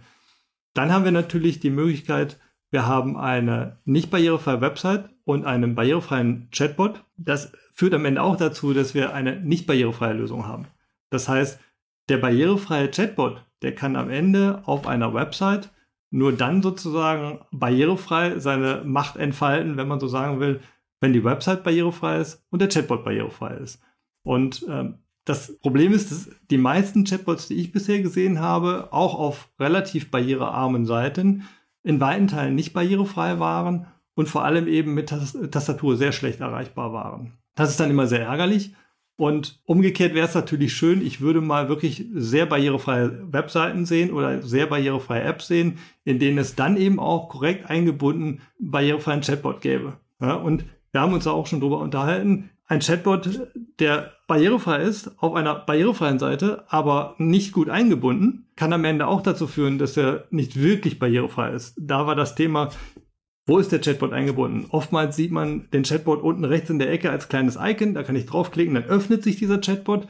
Dann 0.75 0.93
haben 0.93 1.03
wir 1.03 1.11
natürlich 1.11 1.59
die 1.59 1.71
Möglichkeit, 1.71 2.39
wir 2.69 2.85
haben 2.85 3.17
eine 3.17 3.79
nicht 3.83 4.11
barrierefreie 4.11 4.61
Website 4.61 5.09
und 5.25 5.45
einen 5.45 5.73
barrierefreien 5.73 6.47
Chatbot. 6.51 7.03
Das 7.17 7.51
führt 7.73 7.95
am 7.95 8.05
Ende 8.05 8.21
auch 8.21 8.37
dazu, 8.37 8.73
dass 8.73 8.93
wir 8.93 9.13
eine 9.15 9.41
nicht 9.41 9.65
barrierefreie 9.65 10.13
Lösung 10.13 10.45
haben. 10.45 10.67
Das 11.09 11.27
heißt, 11.27 11.59
der 12.07 12.17
barrierefreie 12.17 12.91
Chatbot, 12.91 13.43
der 13.61 13.75
kann 13.75 13.95
am 13.95 14.09
Ende 14.09 14.61
auf 14.65 14.87
einer 14.87 15.13
Website 15.13 15.71
nur 16.11 16.33
dann 16.33 16.61
sozusagen 16.61 17.39
barrierefrei 17.51 18.39
seine 18.39 18.83
Macht 18.83 19.15
entfalten, 19.15 19.77
wenn 19.77 19.87
man 19.87 19.99
so 19.99 20.07
sagen 20.07 20.39
will, 20.39 20.59
wenn 20.99 21.13
die 21.13 21.23
Website 21.23 21.63
barrierefrei 21.63 22.19
ist 22.19 22.45
und 22.49 22.61
der 22.61 22.69
Chatbot 22.69 23.03
barrierefrei 23.03 23.55
ist. 23.55 23.81
Und 24.23 24.65
ähm, 24.69 24.99
das 25.25 25.57
Problem 25.59 25.93
ist, 25.93 26.11
dass 26.11 26.29
die 26.49 26.57
meisten 26.57 27.05
Chatbots, 27.05 27.47
die 27.47 27.55
ich 27.55 27.71
bisher 27.71 28.01
gesehen 28.01 28.39
habe, 28.39 28.89
auch 28.91 29.15
auf 29.15 29.49
relativ 29.59 30.11
barrierearmen 30.11 30.85
Seiten 30.85 31.47
in 31.83 31.99
weiten 31.99 32.27
Teilen 32.27 32.55
nicht 32.55 32.73
barrierefrei 32.73 33.39
waren 33.39 33.87
und 34.15 34.29
vor 34.29 34.43
allem 34.43 34.67
eben 34.67 34.93
mit 34.93 35.09
Tastatur 35.09 35.95
sehr 35.95 36.11
schlecht 36.11 36.41
erreichbar 36.41 36.93
waren. 36.93 37.37
Das 37.55 37.69
ist 37.69 37.79
dann 37.79 37.89
immer 37.89 38.07
sehr 38.07 38.21
ärgerlich, 38.21 38.75
und 39.21 39.59
umgekehrt 39.65 40.15
wäre 40.15 40.27
es 40.27 40.33
natürlich 40.33 40.73
schön, 40.73 41.05
ich 41.05 41.21
würde 41.21 41.41
mal 41.41 41.69
wirklich 41.69 42.07
sehr 42.11 42.47
barrierefreie 42.47 43.31
Webseiten 43.31 43.85
sehen 43.85 44.09
oder 44.09 44.41
sehr 44.41 44.65
barrierefreie 44.65 45.21
Apps 45.21 45.45
sehen, 45.45 45.77
in 46.03 46.17
denen 46.17 46.39
es 46.39 46.55
dann 46.55 46.75
eben 46.75 46.99
auch 46.99 47.29
korrekt 47.29 47.69
eingebunden 47.69 48.41
barrierefreien 48.57 49.21
Chatbot 49.21 49.61
gäbe. 49.61 49.93
Ja, 50.19 50.33
und 50.33 50.65
wir 50.91 51.01
haben 51.01 51.13
uns 51.13 51.25
da 51.25 51.31
auch 51.33 51.45
schon 51.45 51.59
drüber 51.59 51.77
unterhalten. 51.81 52.49
Ein 52.65 52.79
Chatbot, 52.79 53.47
der 53.77 54.13
barrierefrei 54.25 54.81
ist, 54.81 55.11
auf 55.21 55.35
einer 55.35 55.53
barrierefreien 55.53 56.17
Seite, 56.17 56.63
aber 56.69 57.13
nicht 57.19 57.51
gut 57.51 57.69
eingebunden, 57.69 58.47
kann 58.55 58.73
am 58.73 58.85
Ende 58.85 59.05
auch 59.05 59.21
dazu 59.21 59.45
führen, 59.45 59.77
dass 59.77 59.97
er 59.97 60.23
nicht 60.31 60.59
wirklich 60.59 60.97
barrierefrei 60.97 61.51
ist. 61.51 61.75
Da 61.77 62.07
war 62.07 62.15
das 62.15 62.33
Thema, 62.33 62.69
wo 63.51 63.59
ist 63.59 63.73
der 63.73 63.81
Chatbot 63.81 64.13
eingebunden? 64.13 64.67
Oftmals 64.69 65.17
sieht 65.17 65.31
man 65.31 65.69
den 65.71 65.83
Chatbot 65.83 66.23
unten 66.23 66.45
rechts 66.45 66.69
in 66.69 66.79
der 66.79 66.89
Ecke 66.89 67.09
als 67.09 67.27
kleines 67.27 67.57
Icon, 67.61 67.93
da 67.93 68.01
kann 68.01 68.15
ich 68.15 68.25
draufklicken, 68.25 68.75
dann 68.75 68.85
öffnet 68.85 69.23
sich 69.23 69.35
dieser 69.35 69.59
Chatbot. 69.59 70.07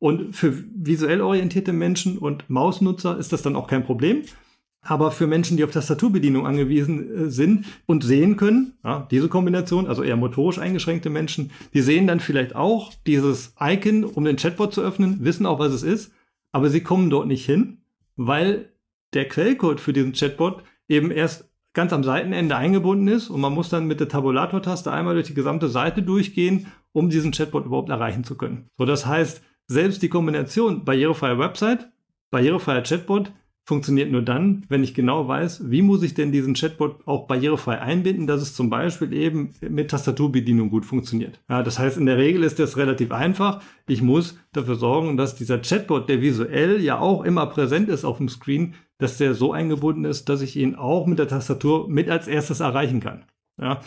Und 0.00 0.34
für 0.34 0.64
visuell 0.74 1.20
orientierte 1.20 1.72
Menschen 1.72 2.18
und 2.18 2.50
Mausnutzer 2.50 3.16
ist 3.16 3.32
das 3.32 3.42
dann 3.42 3.54
auch 3.54 3.68
kein 3.68 3.84
Problem. 3.84 4.22
Aber 4.82 5.12
für 5.12 5.28
Menschen, 5.28 5.56
die 5.56 5.62
auf 5.62 5.70
Tastaturbedienung 5.70 6.48
angewiesen 6.48 7.26
äh, 7.26 7.30
sind 7.30 7.66
und 7.86 8.02
sehen 8.02 8.36
können, 8.36 8.72
ja, 8.82 9.06
diese 9.08 9.28
Kombination, 9.28 9.86
also 9.86 10.02
eher 10.02 10.16
motorisch 10.16 10.58
eingeschränkte 10.58 11.10
Menschen, 11.10 11.52
die 11.72 11.82
sehen 11.82 12.08
dann 12.08 12.18
vielleicht 12.18 12.56
auch 12.56 12.92
dieses 13.06 13.54
Icon, 13.60 14.02
um 14.02 14.24
den 14.24 14.36
Chatbot 14.36 14.74
zu 14.74 14.82
öffnen, 14.82 15.22
wissen 15.22 15.46
auch, 15.46 15.60
was 15.60 15.72
es 15.72 15.84
ist, 15.84 16.12
aber 16.50 16.70
sie 16.70 16.80
kommen 16.80 17.08
dort 17.08 17.28
nicht 17.28 17.46
hin, 17.46 17.82
weil 18.16 18.72
der 19.14 19.28
Quellcode 19.28 19.80
für 19.80 19.92
diesen 19.92 20.14
Chatbot 20.14 20.64
eben 20.88 21.12
erst 21.12 21.49
ganz 21.72 21.92
am 21.92 22.02
Seitenende 22.02 22.56
eingebunden 22.56 23.08
ist 23.08 23.30
und 23.30 23.40
man 23.40 23.54
muss 23.54 23.68
dann 23.68 23.86
mit 23.86 24.00
der 24.00 24.08
Tabulator-Taste 24.08 24.90
einmal 24.90 25.14
durch 25.14 25.28
die 25.28 25.34
gesamte 25.34 25.68
Seite 25.68 26.02
durchgehen, 26.02 26.66
um 26.92 27.10
diesen 27.10 27.32
Chatbot 27.32 27.66
überhaupt 27.66 27.90
erreichen 27.90 28.24
zu 28.24 28.36
können. 28.36 28.68
So, 28.76 28.84
das 28.84 29.06
heißt, 29.06 29.42
selbst 29.66 30.02
die 30.02 30.08
Kombination 30.08 30.84
barrierefreie 30.84 31.38
Website, 31.38 31.88
barrierefreier 32.30 32.82
Chatbot 32.82 33.32
funktioniert 33.64 34.10
nur 34.10 34.22
dann, 34.22 34.64
wenn 34.68 34.82
ich 34.82 34.94
genau 34.94 35.28
weiß, 35.28 35.70
wie 35.70 35.82
muss 35.82 36.02
ich 36.02 36.14
denn 36.14 36.32
diesen 36.32 36.54
Chatbot 36.54 37.06
auch 37.06 37.28
barrierefrei 37.28 37.78
einbinden, 37.78 38.26
dass 38.26 38.42
es 38.42 38.54
zum 38.54 38.68
Beispiel 38.68 39.12
eben 39.12 39.54
mit 39.60 39.92
Tastaturbedienung 39.92 40.70
gut 40.70 40.84
funktioniert. 40.84 41.40
Ja, 41.48 41.62
das 41.62 41.78
heißt, 41.78 41.96
in 41.96 42.06
der 42.06 42.16
Regel 42.16 42.42
ist 42.42 42.58
das 42.58 42.76
relativ 42.76 43.12
einfach. 43.12 43.62
Ich 43.86 44.02
muss 44.02 44.36
dafür 44.52 44.74
sorgen, 44.74 45.16
dass 45.16 45.36
dieser 45.36 45.60
Chatbot, 45.60 46.08
der 46.08 46.20
visuell 46.20 46.80
ja 46.80 46.98
auch 46.98 47.22
immer 47.22 47.46
präsent 47.46 47.88
ist 47.88 48.04
auf 48.04 48.16
dem 48.16 48.28
Screen, 48.28 48.74
dass 49.00 49.18
der 49.18 49.34
so 49.34 49.52
eingebunden 49.52 50.04
ist, 50.04 50.28
dass 50.28 50.42
ich 50.42 50.56
ihn 50.56 50.76
auch 50.76 51.06
mit 51.06 51.18
der 51.18 51.28
Tastatur 51.28 51.88
mit 51.88 52.08
als 52.08 52.28
erstes 52.28 52.60
erreichen 52.60 53.00
kann. 53.00 53.24
Ja, 53.60 53.80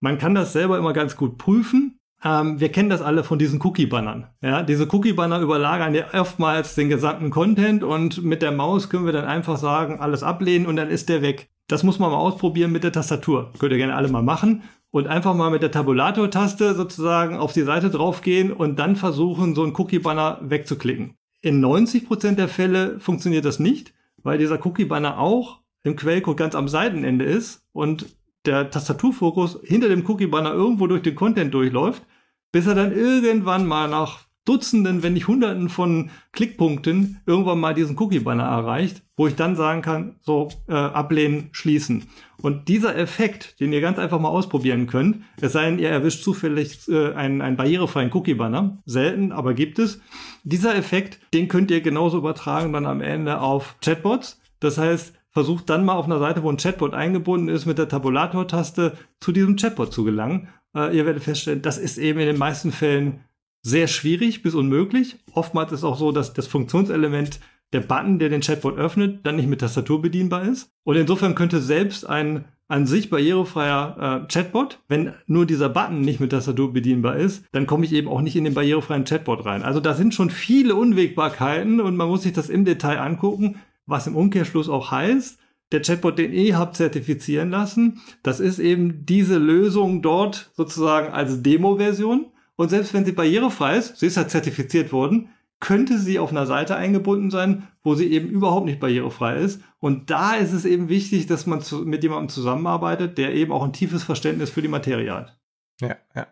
man 0.00 0.18
kann 0.18 0.34
das 0.34 0.52
selber 0.52 0.78
immer 0.78 0.92
ganz 0.92 1.16
gut 1.16 1.38
prüfen. 1.38 1.98
Ähm, 2.24 2.60
wir 2.60 2.70
kennen 2.70 2.90
das 2.90 3.02
alle 3.02 3.24
von 3.24 3.38
diesen 3.38 3.60
Cookie-Bannern. 3.60 4.28
Ja, 4.42 4.62
diese 4.62 4.88
Cookie-Banner 4.92 5.40
überlagern 5.40 5.94
ja 5.94 6.06
oftmals 6.12 6.74
den 6.74 6.88
gesamten 6.88 7.30
Content 7.30 7.82
und 7.82 8.22
mit 8.22 8.42
der 8.42 8.52
Maus 8.52 8.88
können 8.88 9.06
wir 9.06 9.12
dann 9.12 9.24
einfach 9.24 9.58
sagen, 9.58 10.00
alles 10.00 10.22
ablehnen 10.22 10.66
und 10.66 10.76
dann 10.76 10.88
ist 10.88 11.08
der 11.08 11.22
weg. 11.22 11.50
Das 11.68 11.82
muss 11.82 11.98
man 11.98 12.10
mal 12.10 12.18
ausprobieren 12.18 12.72
mit 12.72 12.84
der 12.84 12.92
Tastatur. 12.92 13.52
Könnt 13.58 13.72
ihr 13.72 13.78
gerne 13.78 13.96
alle 13.96 14.08
mal 14.08 14.22
machen 14.22 14.62
und 14.90 15.08
einfach 15.08 15.34
mal 15.34 15.50
mit 15.50 15.62
der 15.62 15.72
Tabulator-Taste 15.72 16.74
sozusagen 16.74 17.36
auf 17.36 17.52
die 17.52 17.62
Seite 17.62 17.90
draufgehen 17.90 18.52
und 18.52 18.78
dann 18.78 18.96
versuchen, 18.96 19.54
so 19.54 19.62
einen 19.62 19.74
Cookie-Banner 19.74 20.38
wegzuklicken. 20.42 21.16
In 21.42 21.64
90% 21.64 22.36
der 22.36 22.48
Fälle 22.48 22.98
funktioniert 22.98 23.44
das 23.44 23.58
nicht, 23.58 23.92
weil 24.26 24.38
dieser 24.38 24.64
Cookie-Banner 24.66 25.18
auch 25.18 25.60
im 25.84 25.94
Quellcode 25.94 26.36
ganz 26.36 26.56
am 26.56 26.66
Seitenende 26.68 27.24
ist 27.24 27.64
und 27.72 28.16
der 28.44 28.70
Tastaturfokus 28.70 29.60
hinter 29.62 29.88
dem 29.88 30.04
Cookie-Banner 30.04 30.52
irgendwo 30.52 30.88
durch 30.88 31.02
den 31.02 31.14
Content 31.14 31.54
durchläuft, 31.54 32.02
bis 32.50 32.66
er 32.66 32.74
dann 32.74 32.92
irgendwann 32.92 33.66
mal 33.66 33.88
nach 33.88 34.26
Dutzenden, 34.44 35.04
wenn 35.04 35.12
nicht 35.12 35.28
Hunderten 35.28 35.68
von 35.68 36.10
Klickpunkten 36.32 37.20
irgendwann 37.24 37.60
mal 37.60 37.74
diesen 37.74 37.96
Cookie-Banner 37.98 38.44
erreicht, 38.44 39.02
wo 39.16 39.28
ich 39.28 39.36
dann 39.36 39.54
sagen 39.54 39.82
kann, 39.82 40.16
so 40.20 40.48
äh, 40.68 40.74
ablehnen, 40.74 41.48
schließen. 41.52 42.04
Und 42.46 42.68
dieser 42.68 42.96
Effekt, 42.96 43.58
den 43.58 43.72
ihr 43.72 43.80
ganz 43.80 43.98
einfach 43.98 44.20
mal 44.20 44.28
ausprobieren 44.28 44.86
könnt, 44.86 45.24
es 45.40 45.50
sei 45.50 45.64
denn, 45.64 45.80
ihr 45.80 45.88
erwischt 45.88 46.22
zufällig 46.22 46.88
äh, 46.88 47.12
einen, 47.12 47.42
einen 47.42 47.56
barrierefreien 47.56 48.12
Cookie-Banner, 48.12 48.80
selten, 48.86 49.32
aber 49.32 49.52
gibt 49.52 49.80
es. 49.80 50.00
Dieser 50.44 50.76
Effekt, 50.76 51.18
den 51.34 51.48
könnt 51.48 51.72
ihr 51.72 51.80
genauso 51.80 52.18
übertragen 52.18 52.72
dann 52.72 52.86
am 52.86 53.00
Ende 53.00 53.40
auf 53.40 53.74
Chatbots. 53.80 54.40
Das 54.60 54.78
heißt, 54.78 55.12
versucht 55.32 55.68
dann 55.68 55.84
mal 55.84 55.94
auf 55.94 56.04
einer 56.04 56.20
Seite, 56.20 56.44
wo 56.44 56.48
ein 56.48 56.56
Chatbot 56.56 56.94
eingebunden 56.94 57.48
ist, 57.48 57.66
mit 57.66 57.78
der 57.78 57.88
Tabulator-Taste 57.88 58.96
zu 59.18 59.32
diesem 59.32 59.56
Chatbot 59.56 59.92
zu 59.92 60.04
gelangen. 60.04 60.46
Äh, 60.72 60.96
ihr 60.96 61.04
werdet 61.04 61.24
feststellen, 61.24 61.62
das 61.62 61.78
ist 61.78 61.98
eben 61.98 62.20
in 62.20 62.26
den 62.26 62.38
meisten 62.38 62.70
Fällen 62.70 63.24
sehr 63.62 63.88
schwierig 63.88 64.44
bis 64.44 64.54
unmöglich. 64.54 65.16
Oftmals 65.32 65.72
ist 65.72 65.82
auch 65.82 65.98
so, 65.98 66.12
dass 66.12 66.32
das 66.32 66.46
Funktionselement 66.46 67.40
der 67.72 67.80
Button, 67.80 68.18
der 68.18 68.28
den 68.28 68.40
Chatbot 68.40 68.76
öffnet, 68.78 69.26
dann 69.26 69.36
nicht 69.36 69.48
mit 69.48 69.60
Tastatur 69.60 70.00
bedienbar 70.00 70.42
ist. 70.42 70.70
Und 70.84 70.96
insofern 70.96 71.34
könnte 71.34 71.60
selbst 71.60 72.08
ein 72.08 72.44
an 72.68 72.86
sich 72.86 73.10
barrierefreier 73.10 74.24
äh, 74.24 74.32
Chatbot, 74.32 74.80
wenn 74.88 75.12
nur 75.26 75.46
dieser 75.46 75.68
Button 75.68 76.00
nicht 76.00 76.18
mit 76.18 76.30
Tastatur 76.30 76.72
bedienbar 76.72 77.16
ist, 77.16 77.44
dann 77.52 77.66
komme 77.66 77.84
ich 77.84 77.92
eben 77.92 78.08
auch 78.08 78.20
nicht 78.20 78.34
in 78.34 78.44
den 78.44 78.54
barrierefreien 78.54 79.04
Chatbot 79.04 79.44
rein. 79.44 79.62
Also 79.62 79.78
da 79.78 79.94
sind 79.94 80.14
schon 80.14 80.30
viele 80.30 80.74
Unwägbarkeiten 80.74 81.80
und 81.80 81.96
man 81.96 82.08
muss 82.08 82.22
sich 82.22 82.32
das 82.32 82.48
im 82.48 82.64
Detail 82.64 82.98
angucken, 82.98 83.60
was 83.86 84.08
im 84.08 84.16
Umkehrschluss 84.16 84.68
auch 84.68 84.90
heißt, 84.90 85.38
der 85.72 85.82
Chatbot, 85.82 86.18
den 86.18 86.32
ihr 86.32 86.58
habt 86.58 86.76
zertifizieren 86.76 87.50
lassen, 87.50 88.00
das 88.22 88.40
ist 88.40 88.58
eben 88.58 89.04
diese 89.04 89.38
Lösung 89.38 90.02
dort 90.02 90.50
sozusagen 90.54 91.12
als 91.12 91.42
Demo-Version. 91.42 92.26
Und 92.56 92.70
selbst 92.70 92.94
wenn 92.94 93.04
sie 93.04 93.12
barrierefrei 93.12 93.76
ist, 93.76 93.98
sie 93.98 94.06
ist 94.06 94.16
ja 94.16 94.26
zertifiziert 94.28 94.92
worden, 94.92 95.28
könnte 95.60 95.98
sie 95.98 96.18
auf 96.18 96.30
einer 96.30 96.46
Seite 96.46 96.76
eingebunden 96.76 97.30
sein, 97.30 97.68
wo 97.82 97.94
sie 97.94 98.12
eben 98.12 98.28
überhaupt 98.28 98.66
nicht 98.66 98.80
barrierefrei 98.80 99.36
ist. 99.36 99.60
Und 99.78 100.10
da 100.10 100.34
ist 100.34 100.52
es 100.52 100.64
eben 100.64 100.88
wichtig, 100.88 101.26
dass 101.26 101.46
man 101.46 101.62
zu, 101.62 101.78
mit 101.78 102.02
jemandem 102.02 102.28
zusammenarbeitet, 102.28 103.16
der 103.18 103.34
eben 103.34 103.52
auch 103.52 103.64
ein 103.64 103.72
tiefes 103.72 104.02
Verständnis 104.04 104.50
für 104.50 104.62
die 104.62 104.68
Materie 104.68 105.12
hat. 105.12 105.38
Ja, 105.80 105.96
ja. 106.14 106.26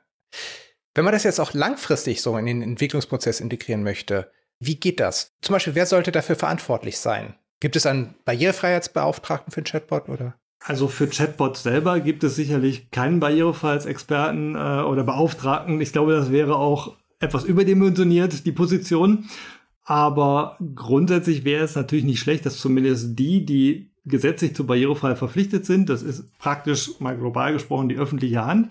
Wenn 0.95 1.05
man 1.05 1.13
das 1.13 1.25
jetzt 1.25 1.41
auch 1.41 1.55
langfristig 1.55 2.23
so 2.23 2.37
in 2.37 2.47
den 2.47 2.63
Entwicklungsprozess 2.63 3.41
integrieren 3.41 3.83
möchte, 3.83 4.31
wie 4.61 4.77
geht 4.77 5.01
das? 5.01 5.35
Zum 5.41 5.55
Beispiel, 5.55 5.75
wer 5.75 5.87
sollte 5.87 6.13
dafür 6.13 6.37
verantwortlich 6.37 6.99
sein? 6.99 7.35
Gibt 7.61 7.77
es 7.77 7.87
einen 7.87 8.15
Barrierefreiheitsbeauftragten 8.25 9.53
für 9.53 9.63
den 9.63 9.67
Chatbot 9.67 10.09
oder? 10.09 10.35
Also 10.61 10.89
für 10.89 11.09
Chatbots 11.09 11.63
selber 11.63 12.01
gibt 12.01 12.25
es 12.25 12.37
sicherlich 12.37 12.91
keinen 12.91 13.21
Barrierefreiheitsexperten 13.21 14.55
äh, 14.55 14.83
oder 14.83 15.05
Beauftragten. 15.05 15.81
Ich 15.81 15.93
glaube, 15.93 16.15
das 16.15 16.31
wäre 16.31 16.57
auch 16.57 16.97
etwas 17.21 17.45
überdimensioniert, 17.45 18.47
die 18.47 18.53
Position. 18.53 19.27
Aber 19.85 20.57
grundsätzlich 20.75 21.45
wäre 21.45 21.65
es 21.65 21.77
natürlich 21.77 22.05
nicht 22.05 22.21
schlecht, 22.21 22.47
dass 22.47 22.59
zumindest 22.59 23.19
die, 23.19 23.45
die 23.45 23.91
gesetzlich 24.07 24.55
zu 24.55 24.67
barrierefrei 24.67 25.15
verpflichtet 25.17 25.67
sind, 25.67 25.89
das 25.89 26.03
ist 26.03 26.37
praktisch 26.39 27.01
mal 27.01 27.17
global 27.17 27.53
gesprochen 27.53 27.89
die 27.89 27.97
öffentliche 27.97 28.45
Hand 28.45 28.71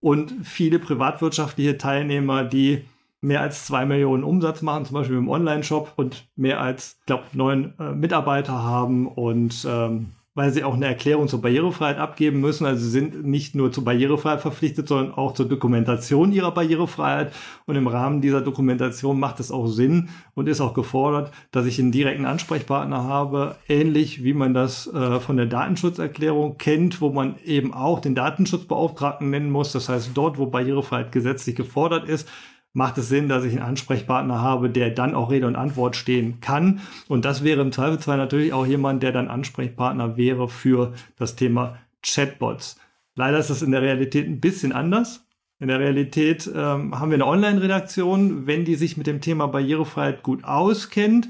und 0.00 0.34
viele 0.42 0.78
privatwirtschaftliche 0.78 1.78
Teilnehmer, 1.78 2.44
die 2.44 2.84
mehr 3.22 3.40
als 3.40 3.64
zwei 3.64 3.86
Millionen 3.86 4.22
Umsatz 4.22 4.60
machen, 4.60 4.84
zum 4.84 4.94
Beispiel 4.94 5.16
im 5.16 5.30
Online-Shop 5.30 5.94
und 5.96 6.28
mehr 6.36 6.60
als, 6.60 6.98
ich 7.00 7.06
glaube, 7.06 7.24
neun 7.32 7.72
äh, 7.78 7.92
Mitarbeiter 7.92 8.62
haben 8.62 9.06
und 9.06 9.66
ähm, 9.68 10.10
weil 10.34 10.52
sie 10.52 10.64
auch 10.64 10.74
eine 10.74 10.86
Erklärung 10.86 11.28
zur 11.28 11.40
Barrierefreiheit 11.40 11.98
abgeben 11.98 12.40
müssen. 12.40 12.66
Also 12.66 12.84
sie 12.84 12.90
sind 12.90 13.24
nicht 13.24 13.54
nur 13.54 13.70
zur 13.70 13.84
Barrierefreiheit 13.84 14.40
verpflichtet, 14.40 14.88
sondern 14.88 15.14
auch 15.14 15.32
zur 15.34 15.46
Dokumentation 15.46 16.32
ihrer 16.32 16.50
Barrierefreiheit. 16.50 17.32
Und 17.66 17.76
im 17.76 17.86
Rahmen 17.86 18.20
dieser 18.20 18.40
Dokumentation 18.40 19.20
macht 19.20 19.38
es 19.38 19.52
auch 19.52 19.68
Sinn 19.68 20.08
und 20.34 20.48
ist 20.48 20.60
auch 20.60 20.74
gefordert, 20.74 21.30
dass 21.52 21.66
ich 21.66 21.78
einen 21.78 21.92
direkten 21.92 22.26
Ansprechpartner 22.26 23.04
habe, 23.04 23.56
ähnlich 23.68 24.24
wie 24.24 24.34
man 24.34 24.54
das 24.54 24.92
äh, 24.92 25.20
von 25.20 25.36
der 25.36 25.46
Datenschutzerklärung 25.46 26.58
kennt, 26.58 27.00
wo 27.00 27.10
man 27.10 27.36
eben 27.44 27.72
auch 27.72 28.00
den 28.00 28.16
Datenschutzbeauftragten 28.16 29.30
nennen 29.30 29.50
muss. 29.50 29.70
Das 29.70 29.88
heißt, 29.88 30.10
dort, 30.14 30.38
wo 30.38 30.46
Barrierefreiheit 30.46 31.12
gesetzlich 31.12 31.54
gefordert 31.54 32.08
ist, 32.08 32.28
macht 32.74 32.98
es 32.98 33.08
Sinn, 33.08 33.28
dass 33.28 33.44
ich 33.44 33.52
einen 33.52 33.62
Ansprechpartner 33.62 34.42
habe, 34.42 34.68
der 34.68 34.90
dann 34.90 35.14
auch 35.14 35.30
Rede 35.30 35.46
und 35.46 35.56
Antwort 35.56 35.96
stehen 35.96 36.40
kann. 36.40 36.80
Und 37.08 37.24
das 37.24 37.42
wäre 37.42 37.62
im 37.62 37.72
Zweifelsfall 37.72 38.18
natürlich 38.18 38.52
auch 38.52 38.66
jemand, 38.66 39.02
der 39.02 39.12
dann 39.12 39.28
Ansprechpartner 39.28 40.16
wäre 40.16 40.48
für 40.48 40.92
das 41.16 41.36
Thema 41.36 41.78
Chatbots. 42.02 42.78
Leider 43.14 43.38
ist 43.38 43.48
das 43.48 43.62
in 43.62 43.70
der 43.70 43.80
Realität 43.80 44.26
ein 44.26 44.40
bisschen 44.40 44.72
anders. 44.72 45.24
In 45.60 45.68
der 45.68 45.78
Realität 45.78 46.50
ähm, 46.52 46.98
haben 46.98 47.10
wir 47.10 47.14
eine 47.14 47.26
Online-Redaktion. 47.26 48.48
Wenn 48.48 48.64
die 48.64 48.74
sich 48.74 48.96
mit 48.96 49.06
dem 49.06 49.20
Thema 49.20 49.46
Barrierefreiheit 49.46 50.24
gut 50.24 50.42
auskennt, 50.44 51.28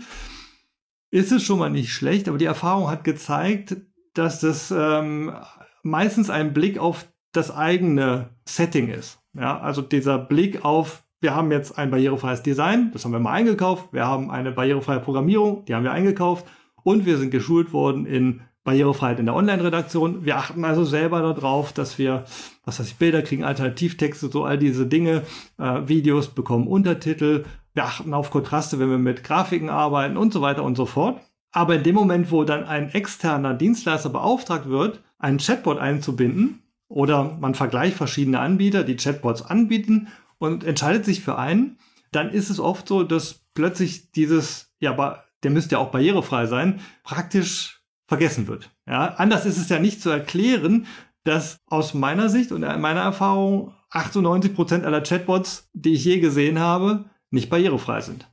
ist 1.10 1.30
es 1.30 1.42
schon 1.42 1.58
mal 1.58 1.68
nicht 1.68 1.92
schlecht. 1.92 2.26
Aber 2.26 2.38
die 2.38 2.46
Erfahrung 2.46 2.90
hat 2.90 3.04
gezeigt, 3.04 3.76
dass 4.14 4.40
das 4.40 4.72
ähm, 4.74 5.34
meistens 5.82 6.30
ein 6.30 6.54
Blick 6.54 6.78
auf 6.78 7.06
das 7.32 7.54
eigene 7.54 8.30
Setting 8.46 8.88
ist. 8.88 9.20
Ja, 9.34 9.60
also 9.60 9.82
dieser 9.82 10.18
Blick 10.18 10.64
auf 10.64 11.03
wir 11.24 11.34
haben 11.34 11.50
jetzt 11.50 11.78
ein 11.78 11.90
barrierefreies 11.90 12.42
Design, 12.42 12.90
das 12.92 13.04
haben 13.04 13.12
wir 13.12 13.18
mal 13.18 13.32
eingekauft. 13.32 13.88
Wir 13.92 14.06
haben 14.06 14.30
eine 14.30 14.52
barrierefreie 14.52 15.00
Programmierung, 15.00 15.64
die 15.64 15.74
haben 15.74 15.82
wir 15.82 15.92
eingekauft. 15.92 16.44
Und 16.82 17.06
wir 17.06 17.16
sind 17.16 17.30
geschult 17.30 17.72
worden 17.72 18.04
in 18.04 18.42
Barrierefreiheit 18.62 19.18
in 19.20 19.24
der 19.24 19.34
Online-Redaktion. 19.34 20.26
Wir 20.26 20.36
achten 20.36 20.66
also 20.66 20.84
selber 20.84 21.22
darauf, 21.22 21.72
dass 21.72 21.98
wir, 21.98 22.24
was 22.66 22.78
ich, 22.78 22.96
Bilder 22.96 23.22
kriegen, 23.22 23.42
Alternativtexte, 23.42 24.28
so 24.30 24.44
all 24.44 24.58
diese 24.58 24.86
Dinge, 24.86 25.22
äh, 25.58 25.88
Videos 25.88 26.28
bekommen 26.28 26.66
Untertitel. 26.66 27.44
Wir 27.72 27.84
achten 27.84 28.12
auf 28.12 28.30
Kontraste, 28.30 28.78
wenn 28.78 28.90
wir 28.90 28.98
mit 28.98 29.24
Grafiken 29.24 29.70
arbeiten 29.70 30.18
und 30.18 30.30
so 30.30 30.42
weiter 30.42 30.62
und 30.62 30.76
so 30.76 30.84
fort. 30.84 31.22
Aber 31.52 31.76
in 31.76 31.84
dem 31.84 31.94
Moment, 31.94 32.32
wo 32.32 32.44
dann 32.44 32.64
ein 32.64 32.90
externer 32.90 33.54
Dienstleister 33.54 34.10
beauftragt 34.10 34.68
wird, 34.68 35.00
einen 35.18 35.38
Chatbot 35.38 35.78
einzubinden, 35.78 36.60
oder 36.88 37.36
man 37.40 37.54
vergleicht 37.54 37.96
verschiedene 37.96 38.40
Anbieter, 38.40 38.84
die 38.84 38.96
Chatbots 38.96 39.42
anbieten 39.42 40.08
und 40.44 40.64
entscheidet 40.64 41.04
sich 41.04 41.22
für 41.22 41.38
einen, 41.38 41.78
dann 42.12 42.30
ist 42.30 42.50
es 42.50 42.60
oft 42.60 42.86
so, 42.86 43.02
dass 43.02 43.44
plötzlich 43.54 44.12
dieses, 44.12 44.72
ja, 44.78 45.24
der 45.42 45.50
müsste 45.50 45.74
ja 45.74 45.78
auch 45.78 45.90
barrierefrei 45.90 46.46
sein, 46.46 46.80
praktisch 47.02 47.82
vergessen 48.06 48.46
wird. 48.46 48.70
Ja, 48.86 49.14
anders 49.14 49.46
ist 49.46 49.58
es 49.58 49.68
ja 49.68 49.78
nicht 49.78 50.02
zu 50.02 50.10
erklären, 50.10 50.86
dass 51.24 51.58
aus 51.66 51.94
meiner 51.94 52.28
Sicht 52.28 52.52
und 52.52 52.60
meiner 52.60 53.00
Erfahrung 53.00 53.74
98 53.90 54.54
Prozent 54.54 54.84
aller 54.84 55.00
Chatbots, 55.00 55.68
die 55.72 55.94
ich 55.94 56.04
je 56.04 56.20
gesehen 56.20 56.58
habe, 56.58 57.06
nicht 57.30 57.50
barrierefrei 57.50 58.00
sind. 58.00 58.30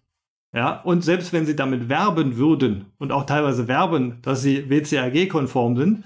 Ja, 0.54 0.82
und 0.82 1.02
selbst 1.04 1.32
wenn 1.32 1.46
sie 1.46 1.56
damit 1.56 1.88
werben 1.88 2.36
würden 2.36 2.88
und 2.98 3.14
auch 3.14 3.26
teilweise 3.26 3.70
werben, 3.70 4.22
dass 4.22 4.42
sie 4.42 4.70
WCAG-konform 4.70 5.78
sind, 5.78 6.04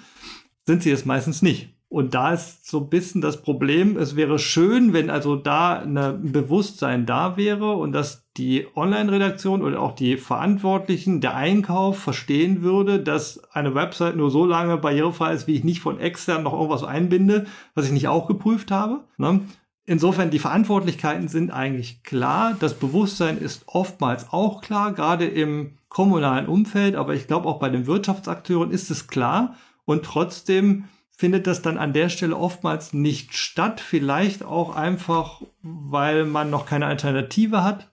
sind 0.67 0.83
sie 0.83 0.91
es 0.91 1.05
meistens 1.05 1.41
nicht. 1.41 1.74
Und 1.87 2.13
da 2.13 2.33
ist 2.33 2.67
so 2.67 2.79
ein 2.79 2.89
bisschen 2.89 3.21
das 3.21 3.41
Problem, 3.41 3.95
es 3.95 4.15
wäre 4.15 4.39
schön, 4.39 4.91
wenn 4.91 5.09
also 5.09 5.35
da 5.35 5.79
ein 5.79 6.31
Bewusstsein 6.31 7.05
da 7.05 7.37
wäre 7.37 7.73
und 7.73 7.91
dass 7.91 8.25
die 8.37 8.67
Online-Redaktion 8.75 9.61
oder 9.61 9.79
auch 9.79 9.95
die 9.95 10.17
Verantwortlichen, 10.17 11.21
der 11.21 11.35
Einkauf 11.35 11.99
verstehen 11.99 12.63
würde, 12.63 12.99
dass 12.99 13.41
eine 13.53 13.75
Website 13.75 14.17
nur 14.17 14.29
so 14.29 14.45
lange 14.45 14.77
barrierefrei 14.77 15.33
ist, 15.33 15.47
wie 15.47 15.55
ich 15.55 15.63
nicht 15.63 15.79
von 15.79 15.99
extern 15.99 16.43
noch 16.43 16.53
irgendwas 16.53 16.83
einbinde, 16.83 17.45
was 17.75 17.85
ich 17.85 17.91
nicht 17.91 18.07
auch 18.07 18.27
geprüft 18.27 18.71
habe. 18.71 19.01
Ne? 19.17 19.41
Insofern, 19.85 20.31
die 20.31 20.39
Verantwortlichkeiten 20.39 21.27
sind 21.27 21.51
eigentlich 21.51 22.01
klar. 22.03 22.57
Das 22.59 22.73
Bewusstsein 22.73 23.37
ist 23.37 23.63
oftmals 23.67 24.33
auch 24.33 24.61
klar, 24.61 24.91
gerade 24.93 25.25
im 25.25 25.77
kommunalen 25.87 26.47
Umfeld, 26.47 26.95
aber 26.95 27.13
ich 27.13 27.27
glaube 27.27 27.47
auch 27.47 27.59
bei 27.59 27.69
den 27.69 27.85
Wirtschaftsakteuren 27.85 28.71
ist 28.71 28.89
es 28.89 29.07
klar. 29.07 29.55
Und 29.85 30.03
trotzdem 30.03 30.85
findet 31.17 31.47
das 31.47 31.61
dann 31.61 31.77
an 31.77 31.93
der 31.93 32.09
Stelle 32.09 32.35
oftmals 32.35 32.93
nicht 32.93 33.35
statt. 33.35 33.79
Vielleicht 33.79 34.43
auch 34.43 34.75
einfach, 34.75 35.41
weil 35.61 36.25
man 36.25 36.49
noch 36.49 36.65
keine 36.65 36.87
Alternative 36.87 37.63
hat. 37.63 37.91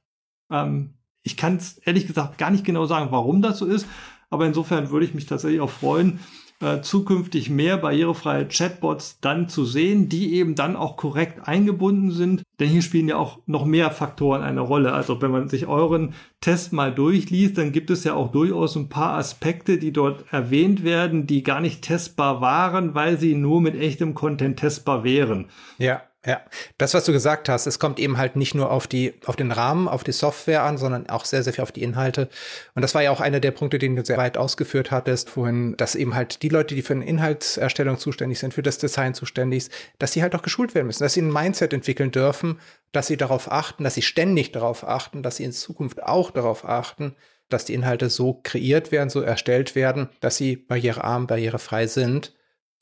Ähm, 0.50 0.94
ich 1.22 1.36
kann 1.36 1.56
es 1.56 1.78
ehrlich 1.78 2.06
gesagt 2.06 2.38
gar 2.38 2.50
nicht 2.50 2.64
genau 2.64 2.86
sagen, 2.86 3.12
warum 3.12 3.42
das 3.42 3.58
so 3.58 3.66
ist. 3.66 3.86
Aber 4.28 4.46
insofern 4.46 4.90
würde 4.90 5.06
ich 5.06 5.14
mich 5.14 5.26
tatsächlich 5.26 5.60
auch 5.60 5.70
freuen, 5.70 6.20
äh, 6.62 6.80
zukünftig 6.80 7.50
mehr 7.50 7.76
barrierefreie 7.76 8.46
Chatbots 8.46 9.18
dann 9.20 9.48
zu 9.48 9.64
sehen, 9.64 10.08
die 10.08 10.34
eben 10.34 10.54
dann 10.54 10.76
auch 10.76 10.96
korrekt 10.96 11.48
eingebunden 11.48 12.12
sind. 12.12 12.42
Denn 12.60 12.68
hier 12.68 12.82
spielen 12.82 13.08
ja 13.08 13.16
auch 13.16 13.40
noch 13.46 13.64
mehr 13.64 13.90
Faktoren 13.90 14.42
eine 14.42 14.60
Rolle. 14.60 14.92
Also 14.92 15.20
wenn 15.20 15.32
man 15.32 15.48
sich 15.48 15.66
euren 15.66 16.14
Test 16.40 16.72
mal 16.72 16.94
durchliest, 16.94 17.58
dann 17.58 17.72
gibt 17.72 17.90
es 17.90 18.04
ja 18.04 18.14
auch 18.14 18.30
durchaus 18.30 18.76
ein 18.76 18.88
paar 18.88 19.14
Aspekte, 19.14 19.78
die 19.78 19.92
dort 19.92 20.24
erwähnt 20.32 20.84
werden, 20.84 21.26
die 21.26 21.42
gar 21.42 21.60
nicht 21.60 21.82
testbar 21.82 22.40
waren, 22.40 22.94
weil 22.94 23.18
sie 23.18 23.34
nur 23.34 23.60
mit 23.60 23.74
echtem 23.74 24.14
Content 24.14 24.58
testbar 24.58 25.02
wären. 25.02 25.46
Ja. 25.78 26.02
Ja, 26.24 26.40
das, 26.78 26.94
was 26.94 27.04
du 27.04 27.10
gesagt 27.10 27.48
hast, 27.48 27.66
es 27.66 27.80
kommt 27.80 27.98
eben 27.98 28.16
halt 28.16 28.36
nicht 28.36 28.54
nur 28.54 28.70
auf 28.70 28.86
die, 28.86 29.14
auf 29.26 29.34
den 29.34 29.50
Rahmen, 29.50 29.88
auf 29.88 30.04
die 30.04 30.12
Software 30.12 30.62
an, 30.62 30.78
sondern 30.78 31.08
auch 31.08 31.24
sehr, 31.24 31.42
sehr 31.42 31.52
viel 31.52 31.62
auf 31.62 31.72
die 31.72 31.82
Inhalte. 31.82 32.28
Und 32.76 32.82
das 32.82 32.94
war 32.94 33.02
ja 33.02 33.10
auch 33.10 33.20
einer 33.20 33.40
der 33.40 33.50
Punkte, 33.50 33.80
den 33.80 33.96
du 33.96 34.04
sehr 34.04 34.18
weit 34.18 34.38
ausgeführt 34.38 34.92
hattest, 34.92 35.30
vorhin, 35.30 35.76
dass 35.76 35.96
eben 35.96 36.14
halt 36.14 36.42
die 36.42 36.48
Leute, 36.48 36.76
die 36.76 36.82
für 36.82 36.92
eine 36.92 37.06
Inhaltserstellung 37.06 37.98
zuständig 37.98 38.38
sind, 38.38 38.54
für 38.54 38.62
das 38.62 38.78
Design 38.78 39.14
zuständig 39.14 39.64
sind, 39.64 39.74
dass 39.98 40.12
sie 40.12 40.22
halt 40.22 40.36
auch 40.36 40.42
geschult 40.42 40.76
werden 40.76 40.86
müssen, 40.86 41.02
dass 41.02 41.14
sie 41.14 41.22
ein 41.22 41.32
Mindset 41.32 41.72
entwickeln 41.72 42.12
dürfen, 42.12 42.60
dass 42.92 43.08
sie 43.08 43.16
darauf 43.16 43.50
achten, 43.50 43.82
dass 43.82 43.94
sie 43.94 44.02
ständig 44.02 44.52
darauf 44.52 44.86
achten, 44.86 45.24
dass 45.24 45.38
sie 45.38 45.44
in 45.44 45.52
Zukunft 45.52 46.04
auch 46.04 46.30
darauf 46.30 46.64
achten, 46.64 47.16
dass 47.48 47.64
die 47.64 47.74
Inhalte 47.74 48.10
so 48.10 48.40
kreiert 48.44 48.92
werden, 48.92 49.10
so 49.10 49.22
erstellt 49.22 49.74
werden, 49.74 50.08
dass 50.20 50.36
sie 50.36 50.54
barrierearm, 50.54 51.26
barrierefrei 51.26 51.88
sind 51.88 52.32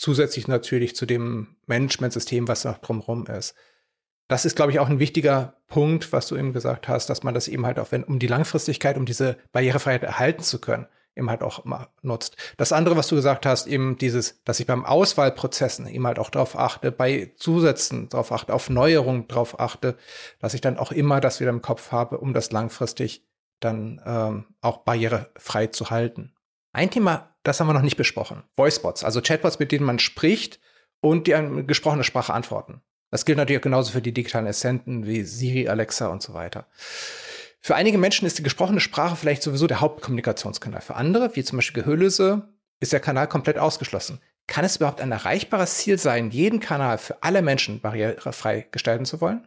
zusätzlich 0.00 0.48
natürlich 0.48 0.96
zu 0.96 1.04
dem 1.04 1.56
Managementsystem, 1.66 2.48
was 2.48 2.64
noch 2.64 2.78
drumherum 2.78 3.26
ist. 3.26 3.54
Das 4.28 4.46
ist, 4.46 4.56
glaube 4.56 4.72
ich, 4.72 4.78
auch 4.78 4.88
ein 4.88 4.98
wichtiger 4.98 5.60
Punkt, 5.66 6.10
was 6.12 6.26
du 6.26 6.36
eben 6.36 6.54
gesagt 6.54 6.88
hast, 6.88 7.10
dass 7.10 7.22
man 7.22 7.34
das 7.34 7.48
eben 7.48 7.66
halt 7.66 7.78
auch, 7.78 7.92
wenn, 7.92 8.04
um 8.04 8.18
die 8.18 8.26
Langfristigkeit, 8.26 8.96
um 8.96 9.04
diese 9.04 9.36
Barrierefreiheit 9.52 10.02
erhalten 10.02 10.42
zu 10.42 10.58
können, 10.58 10.86
eben 11.16 11.28
halt 11.28 11.42
auch 11.42 11.66
immer 11.66 11.90
nutzt. 12.00 12.36
Das 12.56 12.72
andere, 12.72 12.96
was 12.96 13.08
du 13.08 13.16
gesagt 13.16 13.44
hast, 13.44 13.66
eben 13.66 13.98
dieses, 13.98 14.42
dass 14.44 14.58
ich 14.58 14.66
beim 14.66 14.86
Auswahlprozessen 14.86 15.86
eben 15.86 16.06
halt 16.06 16.18
auch 16.18 16.30
darauf 16.30 16.56
achte, 16.56 16.92
bei 16.92 17.32
Zusätzen 17.36 18.08
darauf 18.08 18.32
achte, 18.32 18.54
auf 18.54 18.70
Neuerungen 18.70 19.28
darauf 19.28 19.60
achte, 19.60 19.98
dass 20.38 20.54
ich 20.54 20.62
dann 20.62 20.78
auch 20.78 20.92
immer 20.92 21.20
das 21.20 21.40
wieder 21.40 21.50
im 21.50 21.60
Kopf 21.60 21.92
habe, 21.92 22.18
um 22.18 22.32
das 22.32 22.52
langfristig 22.52 23.26
dann 23.58 24.00
ähm, 24.06 24.46
auch 24.62 24.78
barrierefrei 24.78 25.66
zu 25.66 25.90
halten. 25.90 26.32
Ein 26.72 26.90
Thema, 26.90 27.29
das 27.42 27.60
haben 27.60 27.68
wir 27.68 27.74
noch 27.74 27.82
nicht 27.82 27.96
besprochen. 27.96 28.42
Voicebots, 28.56 29.04
also 29.04 29.20
Chatbots, 29.20 29.58
mit 29.58 29.72
denen 29.72 29.84
man 29.84 29.98
spricht 29.98 30.60
und 31.00 31.26
die 31.26 31.34
eine 31.34 31.64
gesprochene 31.64 32.04
Sprache 32.04 32.34
antworten. 32.34 32.82
Das 33.10 33.24
gilt 33.24 33.38
natürlich 33.38 33.62
genauso 33.62 33.92
für 33.92 34.02
die 34.02 34.12
digitalen 34.12 34.46
Assistenten 34.46 35.06
wie 35.06 35.22
Siri, 35.22 35.68
Alexa 35.68 36.08
und 36.08 36.22
so 36.22 36.34
weiter. 36.34 36.66
Für 37.60 37.74
einige 37.74 37.98
Menschen 37.98 38.26
ist 38.26 38.38
die 38.38 38.42
gesprochene 38.42 38.80
Sprache 38.80 39.16
vielleicht 39.16 39.42
sowieso 39.42 39.66
der 39.66 39.80
Hauptkommunikationskanal. 39.80 40.80
Für 40.80 40.96
andere, 40.96 41.34
wie 41.34 41.44
zum 41.44 41.58
Beispiel 41.58 41.82
Gehörlose, 41.82 42.48
ist 42.78 42.92
der 42.92 43.00
Kanal 43.00 43.28
komplett 43.28 43.58
ausgeschlossen. 43.58 44.20
Kann 44.46 44.64
es 44.64 44.76
überhaupt 44.76 45.00
ein 45.00 45.12
erreichbares 45.12 45.78
Ziel 45.78 45.98
sein, 45.98 46.30
jeden 46.30 46.60
Kanal 46.60 46.98
für 46.98 47.22
alle 47.22 47.42
Menschen 47.42 47.80
barrierefrei 47.80 48.66
gestalten 48.70 49.04
zu 49.04 49.20
wollen? 49.20 49.46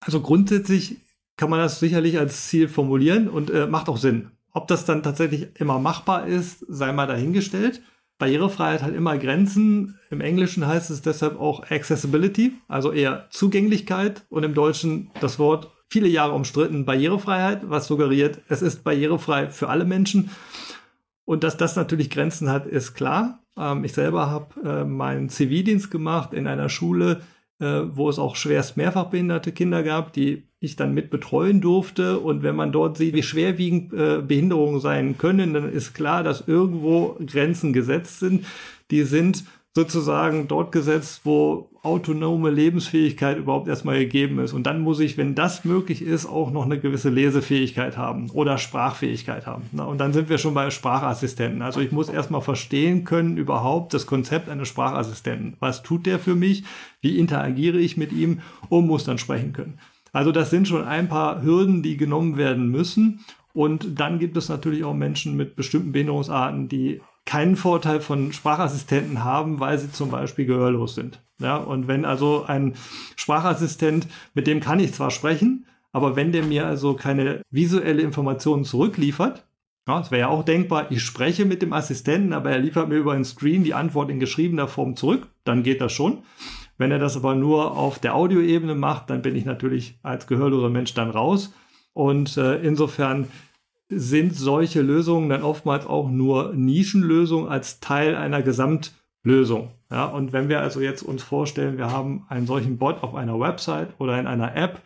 Also 0.00 0.20
grundsätzlich 0.20 0.96
kann 1.36 1.50
man 1.50 1.60
das 1.60 1.80
sicherlich 1.80 2.18
als 2.18 2.48
Ziel 2.48 2.68
formulieren 2.68 3.28
und 3.28 3.50
äh, 3.50 3.66
macht 3.66 3.88
auch 3.88 3.96
Sinn. 3.96 4.32
Ob 4.52 4.68
das 4.68 4.84
dann 4.84 5.02
tatsächlich 5.02 5.48
immer 5.60 5.78
machbar 5.78 6.26
ist, 6.26 6.64
sei 6.68 6.92
mal 6.92 7.06
dahingestellt. 7.06 7.82
Barrierefreiheit 8.18 8.82
hat 8.82 8.94
immer 8.94 9.18
Grenzen. 9.18 9.98
Im 10.10 10.20
Englischen 10.20 10.66
heißt 10.66 10.90
es 10.90 11.02
deshalb 11.02 11.40
auch 11.40 11.68
Accessibility, 11.70 12.52
also 12.68 12.92
eher 12.92 13.26
Zugänglichkeit 13.30 14.24
und 14.28 14.44
im 14.44 14.54
Deutschen 14.54 15.10
das 15.20 15.38
Wort 15.38 15.70
viele 15.92 16.08
Jahre 16.08 16.32
umstritten 16.32 16.86
Barrierefreiheit, 16.86 17.68
was 17.68 17.86
suggeriert, 17.86 18.40
es 18.48 18.62
ist 18.62 18.82
barrierefrei 18.82 19.48
für 19.48 19.68
alle 19.68 19.84
Menschen. 19.84 20.30
Und 21.24 21.44
dass 21.44 21.56
das 21.56 21.76
natürlich 21.76 22.10
Grenzen 22.10 22.48
hat, 22.48 22.66
ist 22.66 22.94
klar. 22.94 23.40
Ähm, 23.58 23.84
ich 23.84 23.92
selber 23.92 24.30
habe 24.30 24.60
äh, 24.64 24.84
meinen 24.84 25.28
Zivildienst 25.28 25.90
gemacht 25.90 26.32
in 26.32 26.46
einer 26.46 26.68
Schule, 26.68 27.20
wo 27.64 28.08
es 28.08 28.18
auch 28.18 28.36
schwerst 28.36 28.76
mehrfach 28.76 29.06
behinderte 29.06 29.52
Kinder 29.52 29.82
gab, 29.82 30.12
die 30.12 30.44
ich 30.60 30.76
dann 30.76 30.94
mit 30.94 31.10
betreuen 31.10 31.60
durfte. 31.60 32.18
Und 32.18 32.42
wenn 32.42 32.56
man 32.56 32.72
dort 32.72 32.96
sieht, 32.96 33.14
wie 33.14 33.22
schwerwiegend 33.22 33.92
äh, 33.92 34.22
Behinderungen 34.26 34.80
sein 34.80 35.18
können, 35.18 35.54
dann 35.54 35.72
ist 35.72 35.94
klar, 35.94 36.22
dass 36.22 36.46
irgendwo 36.46 37.16
Grenzen 37.26 37.72
gesetzt 37.72 38.20
sind. 38.20 38.44
Die 38.90 39.02
sind 39.02 39.44
sozusagen 39.74 40.48
dort 40.48 40.70
gesetzt, 40.70 41.22
wo 41.24 41.70
autonome 41.82 42.50
Lebensfähigkeit 42.50 43.38
überhaupt 43.38 43.68
erstmal 43.68 43.98
gegeben 43.98 44.38
ist. 44.38 44.52
Und 44.52 44.64
dann 44.64 44.82
muss 44.82 45.00
ich, 45.00 45.16
wenn 45.16 45.34
das 45.34 45.64
möglich 45.64 46.02
ist, 46.02 46.26
auch 46.26 46.50
noch 46.50 46.64
eine 46.64 46.78
gewisse 46.78 47.08
Lesefähigkeit 47.08 47.96
haben 47.96 48.30
oder 48.30 48.58
Sprachfähigkeit 48.58 49.46
haben. 49.46 49.64
Und 49.80 49.98
dann 49.98 50.12
sind 50.12 50.28
wir 50.28 50.38
schon 50.38 50.54
bei 50.54 50.70
Sprachassistenten. 50.70 51.62
Also 51.62 51.80
ich 51.80 51.90
muss 51.90 52.08
erstmal 52.08 52.42
verstehen 52.42 53.04
können 53.04 53.36
überhaupt 53.36 53.94
das 53.94 54.06
Konzept 54.06 54.48
eines 54.48 54.68
Sprachassistenten. 54.68 55.56
Was 55.58 55.82
tut 55.82 56.06
der 56.06 56.18
für 56.18 56.34
mich? 56.34 56.64
Wie 57.00 57.18
interagiere 57.18 57.78
ich 57.78 57.96
mit 57.96 58.12
ihm? 58.12 58.40
Und 58.68 58.86
muss 58.86 59.04
dann 59.04 59.18
sprechen 59.18 59.52
können. 59.52 59.78
Also 60.12 60.30
das 60.30 60.50
sind 60.50 60.68
schon 60.68 60.84
ein 60.84 61.08
paar 61.08 61.42
Hürden, 61.42 61.82
die 61.82 61.96
genommen 61.96 62.36
werden 62.36 62.68
müssen. 62.68 63.24
Und 63.54 63.98
dann 63.98 64.18
gibt 64.18 64.36
es 64.36 64.48
natürlich 64.48 64.84
auch 64.84 64.94
Menschen 64.94 65.36
mit 65.36 65.56
bestimmten 65.56 65.92
Behinderungsarten, 65.92 66.68
die 66.68 67.00
keinen 67.24 67.56
Vorteil 67.56 68.00
von 68.00 68.32
Sprachassistenten 68.32 69.24
haben, 69.24 69.60
weil 69.60 69.78
sie 69.78 69.92
zum 69.92 70.10
Beispiel 70.10 70.46
gehörlos 70.46 70.94
sind. 70.94 71.22
Ja, 71.38 71.56
und 71.56 71.88
wenn 71.88 72.04
also 72.04 72.44
ein 72.46 72.74
Sprachassistent, 73.16 74.06
mit 74.34 74.46
dem 74.46 74.60
kann 74.60 74.80
ich 74.80 74.94
zwar 74.94 75.10
sprechen, 75.10 75.66
aber 75.92 76.16
wenn 76.16 76.32
der 76.32 76.44
mir 76.44 76.66
also 76.66 76.94
keine 76.94 77.42
visuelle 77.50 78.02
Informationen 78.02 78.64
zurückliefert, 78.64 79.46
ja, 79.88 80.00
es 80.00 80.10
wäre 80.12 80.20
ja 80.20 80.28
auch 80.28 80.44
denkbar, 80.44 80.90
ich 80.90 81.02
spreche 81.02 81.44
mit 81.44 81.60
dem 81.60 81.72
Assistenten, 81.72 82.32
aber 82.32 82.50
er 82.50 82.58
liefert 82.58 82.88
mir 82.88 82.96
über 82.96 83.14
den 83.14 83.24
Screen 83.24 83.64
die 83.64 83.74
Antwort 83.74 84.10
in 84.10 84.20
geschriebener 84.20 84.68
Form 84.68 84.94
zurück, 84.94 85.26
dann 85.44 85.64
geht 85.64 85.80
das 85.80 85.92
schon. 85.92 86.22
Wenn 86.78 86.92
er 86.92 86.98
das 86.98 87.16
aber 87.16 87.34
nur 87.34 87.76
auf 87.76 87.98
der 87.98 88.14
Audioebene 88.14 88.74
macht, 88.74 89.10
dann 89.10 89.22
bin 89.22 89.36
ich 89.36 89.44
natürlich 89.44 89.98
als 90.02 90.26
gehörloser 90.26 90.70
Mensch 90.70 90.94
dann 90.94 91.10
raus. 91.10 91.52
Und 91.92 92.36
äh, 92.36 92.56
insofern 92.62 93.28
sind 93.94 94.34
solche 94.34 94.82
Lösungen 94.82 95.28
dann 95.28 95.42
oftmals 95.42 95.86
auch 95.86 96.10
nur 96.10 96.52
Nischenlösungen 96.54 97.48
als 97.48 97.80
Teil 97.80 98.16
einer 98.16 98.42
Gesamtlösung. 98.42 99.72
Ja, 99.90 100.06
und 100.06 100.32
wenn 100.32 100.48
wir 100.48 100.60
also 100.60 100.80
jetzt 100.80 101.02
uns 101.02 101.22
vorstellen, 101.22 101.78
wir 101.78 101.90
haben 101.90 102.24
einen 102.28 102.46
solchen 102.46 102.78
Bot 102.78 103.02
auf 103.02 103.14
einer 103.14 103.38
Website 103.38 103.94
oder 103.98 104.18
in 104.18 104.26
einer 104.26 104.56
App, 104.56 104.80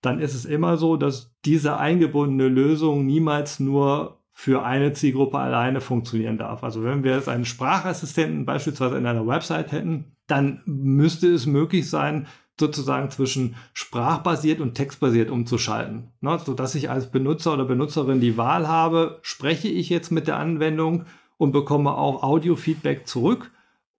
dann 0.00 0.20
ist 0.20 0.34
es 0.34 0.44
immer 0.44 0.76
so, 0.76 0.96
dass 0.96 1.34
diese 1.44 1.76
eingebundene 1.78 2.48
Lösung 2.48 3.04
niemals 3.04 3.60
nur 3.60 4.18
für 4.32 4.64
eine 4.64 4.92
Zielgruppe 4.92 5.38
alleine 5.38 5.80
funktionieren 5.80 6.38
darf. 6.38 6.62
Also 6.62 6.84
wenn 6.84 7.02
wir 7.02 7.16
jetzt 7.16 7.28
einen 7.28 7.44
Sprachassistenten 7.44 8.46
beispielsweise 8.46 8.96
in 8.96 9.06
einer 9.06 9.26
Website 9.26 9.72
hätten, 9.72 10.16
dann 10.28 10.62
müsste 10.64 11.26
es 11.32 11.46
möglich 11.46 11.90
sein, 11.90 12.28
sozusagen 12.60 13.10
zwischen 13.10 13.56
sprachbasiert 13.72 14.60
und 14.60 14.74
textbasiert 14.74 15.30
umzuschalten. 15.30 16.12
Ne, 16.20 16.38
sodass 16.38 16.74
ich 16.74 16.90
als 16.90 17.10
Benutzer 17.10 17.54
oder 17.54 17.64
Benutzerin 17.64 18.20
die 18.20 18.36
Wahl 18.36 18.68
habe, 18.68 19.18
spreche 19.22 19.68
ich 19.68 19.88
jetzt 19.88 20.10
mit 20.10 20.26
der 20.26 20.36
Anwendung 20.36 21.04
und 21.36 21.52
bekomme 21.52 21.94
auch 21.94 22.22
Audio-Feedback 22.22 23.06
zurück 23.06 23.50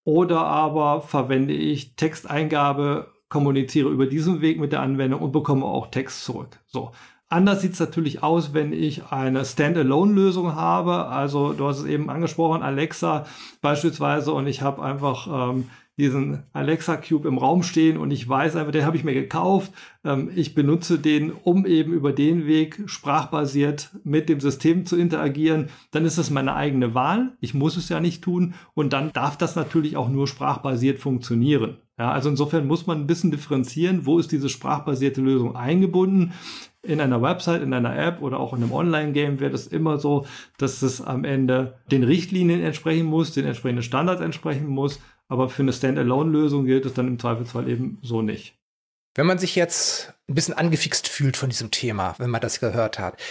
oder 0.03 0.45
aber 0.45 1.01
verwende 1.01 1.53
ich 1.53 1.95
Texteingabe, 1.95 3.13
kommuniziere 3.29 3.89
über 3.89 4.07
diesen 4.07 4.41
Weg 4.41 4.59
mit 4.59 4.71
der 4.71 4.81
Anwendung 4.81 5.21
und 5.21 5.31
bekomme 5.31 5.65
auch 5.65 5.87
Text 5.87 6.23
zurück. 6.23 6.59
So. 6.67 6.91
Anders 7.31 7.61
sieht 7.61 7.73
es 7.73 7.79
natürlich 7.79 8.23
aus, 8.23 8.55
wenn 8.55 8.73
ich 8.73 9.11
eine 9.11 9.45
Standalone-Lösung 9.45 10.55
habe. 10.55 11.05
Also 11.05 11.53
du 11.53 11.67
hast 11.67 11.77
es 11.77 11.85
eben 11.85 12.09
angesprochen, 12.09 12.63
Alexa 12.63 13.27
beispielsweise, 13.61 14.33
und 14.33 14.47
ich 14.47 14.63
habe 14.63 14.81
einfach 14.81 15.51
ähm, 15.51 15.69
diesen 15.99 16.43
Alexa 16.53 16.97
Cube 16.97 17.27
im 17.27 17.37
Raum 17.37 17.61
stehen 17.61 17.97
und 17.97 18.11
ich 18.11 18.27
weiß 18.27 18.55
einfach, 18.55 18.71
den 18.71 18.85
habe 18.85 18.97
ich 18.97 19.03
mir 19.03 19.13
gekauft. 19.13 19.71
Ähm, 20.03 20.31
ich 20.35 20.55
benutze 20.55 20.97
den, 20.97 21.31
um 21.31 21.65
eben 21.65 21.93
über 21.93 22.11
den 22.11 22.47
Weg 22.47 22.81
sprachbasiert 22.87 23.91
mit 24.03 24.29
dem 24.29 24.39
System 24.39 24.85
zu 24.85 24.97
interagieren. 24.97 25.69
Dann 25.91 26.05
ist 26.05 26.17
das 26.17 26.29
meine 26.29 26.55
eigene 26.55 26.95
Wahl. 26.95 27.33
Ich 27.39 27.53
muss 27.53 27.77
es 27.77 27.89
ja 27.89 27.99
nicht 27.99 28.23
tun 28.23 28.55
und 28.73 28.93
dann 28.93 29.13
darf 29.13 29.37
das 29.37 29.55
natürlich 29.55 29.97
auch 29.97 30.09
nur 30.09 30.27
sprachbasiert 30.27 30.99
funktionieren. 30.99 31.77
Ja, 31.99 32.11
also 32.13 32.29
insofern 32.29 32.65
muss 32.65 32.87
man 32.87 33.01
ein 33.01 33.07
bisschen 33.07 33.29
differenzieren, 33.29 34.05
wo 34.05 34.19
ist 34.19 34.31
diese 34.31 34.47
sprachbasierte 34.47 35.19
Lösung 35.19 35.57
eingebunden. 35.57 36.31
In 36.81 37.01
einer 37.01 37.21
Website, 37.21 37.61
in 37.61 37.73
einer 37.73 37.93
App 37.93 38.21
oder 38.21 38.39
auch 38.39 38.53
in 38.53 38.63
einem 38.63 38.71
Online-Game 38.71 39.41
wäre 39.41 39.51
das 39.51 39.67
immer 39.67 39.97
so, 39.97 40.25
dass 40.57 40.81
es 40.81 41.01
am 41.01 41.25
Ende 41.25 41.75
den 41.91 42.03
Richtlinien 42.03 42.61
entsprechen 42.61 43.05
muss, 43.05 43.33
den 43.33 43.45
entsprechenden 43.45 43.83
Standards 43.83 44.21
entsprechen 44.21 44.67
muss. 44.67 45.01
Aber 45.29 45.47
für 45.47 45.61
eine 45.61 45.71
Standalone-Lösung 45.71 46.65
gilt 46.65 46.85
es 46.85 46.93
dann 46.93 47.07
im 47.07 47.19
Zweifelsfall 47.19 47.69
eben 47.69 47.99
so 48.01 48.21
nicht. 48.21 48.55
Wenn 49.15 49.27
man 49.27 49.37
sich 49.37 49.55
jetzt 49.55 50.13
ein 50.27 50.35
bisschen 50.35 50.53
angefixt 50.53 51.07
fühlt 51.07 51.37
von 51.37 51.49
diesem 51.49 51.71
Thema, 51.71 52.15
wenn 52.17 52.29
man 52.29 52.41
das 52.41 52.59
gehört 52.59 52.99
hat, 52.99 53.21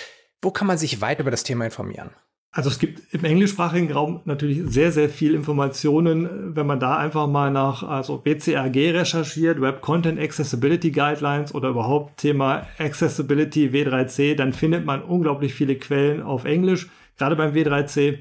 wo 0.40 0.50
kann 0.50 0.66
man 0.66 0.78
sich 0.78 1.00
weiter 1.00 1.20
über 1.20 1.30
das 1.30 1.42
Thema 1.42 1.64
informieren? 1.64 2.10
Also 2.50 2.70
es 2.70 2.78
gibt 2.78 3.12
im 3.12 3.24
englischsprachigen 3.24 3.92
Raum 3.92 4.22
natürlich 4.24 4.62
sehr, 4.64 4.90
sehr 4.90 5.10
viel 5.10 5.34
Informationen. 5.34 6.56
Wenn 6.56 6.66
man 6.66 6.80
da 6.80 6.96
einfach 6.96 7.26
mal 7.26 7.50
nach 7.50 7.82
also 7.82 8.24
WCAG 8.24 8.74
recherchiert, 8.74 9.60
Web 9.60 9.82
Content 9.82 10.18
Accessibility 10.18 10.90
Guidelines 10.90 11.54
oder 11.54 11.68
überhaupt 11.68 12.16
Thema 12.16 12.66
Accessibility 12.78 13.68
W3C, 13.68 14.34
dann 14.34 14.52
findet 14.52 14.86
man 14.86 15.02
unglaublich 15.02 15.52
viele 15.54 15.76
Quellen 15.76 16.22
auf 16.22 16.46
Englisch, 16.46 16.88
gerade 17.18 17.36
beim 17.36 17.52
W3C. 17.52 18.18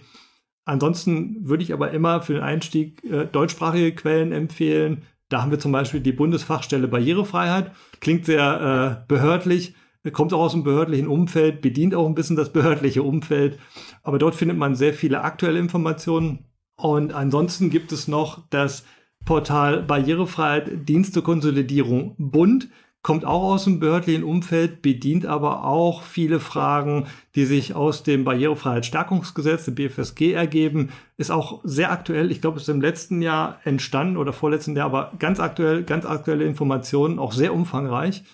Ansonsten 0.68 1.48
würde 1.48 1.64
ich 1.64 1.72
aber 1.72 1.92
immer 1.92 2.20
für 2.22 2.34
den 2.34 2.44
Einstieg 2.44 3.02
äh, 3.06 3.26
deutschsprachige 3.26 3.96
Quellen 3.96 4.34
empfehlen. 4.34 5.04
Da 5.30 5.42
haben 5.42 5.52
wir 5.52 5.60
zum 5.60 5.72
Beispiel 5.72 6.02
die 6.02 6.12
Bundesfachstelle 6.12 6.90
Barrierefreiheit. 6.90 7.72
Klingt 8.02 8.26
sehr 8.26 9.00
äh, 9.02 9.06
behördlich, 9.08 9.76
kommt 10.12 10.34
auch 10.34 10.42
aus 10.42 10.52
dem 10.52 10.66
behördlichen 10.66 11.08
Umfeld, 11.08 11.62
bedient 11.62 11.96
auch 11.96 12.06
ein 12.06 12.16
bisschen 12.16 12.36
das 12.36 12.52
behördliche 12.52 13.02
Umfeld. 13.02 13.60
Aber 14.04 14.20
dort 14.20 14.36
findet 14.36 14.58
man 14.58 14.76
sehr 14.76 14.94
viele 14.94 15.22
aktuelle 15.22 15.58
Informationen. 15.58 16.40
Und 16.76 17.14
ansonsten 17.14 17.70
gibt 17.70 17.94
es 17.94 18.10
noch 18.10 18.44
das 18.50 18.86
Portal 19.24 19.84
Barrierefreiheit, 19.84 20.90
Dienstekonsolidierung 20.90 22.16
Bund 22.18 22.68
kommt 23.08 23.24
auch 23.24 23.54
aus 23.54 23.64
dem 23.64 23.80
behördlichen 23.80 24.26
Umfeld, 24.26 24.82
bedient 24.82 25.26
aber 25.26 25.64
auch 25.64 26.04
viele 26.04 26.42
Fragen, 26.42 27.06
die 27.36 27.46
sich 27.46 27.74
aus 27.74 28.04
dem 28.04 28.26
Barrierefreiheitsstärkungsgesetz, 28.26 29.64
dem 29.64 29.76
BFSG, 29.76 30.34
ergeben. 30.34 30.90
Ist 31.16 31.32
auch 31.32 31.62
sehr 31.64 31.90
aktuell. 31.90 32.32
Ich 32.32 32.42
glaube, 32.42 32.58
es 32.58 32.64
ist 32.64 32.70
im 32.70 32.82
letzten 32.82 33.22
Jahr 33.22 33.62
entstanden 33.64 34.18
oder 34.18 34.34
vorletzten 34.34 34.76
Jahr, 34.76 34.88
aber 34.88 35.14
ganz 35.20 35.40
aktuell, 35.40 35.84
ganz 35.84 36.06
aktuelle 36.06 36.44
Informationen, 36.44 37.18
auch 37.18 37.32
sehr 37.32 37.54
umfangreich. 37.54 38.26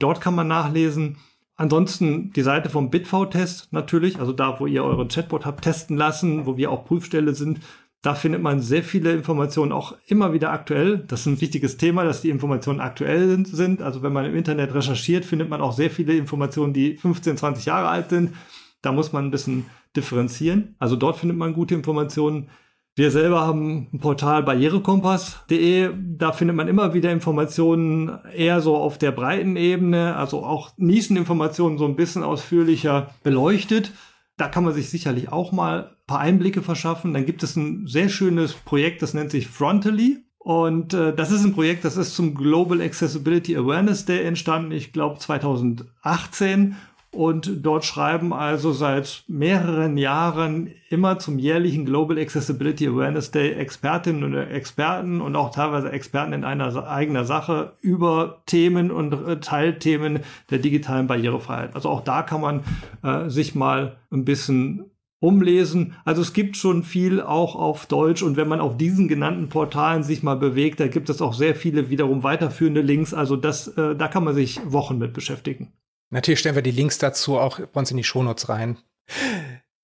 Dort 0.00 0.20
kann 0.20 0.34
man 0.34 0.48
nachlesen. 0.48 1.18
Ansonsten 1.54 2.32
die 2.32 2.42
Seite 2.42 2.68
vom 2.68 2.90
Bitv-Test 2.90 3.72
natürlich, 3.72 4.18
also 4.18 4.32
da, 4.32 4.58
wo 4.58 4.66
ihr 4.66 4.82
euren 4.82 5.06
Chatbot 5.06 5.46
habt 5.46 5.62
testen 5.62 5.96
lassen, 5.96 6.46
wo 6.46 6.56
wir 6.56 6.72
auch 6.72 6.84
Prüfstelle 6.84 7.32
sind, 7.32 7.60
da 8.06 8.14
findet 8.14 8.40
man 8.40 8.60
sehr 8.60 8.84
viele 8.84 9.12
Informationen 9.12 9.72
auch 9.72 9.96
immer 10.06 10.32
wieder 10.32 10.52
aktuell. 10.52 10.98
Das 11.08 11.22
ist 11.22 11.26
ein 11.26 11.40
wichtiges 11.40 11.76
Thema, 11.76 12.04
dass 12.04 12.20
die 12.20 12.30
Informationen 12.30 12.78
aktuell 12.78 13.44
sind. 13.44 13.82
Also 13.82 14.00
wenn 14.00 14.12
man 14.12 14.24
im 14.24 14.36
Internet 14.36 14.72
recherchiert, 14.74 15.24
findet 15.24 15.48
man 15.48 15.60
auch 15.60 15.72
sehr 15.72 15.90
viele 15.90 16.16
Informationen, 16.16 16.72
die 16.72 16.94
15, 16.94 17.36
20 17.36 17.64
Jahre 17.64 17.88
alt 17.88 18.10
sind. 18.10 18.32
Da 18.80 18.92
muss 18.92 19.12
man 19.12 19.24
ein 19.24 19.30
bisschen 19.32 19.66
differenzieren. 19.96 20.76
Also 20.78 20.94
dort 20.94 21.16
findet 21.16 21.36
man 21.36 21.52
gute 21.52 21.74
Informationen. 21.74 22.48
Wir 22.94 23.10
selber 23.10 23.40
haben 23.40 23.88
ein 23.92 23.98
Portal 23.98 24.44
barrierekompass.de. 24.44 25.90
Da 26.16 26.30
findet 26.30 26.56
man 26.56 26.68
immer 26.68 26.94
wieder 26.94 27.10
Informationen 27.10 28.20
eher 28.32 28.60
so 28.60 28.76
auf 28.76 28.98
der 28.98 29.10
breiten 29.10 29.56
Ebene, 29.56 30.14
also 30.14 30.44
auch 30.44 30.70
Nischeninformationen 30.76 31.76
so 31.76 31.86
ein 31.86 31.96
bisschen 31.96 32.22
ausführlicher 32.22 33.14
beleuchtet. 33.24 33.90
Da 34.36 34.48
kann 34.48 34.64
man 34.64 34.74
sich 34.74 34.90
sicherlich 34.90 35.32
auch 35.32 35.52
mal 35.52 35.84
ein 35.84 36.06
paar 36.06 36.20
Einblicke 36.20 36.62
verschaffen. 36.62 37.14
Dann 37.14 37.26
gibt 37.26 37.42
es 37.42 37.56
ein 37.56 37.86
sehr 37.86 38.08
schönes 38.08 38.52
Projekt, 38.54 39.02
das 39.02 39.14
nennt 39.14 39.30
sich 39.30 39.48
Frontally. 39.48 40.24
Und 40.38 40.94
äh, 40.94 41.12
das 41.12 41.32
ist 41.32 41.44
ein 41.44 41.54
Projekt, 41.54 41.84
das 41.84 41.96
ist 41.96 42.14
zum 42.14 42.34
Global 42.34 42.80
Accessibility 42.80 43.56
Awareness 43.56 44.04
Day 44.04 44.24
entstanden, 44.24 44.70
ich 44.70 44.92
glaube 44.92 45.18
2018 45.18 46.76
und 47.16 47.64
dort 47.64 47.84
schreiben 47.84 48.32
also 48.32 48.72
seit 48.72 49.24
mehreren 49.26 49.96
Jahren 49.96 50.70
immer 50.90 51.18
zum 51.18 51.38
jährlichen 51.38 51.86
Global 51.86 52.18
Accessibility 52.18 52.86
Awareness 52.86 53.30
Day 53.30 53.52
Expertinnen 53.52 54.22
und 54.22 54.34
Experten 54.34 55.20
und 55.20 55.34
auch 55.34 55.50
teilweise 55.50 55.90
Experten 55.90 56.32
in 56.34 56.44
einer 56.44 56.86
eigener 56.86 57.24
Sache 57.24 57.72
über 57.80 58.42
Themen 58.46 58.90
und 58.90 59.12
äh, 59.12 59.40
Teilthemen 59.40 60.20
der 60.50 60.58
digitalen 60.58 61.06
Barrierefreiheit. 61.06 61.74
Also 61.74 61.88
auch 61.88 62.02
da 62.02 62.22
kann 62.22 62.42
man 62.42 62.60
äh, 63.02 63.30
sich 63.30 63.54
mal 63.54 63.96
ein 64.12 64.24
bisschen 64.24 64.90
umlesen. 65.18 65.94
Also 66.04 66.20
es 66.22 66.34
gibt 66.34 66.56
schon 66.56 66.82
viel 66.82 67.22
auch 67.22 67.56
auf 67.56 67.86
Deutsch 67.86 68.22
und 68.22 68.36
wenn 68.36 68.48
man 68.48 68.60
auf 68.60 68.76
diesen 68.76 69.08
genannten 69.08 69.48
Portalen 69.48 70.02
sich 70.02 70.22
mal 70.22 70.36
bewegt, 70.36 70.80
da 70.80 70.88
gibt 70.88 71.08
es 71.08 71.22
auch 71.22 71.32
sehr 71.32 71.54
viele 71.54 71.88
wiederum 71.88 72.22
weiterführende 72.22 72.82
Links. 72.82 73.14
Also 73.14 73.36
das, 73.36 73.68
äh, 73.68 73.96
da 73.96 74.08
kann 74.08 74.24
man 74.24 74.34
sich 74.34 74.60
Wochen 74.70 74.98
mit 74.98 75.14
beschäftigen. 75.14 75.72
Natürlich 76.10 76.40
stellen 76.40 76.54
wir 76.54 76.62
die 76.62 76.70
Links 76.70 76.98
dazu 76.98 77.38
auch 77.38 77.58
bei 77.58 77.80
uns 77.80 77.90
in 77.90 77.96
die 77.96 78.04
Shownotes 78.04 78.48
rein. 78.48 78.78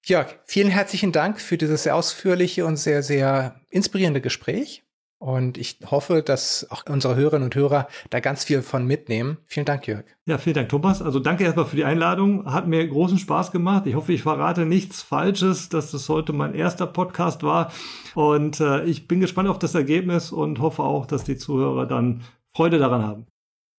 Jörg, 0.04 0.26
vielen 0.44 0.70
herzlichen 0.70 1.12
Dank 1.12 1.40
für 1.40 1.56
dieses 1.56 1.84
sehr 1.84 1.94
ausführliche 1.94 2.66
und 2.66 2.76
sehr, 2.76 3.02
sehr 3.02 3.60
inspirierende 3.70 4.20
Gespräch. 4.20 4.82
Und 5.22 5.56
ich 5.56 5.78
hoffe, 5.88 6.20
dass 6.20 6.68
auch 6.72 6.82
unsere 6.88 7.14
Hörerinnen 7.14 7.44
und 7.44 7.54
Hörer 7.54 7.86
da 8.10 8.18
ganz 8.18 8.42
viel 8.42 8.60
von 8.60 8.84
mitnehmen. 8.84 9.38
Vielen 9.46 9.66
Dank, 9.66 9.86
Jörg. 9.86 10.04
Ja, 10.26 10.36
vielen 10.36 10.54
Dank, 10.54 10.68
Thomas. 10.70 11.00
Also 11.00 11.20
danke 11.20 11.44
erstmal 11.44 11.66
für 11.66 11.76
die 11.76 11.84
Einladung. 11.84 12.52
Hat 12.52 12.66
mir 12.66 12.84
großen 12.88 13.18
Spaß 13.18 13.52
gemacht. 13.52 13.86
Ich 13.86 13.94
hoffe, 13.94 14.12
ich 14.12 14.22
verrate 14.22 14.66
nichts 14.66 15.00
Falsches, 15.00 15.68
dass 15.68 15.92
das 15.92 16.08
heute 16.08 16.32
mein 16.32 16.56
erster 16.56 16.88
Podcast 16.88 17.44
war. 17.44 17.72
Und 18.16 18.58
äh, 18.58 18.82
ich 18.82 19.06
bin 19.06 19.20
gespannt 19.20 19.48
auf 19.48 19.60
das 19.60 19.76
Ergebnis 19.76 20.32
und 20.32 20.58
hoffe 20.58 20.82
auch, 20.82 21.06
dass 21.06 21.22
die 21.22 21.36
Zuhörer 21.36 21.86
dann 21.86 22.22
Freude 22.52 22.78
daran 22.78 23.06
haben. 23.06 23.26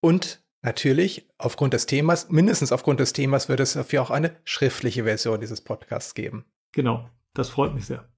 Und 0.00 0.42
Natürlich, 0.64 1.28
aufgrund 1.36 1.74
des 1.74 1.84
Themas, 1.84 2.30
mindestens 2.30 2.72
aufgrund 2.72 2.98
des 2.98 3.12
Themas 3.12 3.50
wird 3.50 3.60
es 3.60 3.74
dafür 3.74 4.00
auch 4.00 4.10
eine 4.10 4.34
schriftliche 4.44 5.04
Version 5.04 5.38
dieses 5.38 5.60
Podcasts 5.60 6.14
geben. 6.14 6.46
Genau, 6.72 7.06
das 7.34 7.50
freut 7.50 7.74
mich 7.74 7.84
sehr. 7.84 8.08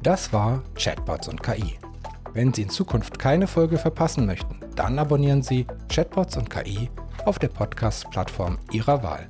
Das 0.00 0.32
war 0.32 0.62
Chatbots 0.76 1.26
und 1.26 1.42
KI. 1.42 1.80
Wenn 2.34 2.54
Sie 2.54 2.62
in 2.62 2.70
Zukunft 2.70 3.18
keine 3.18 3.48
Folge 3.48 3.78
verpassen 3.78 4.26
möchten, 4.26 4.60
dann 4.76 4.96
abonnieren 4.96 5.42
Sie 5.42 5.66
Chatbots 5.88 6.36
und 6.36 6.48
KI 6.48 6.88
auf 7.24 7.40
der 7.40 7.48
Podcast-Plattform 7.48 8.60
Ihrer 8.70 9.02
Wahl. 9.02 9.28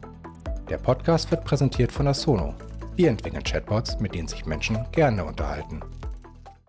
Der 0.69 0.77
Podcast 0.77 1.31
wird 1.31 1.47
präsentiert 1.47 1.91
von 1.91 2.07
Asono. 2.07 2.55
Wir 2.97 3.09
entwickeln 3.09 3.43
Chatbots, 3.43 3.99
mit 3.99 4.15
denen 4.15 4.29
sich 4.29 4.45
Menschen 4.45 4.79
gerne 4.93 5.25
unterhalten. 5.25 5.81